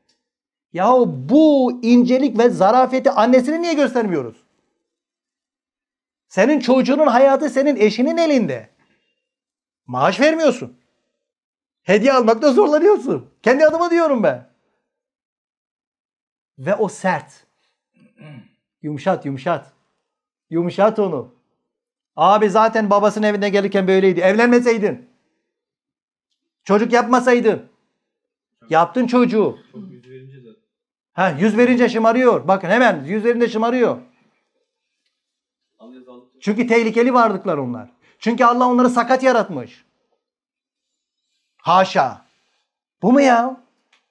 Yahu 0.73 1.29
bu 1.29 1.79
incelik 1.81 2.37
ve 2.37 2.49
zarafeti 2.49 3.11
annesine 3.11 3.61
niye 3.61 3.73
göstermiyoruz? 3.73 4.43
Senin 6.27 6.59
çocuğunun 6.59 7.07
hayatı 7.07 7.49
senin 7.49 7.75
eşinin 7.75 8.17
elinde. 8.17 8.69
Maaş 9.85 10.19
vermiyorsun. 10.19 10.79
Hediye 11.83 12.13
almakta 12.13 12.53
zorlanıyorsun. 12.53 13.33
Kendi 13.43 13.65
adıma 13.65 13.91
diyorum 13.91 14.23
ben. 14.23 14.49
Ve 16.57 16.75
o 16.75 16.87
sert. 16.87 17.45
Yumuşat, 18.81 19.25
yumuşat. 19.25 19.73
Yumuşat 20.49 20.99
onu. 20.99 21.38
Abi 22.19 22.49
zaten 22.49 22.89
babasının 22.89 23.27
evine 23.27 23.49
gelirken 23.49 23.87
böyleydi. 23.87 24.19
Evlenmeseydin. 24.19 25.09
Çocuk 26.63 26.93
yapmasaydın. 26.93 27.65
Yaptın 28.69 29.07
çocuğu. 29.07 29.57
Çok 29.71 29.91
yüz 29.91 30.09
verince 30.09 30.37
zaten. 30.37 30.61
Ha, 31.13 31.29
yüz 31.39 31.57
verince 31.57 31.89
şımarıyor. 31.89 32.47
Bakın 32.47 32.67
hemen 32.67 33.03
yüz 33.03 33.25
verince 33.25 33.47
şımarıyor. 33.47 33.97
Çünkü 36.41 36.67
tehlikeli 36.67 37.13
varlıklar 37.13 37.57
onlar. 37.57 37.89
Çünkü 38.19 38.43
Allah 38.43 38.67
onları 38.67 38.89
sakat 38.89 39.23
yaratmış. 39.23 39.85
Haşa. 41.57 42.25
Bu 43.01 43.13
mu 43.13 43.21
ya? 43.21 43.61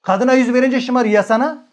Kadına 0.01 0.33
yüz 0.33 0.53
verince 0.53 0.81
şımarıyor 0.81 1.15
ya 1.15 1.23
sana? 1.23 1.67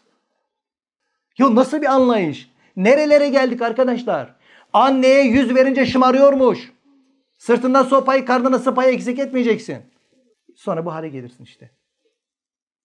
Yo 1.38 1.54
nasıl 1.54 1.82
bir 1.82 1.86
anlayış? 1.86 2.50
Nerelere 2.76 3.28
geldik 3.28 3.62
arkadaşlar? 3.62 4.35
Anneye 4.76 5.24
yüz 5.24 5.54
verince 5.54 5.86
şımarıyormuş. 5.86 6.72
Sırtından 7.38 7.82
sopayı, 7.82 8.24
karnına 8.24 8.58
sıpayı 8.58 8.94
eksik 8.94 9.18
etmeyeceksin. 9.18 9.82
Sonra 10.56 10.86
bu 10.86 10.92
hale 10.92 11.08
gelirsin 11.08 11.44
işte. 11.44 11.70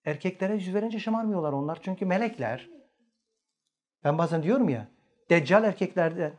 Erkeklere 0.06 0.54
yüz 0.54 0.74
verince 0.74 1.00
şımarmıyorlar 1.00 1.54
onlar. 1.54 1.80
Çünkü 1.82 2.06
melekler. 2.06 2.70
Ben 4.04 4.18
bazen 4.18 4.44
diyorum 4.44 4.70
ya, 4.70 4.88
deccal 5.30 5.64
erkeklerde, 5.64 6.34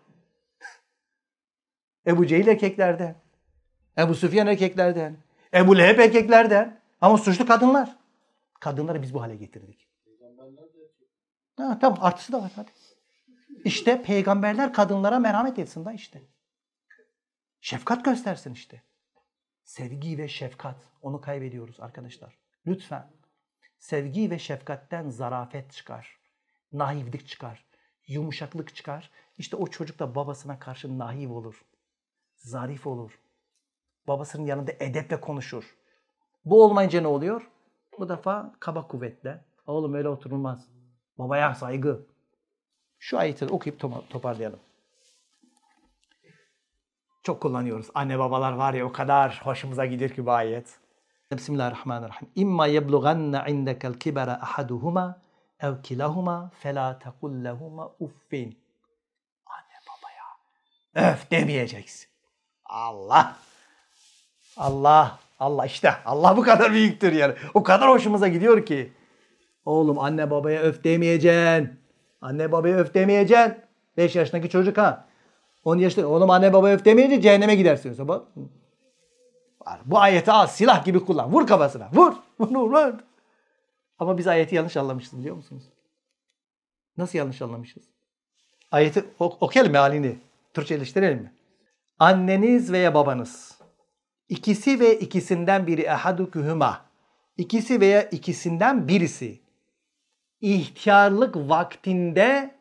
Ebu 2.07 2.27
Cehil 2.27 2.47
erkeklerden, 2.47 3.15
Ebu 3.99 4.15
Süfyan 4.15 4.47
erkeklerden, 4.47 5.17
Ebu 5.55 5.79
Leheb 5.79 5.99
erkeklerden 5.99 6.81
ama 7.01 7.19
suçlu 7.19 7.47
kadınlar. 7.47 7.97
Kadınları 8.61 9.03
biz 9.03 9.15
bu 9.15 9.23
hale 9.23 9.37
getirdik. 9.37 9.89
Ha, 11.57 11.79
tamam 11.81 11.99
artısı 12.03 12.33
da 12.33 12.43
var 12.43 12.53
hadi. 12.57 12.71
İşte 13.65 14.03
peygamberler 14.03 14.73
kadınlara 14.73 15.19
merhamet 15.19 15.59
etsin 15.59 15.85
da 15.85 15.93
işte. 15.93 16.23
Şefkat 17.61 18.05
göstersin 18.05 18.53
işte. 18.53 18.83
Sevgi 19.65 20.19
ve 20.19 20.29
şefkat. 20.29 20.77
Onu 21.03 21.21
kaybediyoruz 21.21 21.81
arkadaşlar. 21.81 22.39
Lütfen. 22.67 23.11
Sevgi 23.79 24.31
ve 24.31 24.39
şefkatten 24.39 25.09
zarafet 25.09 25.73
çıkar. 25.73 26.19
Naivlik 26.73 27.29
çıkar. 27.29 27.67
Yumuşaklık 28.07 28.75
çıkar. 28.75 29.11
İşte 29.39 29.57
o 29.57 29.67
çocuk 29.67 29.99
da 29.99 30.15
babasına 30.15 30.59
karşı 30.59 30.99
naif 30.99 31.31
olur. 31.31 31.65
Zarif 32.37 32.87
olur. 32.87 33.19
Babasının 34.09 34.47
yanında 34.47 34.73
edeple 34.73 35.21
konuşur. 35.21 35.77
Bu 36.45 36.65
olmayınca 36.65 37.01
ne 37.01 37.07
oluyor? 37.07 37.51
Bu 37.99 38.09
defa 38.09 38.55
kaba 38.61 38.89
kuvvetle. 38.89 39.45
Oğlum 39.67 39.95
öyle 39.95 40.09
oturulmaz. 40.09 40.69
Babaya 41.19 41.55
saygı. 41.55 42.07
Şu 43.03 43.19
ayeti 43.19 43.47
okuyup 43.47 43.81
toparlayalım. 44.11 44.61
Çok 47.23 47.41
kullanıyoruz. 47.41 47.91
Anne 47.95 48.19
babalar 48.19 48.53
var 48.53 48.75
ya 48.75 48.87
o 48.87 48.93
kadar 48.93 49.41
hoşumuza 49.45 49.87
gidiyor 49.87 50.11
ki 50.11 50.27
bu 50.27 50.33
ayet. 50.33 50.79
Bismillahirrahmanirrahim. 51.33 52.29
İmma 52.35 52.67
yeblughanna 52.67 53.49
indekel 53.49 53.95
kibara 53.95 54.33
ahaduhuma 54.33 55.21
ev 55.61 55.83
kilahuma 55.83 56.51
fela 56.59 56.99
tekul 56.99 57.45
lehuma 57.45 57.93
uffin. 58.01 58.59
Anne 59.47 59.79
babaya 59.89 61.13
öf 61.13 61.31
demeyeceksin. 61.31 62.09
Allah. 62.65 63.37
Allah. 64.57 65.19
Allah 65.41 65.67
işte. 65.67 65.95
Allah 66.05 66.37
bu 66.37 66.43
kadar 66.43 66.73
büyüktür 66.73 67.13
yani. 67.13 67.35
O 67.55 67.63
kadar 67.63 67.89
hoşumuza 67.89 68.29
gidiyor 68.29 68.67
ki. 68.67 68.93
Oğlum 69.65 69.99
anne 69.99 70.31
babaya 70.31 70.63
öf 70.63 70.85
demeyeceksin. 70.85 71.82
Anne 72.23 72.53
babaya 72.53 72.77
öf 72.77 72.95
demeyeceksin. 72.95 73.55
5 73.97 74.17
yaşındaki 74.17 74.51
çocuk 74.51 74.79
ha. 74.79 75.09
10 75.65 75.79
yaşında 75.79 76.09
oğlum 76.09 76.31
anne 76.31 76.53
babaya 76.53 76.75
öf 76.75 76.85
demeyince 76.85 77.21
cehenneme 77.21 77.55
gidersin. 77.55 78.09
Bak. 78.09 78.27
Bu 79.85 79.99
ayeti 79.99 80.33
al 80.33 80.47
silah 80.47 80.85
gibi 80.85 81.05
kullan. 81.05 81.33
Vur 81.33 81.47
kafasına. 81.47 81.89
Vur. 81.95 82.13
Vur 82.41 82.71
vur. 82.71 82.95
Ama 83.99 84.19
biz 84.19 84.27
ayeti 84.27 84.55
yanlış 84.55 84.77
anlamışız 84.77 85.19
biliyor 85.19 85.37
musunuz? 85.37 85.63
Nasıl 86.97 87.19
yanlış 87.19 87.43
anlamışız? 87.43 87.83
Ayeti 88.71 89.05
ok 89.19 89.43
okuyalım 89.43 89.73
mealini. 89.73 90.19
Türkçeleştirelim 90.55 91.19
mi? 91.19 91.33
Anneniz 91.99 92.73
veya 92.73 92.95
babanız. 92.95 93.59
ikisi 94.29 94.81
ve 94.81 94.99
ikisinden 94.99 95.67
biri 95.67 95.81
ehadukuhuma. 95.81 96.81
İkisi 97.37 97.81
veya 97.81 98.03
ikisinden 98.03 98.89
birisi 98.89 99.42
ihtiyarlık 100.43 101.37
vaktinde 101.37 102.55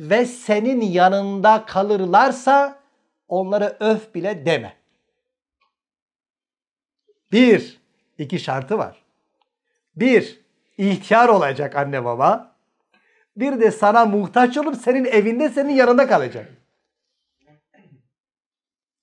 ve 0.00 0.26
senin 0.26 0.80
yanında 0.80 1.64
kalırlarsa 1.66 2.80
onlara 3.28 3.76
öf 3.80 4.14
bile 4.14 4.46
deme. 4.46 4.76
Bir, 7.32 7.80
iki 8.18 8.38
şartı 8.38 8.78
var. 8.78 9.02
Bir, 9.96 10.40
ihtiyar 10.78 11.28
olacak 11.28 11.76
anne 11.76 12.04
baba. 12.04 12.56
Bir 13.36 13.60
de 13.60 13.70
sana 13.70 14.04
muhtaç 14.04 14.56
olup 14.56 14.76
senin 14.76 15.04
evinde 15.04 15.48
senin 15.48 15.72
yanında 15.72 16.06
kalacak. 16.06 16.50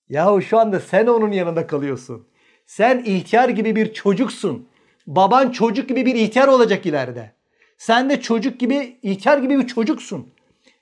Yahu 0.10 0.41
şu 0.41 0.60
anda 0.60 0.80
sen 0.80 1.08
onun 1.08 1.32
yanında 1.32 1.68
kalıyorsun. 1.68 2.28
Sen 2.66 3.03
ihtiyar 3.06 3.49
gibi 3.49 3.76
bir 3.76 3.93
çocuksun. 3.93 4.70
Baban 5.08 5.51
çocuk 5.51 5.89
gibi 5.89 6.06
bir 6.06 6.16
ihtiyar 6.16 6.47
olacak 6.47 6.86
ileride. 6.86 7.36
Sen 7.78 8.11
de 8.11 8.20
çocuk 8.20 8.61
gibi, 8.61 8.99
ihtiyar 9.03 9.38
gibi 9.38 9.59
bir 9.59 9.66
çocuksun. 9.66 10.32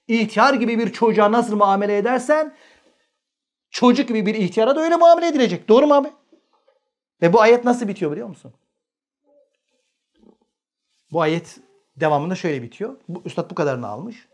İhtiyar 0.08 0.54
gibi 0.54 0.78
bir 0.78 0.92
çocuğa 0.92 1.32
nasıl 1.32 1.56
muamele 1.56 1.96
edersen 1.96 2.54
çocuk 3.70 4.08
gibi 4.08 4.26
bir 4.26 4.34
ihtiyara 4.34 4.76
da 4.76 4.80
öyle 4.80 4.96
muamele 4.96 5.26
edilecek. 5.26 5.68
Doğru 5.68 5.86
mu 5.86 5.94
abi? 5.94 6.08
Ve 7.22 7.32
bu 7.32 7.40
ayet 7.40 7.64
nasıl 7.64 7.88
bitiyor 7.88 8.12
biliyor 8.12 8.28
musun? 8.28 8.52
Bu 11.12 11.20
ayet 11.20 11.60
devamında 11.96 12.34
şöyle 12.34 12.62
bitiyor. 12.62 12.96
Bu, 13.08 13.22
Üstad 13.24 13.50
bu 13.50 13.54
kadarını 13.54 13.86
almış. 13.86 14.28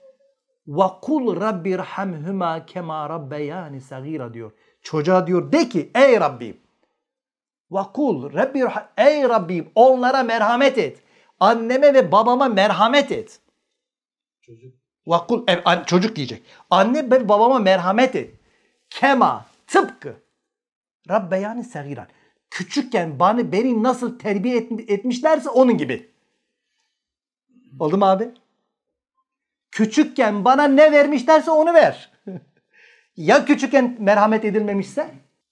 وَقُلْ 0.68 1.38
رَبِّ 1.38 1.82
رَحَمْهُمَا 1.82 2.66
كَمَا 2.66 3.08
رَبَّيَانِ 3.08 3.80
صَغِيرًا 3.80 4.34
diyor. 4.34 4.52
Çocuğa 4.82 5.26
diyor 5.26 5.52
de 5.52 5.68
ki 5.68 5.90
ey 5.94 6.20
Rabbim 6.20 6.64
Vakul 7.70 8.32
Rabbi 8.32 8.64
ey 8.96 9.22
Rabbim 9.22 9.70
onlara 9.74 10.22
merhamet 10.22 10.78
et. 10.78 11.02
Anneme 11.39 11.93
ve 11.93 12.11
babama 12.11 12.47
merhamet 12.47 13.11
et. 13.11 13.39
Çocuk. 14.41 14.73
Vakul 15.07 15.43
ev, 15.47 15.61
an, 15.65 15.83
çocuk 15.83 16.15
diyecek. 16.15 16.43
Anne 16.69 17.11
ve 17.11 17.29
babama 17.29 17.59
merhamet 17.59 18.15
et. 18.15 18.35
Kema 18.89 19.45
tıpkı 19.67 20.15
Rabbeyani 21.09 21.63
sagiran. 21.63 22.07
Küçükken 22.49 23.19
bana 23.19 23.51
beni 23.51 23.83
nasıl 23.83 24.19
terbiye 24.19 24.57
et, 24.57 24.89
etmişlerse 24.89 25.49
onun 25.49 25.77
gibi. 25.77 26.09
Oldu 27.79 27.97
mu 27.97 28.05
abi? 28.05 28.31
Küçükken 29.71 30.45
bana 30.45 30.63
ne 30.63 30.91
vermişlerse 30.91 31.51
onu 31.51 31.73
ver. 31.73 32.11
ya 33.17 33.45
küçükken 33.45 33.97
merhamet 33.99 34.45
edilmemişse? 34.45 35.11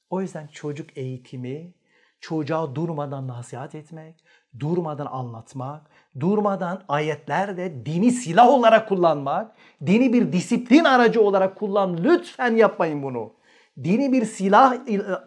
O 0.09 0.21
yüzden 0.21 0.47
çocuk 0.47 0.97
eğitimi, 0.97 1.73
çocuğa 2.19 2.75
durmadan 2.75 3.27
nasihat 3.27 3.75
etmek, 3.75 4.23
durmadan 4.59 5.05
anlatmak, 5.05 5.81
durmadan 6.19 6.83
ayetlerde 6.87 7.85
dini 7.85 8.11
silah 8.11 8.47
olarak 8.47 8.89
kullanmak, 8.89 9.55
dini 9.85 10.13
bir 10.13 10.31
disiplin 10.31 10.83
aracı 10.83 11.21
olarak 11.21 11.55
kullan. 11.55 11.97
Lütfen 12.03 12.55
yapmayın 12.55 13.03
bunu. 13.03 13.31
Dini 13.83 14.11
bir 14.11 14.25
silah 14.25 14.77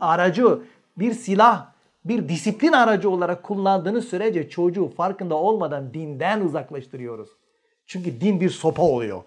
aracı, 0.00 0.62
bir 0.98 1.12
silah, 1.14 1.66
bir 2.04 2.28
disiplin 2.28 2.72
aracı 2.72 3.10
olarak 3.10 3.42
kullandığınız 3.42 4.08
sürece 4.08 4.50
çocuğu 4.50 4.88
farkında 4.88 5.34
olmadan 5.34 5.94
dinden 5.94 6.40
uzaklaştırıyoruz. 6.40 7.30
Çünkü 7.86 8.20
din 8.20 8.40
bir 8.40 8.50
sopa 8.50 8.82
oluyor. 8.82 9.22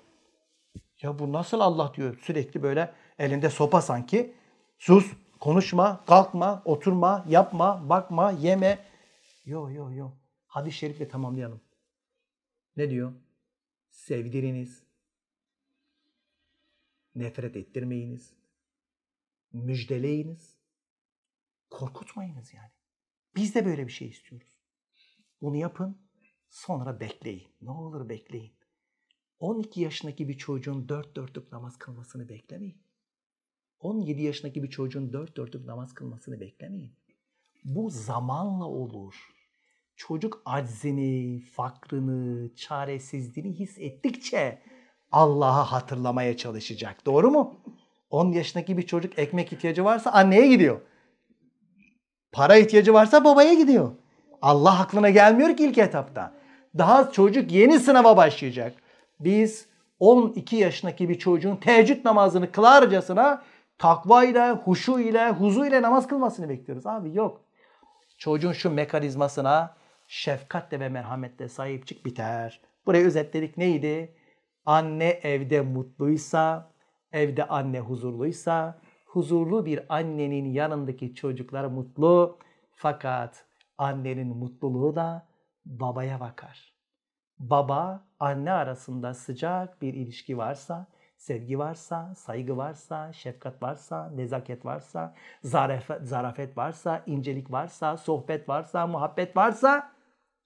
Ya 1.01 1.19
bu 1.19 1.33
nasıl 1.33 1.59
Allah 1.59 1.91
diyor 1.95 2.17
sürekli 2.21 2.63
böyle 2.63 2.91
elinde 3.19 3.49
sopa 3.49 3.81
sanki. 3.81 4.33
Sus, 4.79 5.11
konuşma, 5.39 5.99
kalkma, 6.07 6.61
oturma, 6.65 7.25
yapma, 7.29 7.89
bakma, 7.89 8.31
yeme. 8.31 8.79
Yo 9.45 9.69
yo 9.69 9.91
yo. 9.91 10.11
Hadis-i 10.47 10.77
şerifle 10.77 11.07
tamamlayalım. 11.07 11.61
Ne 12.77 12.89
diyor? 12.89 13.13
Sevdiriniz. 13.89 14.83
Nefret 17.15 17.55
ettirmeyiniz. 17.55 18.33
Müjdeleyiniz. 19.53 20.55
Korkutmayınız 21.69 22.53
yani. 22.53 22.71
Biz 23.35 23.55
de 23.55 23.65
böyle 23.65 23.87
bir 23.87 23.91
şey 23.91 24.07
istiyoruz. 24.07 24.59
Bunu 25.41 25.55
yapın. 25.55 25.97
Sonra 26.49 26.99
bekleyin. 26.99 27.47
Ne 27.61 27.71
olur 27.71 28.09
bekleyin. 28.09 28.53
12 29.39 29.81
yaşındaki 29.81 30.27
bir 30.27 30.37
çocuğun 30.37 30.89
dört 30.89 31.15
dörtlük 31.15 31.51
namaz 31.51 31.77
kılmasını 31.77 32.29
beklemeyin. 32.29 32.83
17 33.79 34.21
yaşındaki 34.21 34.63
bir 34.63 34.69
çocuğun 34.69 35.13
dört 35.13 35.37
dörtlük 35.37 35.65
namaz 35.65 35.93
kılmasını 35.93 36.39
beklemeyin. 36.39 36.95
Bu 37.65 37.89
zamanla 37.89 38.65
olur. 38.65 39.15
Çocuk 39.95 40.41
aczini, 40.45 41.41
fakrını, 41.41 42.55
çaresizliğini 42.55 43.53
hissettikçe 43.59 44.59
Allah'a 45.11 45.71
hatırlamaya 45.71 46.37
çalışacak. 46.37 47.05
Doğru 47.05 47.31
mu? 47.31 47.55
10 48.09 48.31
yaşındaki 48.31 48.77
bir 48.77 48.87
çocuk 48.87 49.19
ekmek 49.19 49.53
ihtiyacı 49.53 49.85
varsa 49.85 50.11
anneye 50.11 50.47
gidiyor. 50.47 50.81
Para 52.31 52.57
ihtiyacı 52.57 52.93
varsa 52.93 53.23
babaya 53.23 53.53
gidiyor. 53.53 53.91
Allah 54.41 54.79
aklına 54.79 55.09
gelmiyor 55.09 55.57
ki 55.57 55.65
ilk 55.65 55.77
etapta. 55.77 56.33
Daha 56.77 57.11
çocuk 57.11 57.51
yeni 57.51 57.79
sınava 57.79 58.17
başlayacak. 58.17 58.73
Biz 59.19 59.67
12 59.99 60.55
yaşındaki 60.55 61.09
bir 61.09 61.19
çocuğun 61.19 61.55
teheccüd 61.55 62.05
namazını 62.05 62.51
kılarcasına 62.51 63.43
takva 63.77 64.23
ile, 64.23 64.51
huşu 64.51 64.99
ile, 64.99 65.29
huzu 65.29 65.65
ile 65.65 65.81
namaz 65.81 66.07
kılmasını 66.07 66.49
bekliyoruz. 66.49 66.87
Abi 66.87 67.15
yok. 67.15 67.42
Çocuğun 68.23 68.51
şu 68.51 68.71
mekanizmasına 68.71 69.75
şefkatle 70.07 70.79
ve 70.79 70.89
merhametle 70.89 71.49
sahip 71.49 71.87
çık 71.87 72.05
biter. 72.05 72.61
Burayı 72.85 73.05
özetledik 73.05 73.57
neydi? 73.57 74.15
Anne 74.65 75.09
evde 75.09 75.61
mutluysa, 75.61 76.71
evde 77.11 77.47
anne 77.47 77.79
huzurluysa, 77.79 78.79
huzurlu 79.05 79.65
bir 79.65 79.95
annenin 79.95 80.45
yanındaki 80.45 81.15
çocuklar 81.15 81.65
mutlu. 81.65 82.39
Fakat 82.71 83.45
annenin 83.77 84.37
mutluluğu 84.37 84.95
da 84.95 85.27
babaya 85.65 86.19
bakar. 86.19 86.73
Baba, 87.39 88.05
anne 88.19 88.51
arasında 88.51 89.13
sıcak 89.13 89.81
bir 89.81 89.93
ilişki 89.93 90.37
varsa, 90.37 90.87
sevgi 91.23 91.59
varsa, 91.59 92.15
saygı 92.15 92.57
varsa, 92.57 93.13
şefkat 93.13 93.63
varsa, 93.63 94.09
nezaket 94.15 94.65
varsa, 94.65 95.13
zarafet, 95.43 96.07
zarafet 96.07 96.57
varsa, 96.57 97.03
incelik 97.05 97.51
varsa, 97.51 97.97
sohbet 97.97 98.49
varsa, 98.49 98.87
muhabbet 98.87 99.37
varsa 99.37 99.91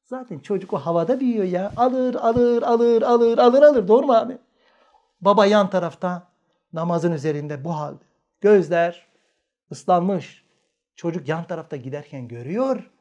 zaten 0.04 0.40
çocuk 0.40 0.74
o 0.74 0.78
havada 0.78 1.20
büyüyor 1.20 1.46
ya. 1.46 1.72
Alır, 1.78 2.16
alır, 2.16 2.62
alır, 2.62 3.02
alır, 3.02 3.38
alır, 3.38 3.62
alır. 3.62 3.88
Doğru 3.88 4.06
mu 4.06 4.14
abi? 4.14 4.38
Baba 5.22 5.46
yan 5.46 5.70
tarafta 5.70 6.28
namazın 6.74 7.12
üzerinde 7.12 7.64
bu 7.64 7.76
halde. 7.76 8.04
Gözler 8.42 9.08
ıslanmış. 9.72 10.46
Çocuk 10.96 11.28
yan 11.28 11.44
tarafta 11.44 11.76
giderken 11.76 12.28
görüyor. 12.28 12.92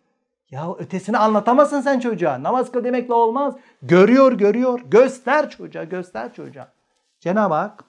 Ya 0.51 0.75
ötesini 0.79 1.19
anlatamazsın 1.19 1.81
sen 1.81 2.01
çocuğa. 2.01 2.43
Namaz 2.43 2.73
kıl 2.73 2.85
demekle 2.85 3.15
olmaz. 3.15 3.55
Görüyor, 3.83 4.33
görüyor. 4.33 4.81
Göster 4.81 5.51
çocuğa, 5.51 5.85
göster 5.85 6.35
çocuğa. 6.35 6.76
Cenab-ı 7.21 7.55
Hak 7.55 7.85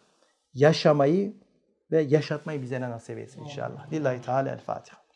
yaşamayı 0.54 1.34
ve 1.92 2.02
yaşatmayı 2.02 2.62
bize 2.62 2.82
nasip 2.82 3.18
etsin 3.18 3.44
inşallah. 3.44 3.92
Lillahi 3.92 4.22
Teala 4.22 4.50
El 4.50 4.60
Fatiha. 4.60 5.07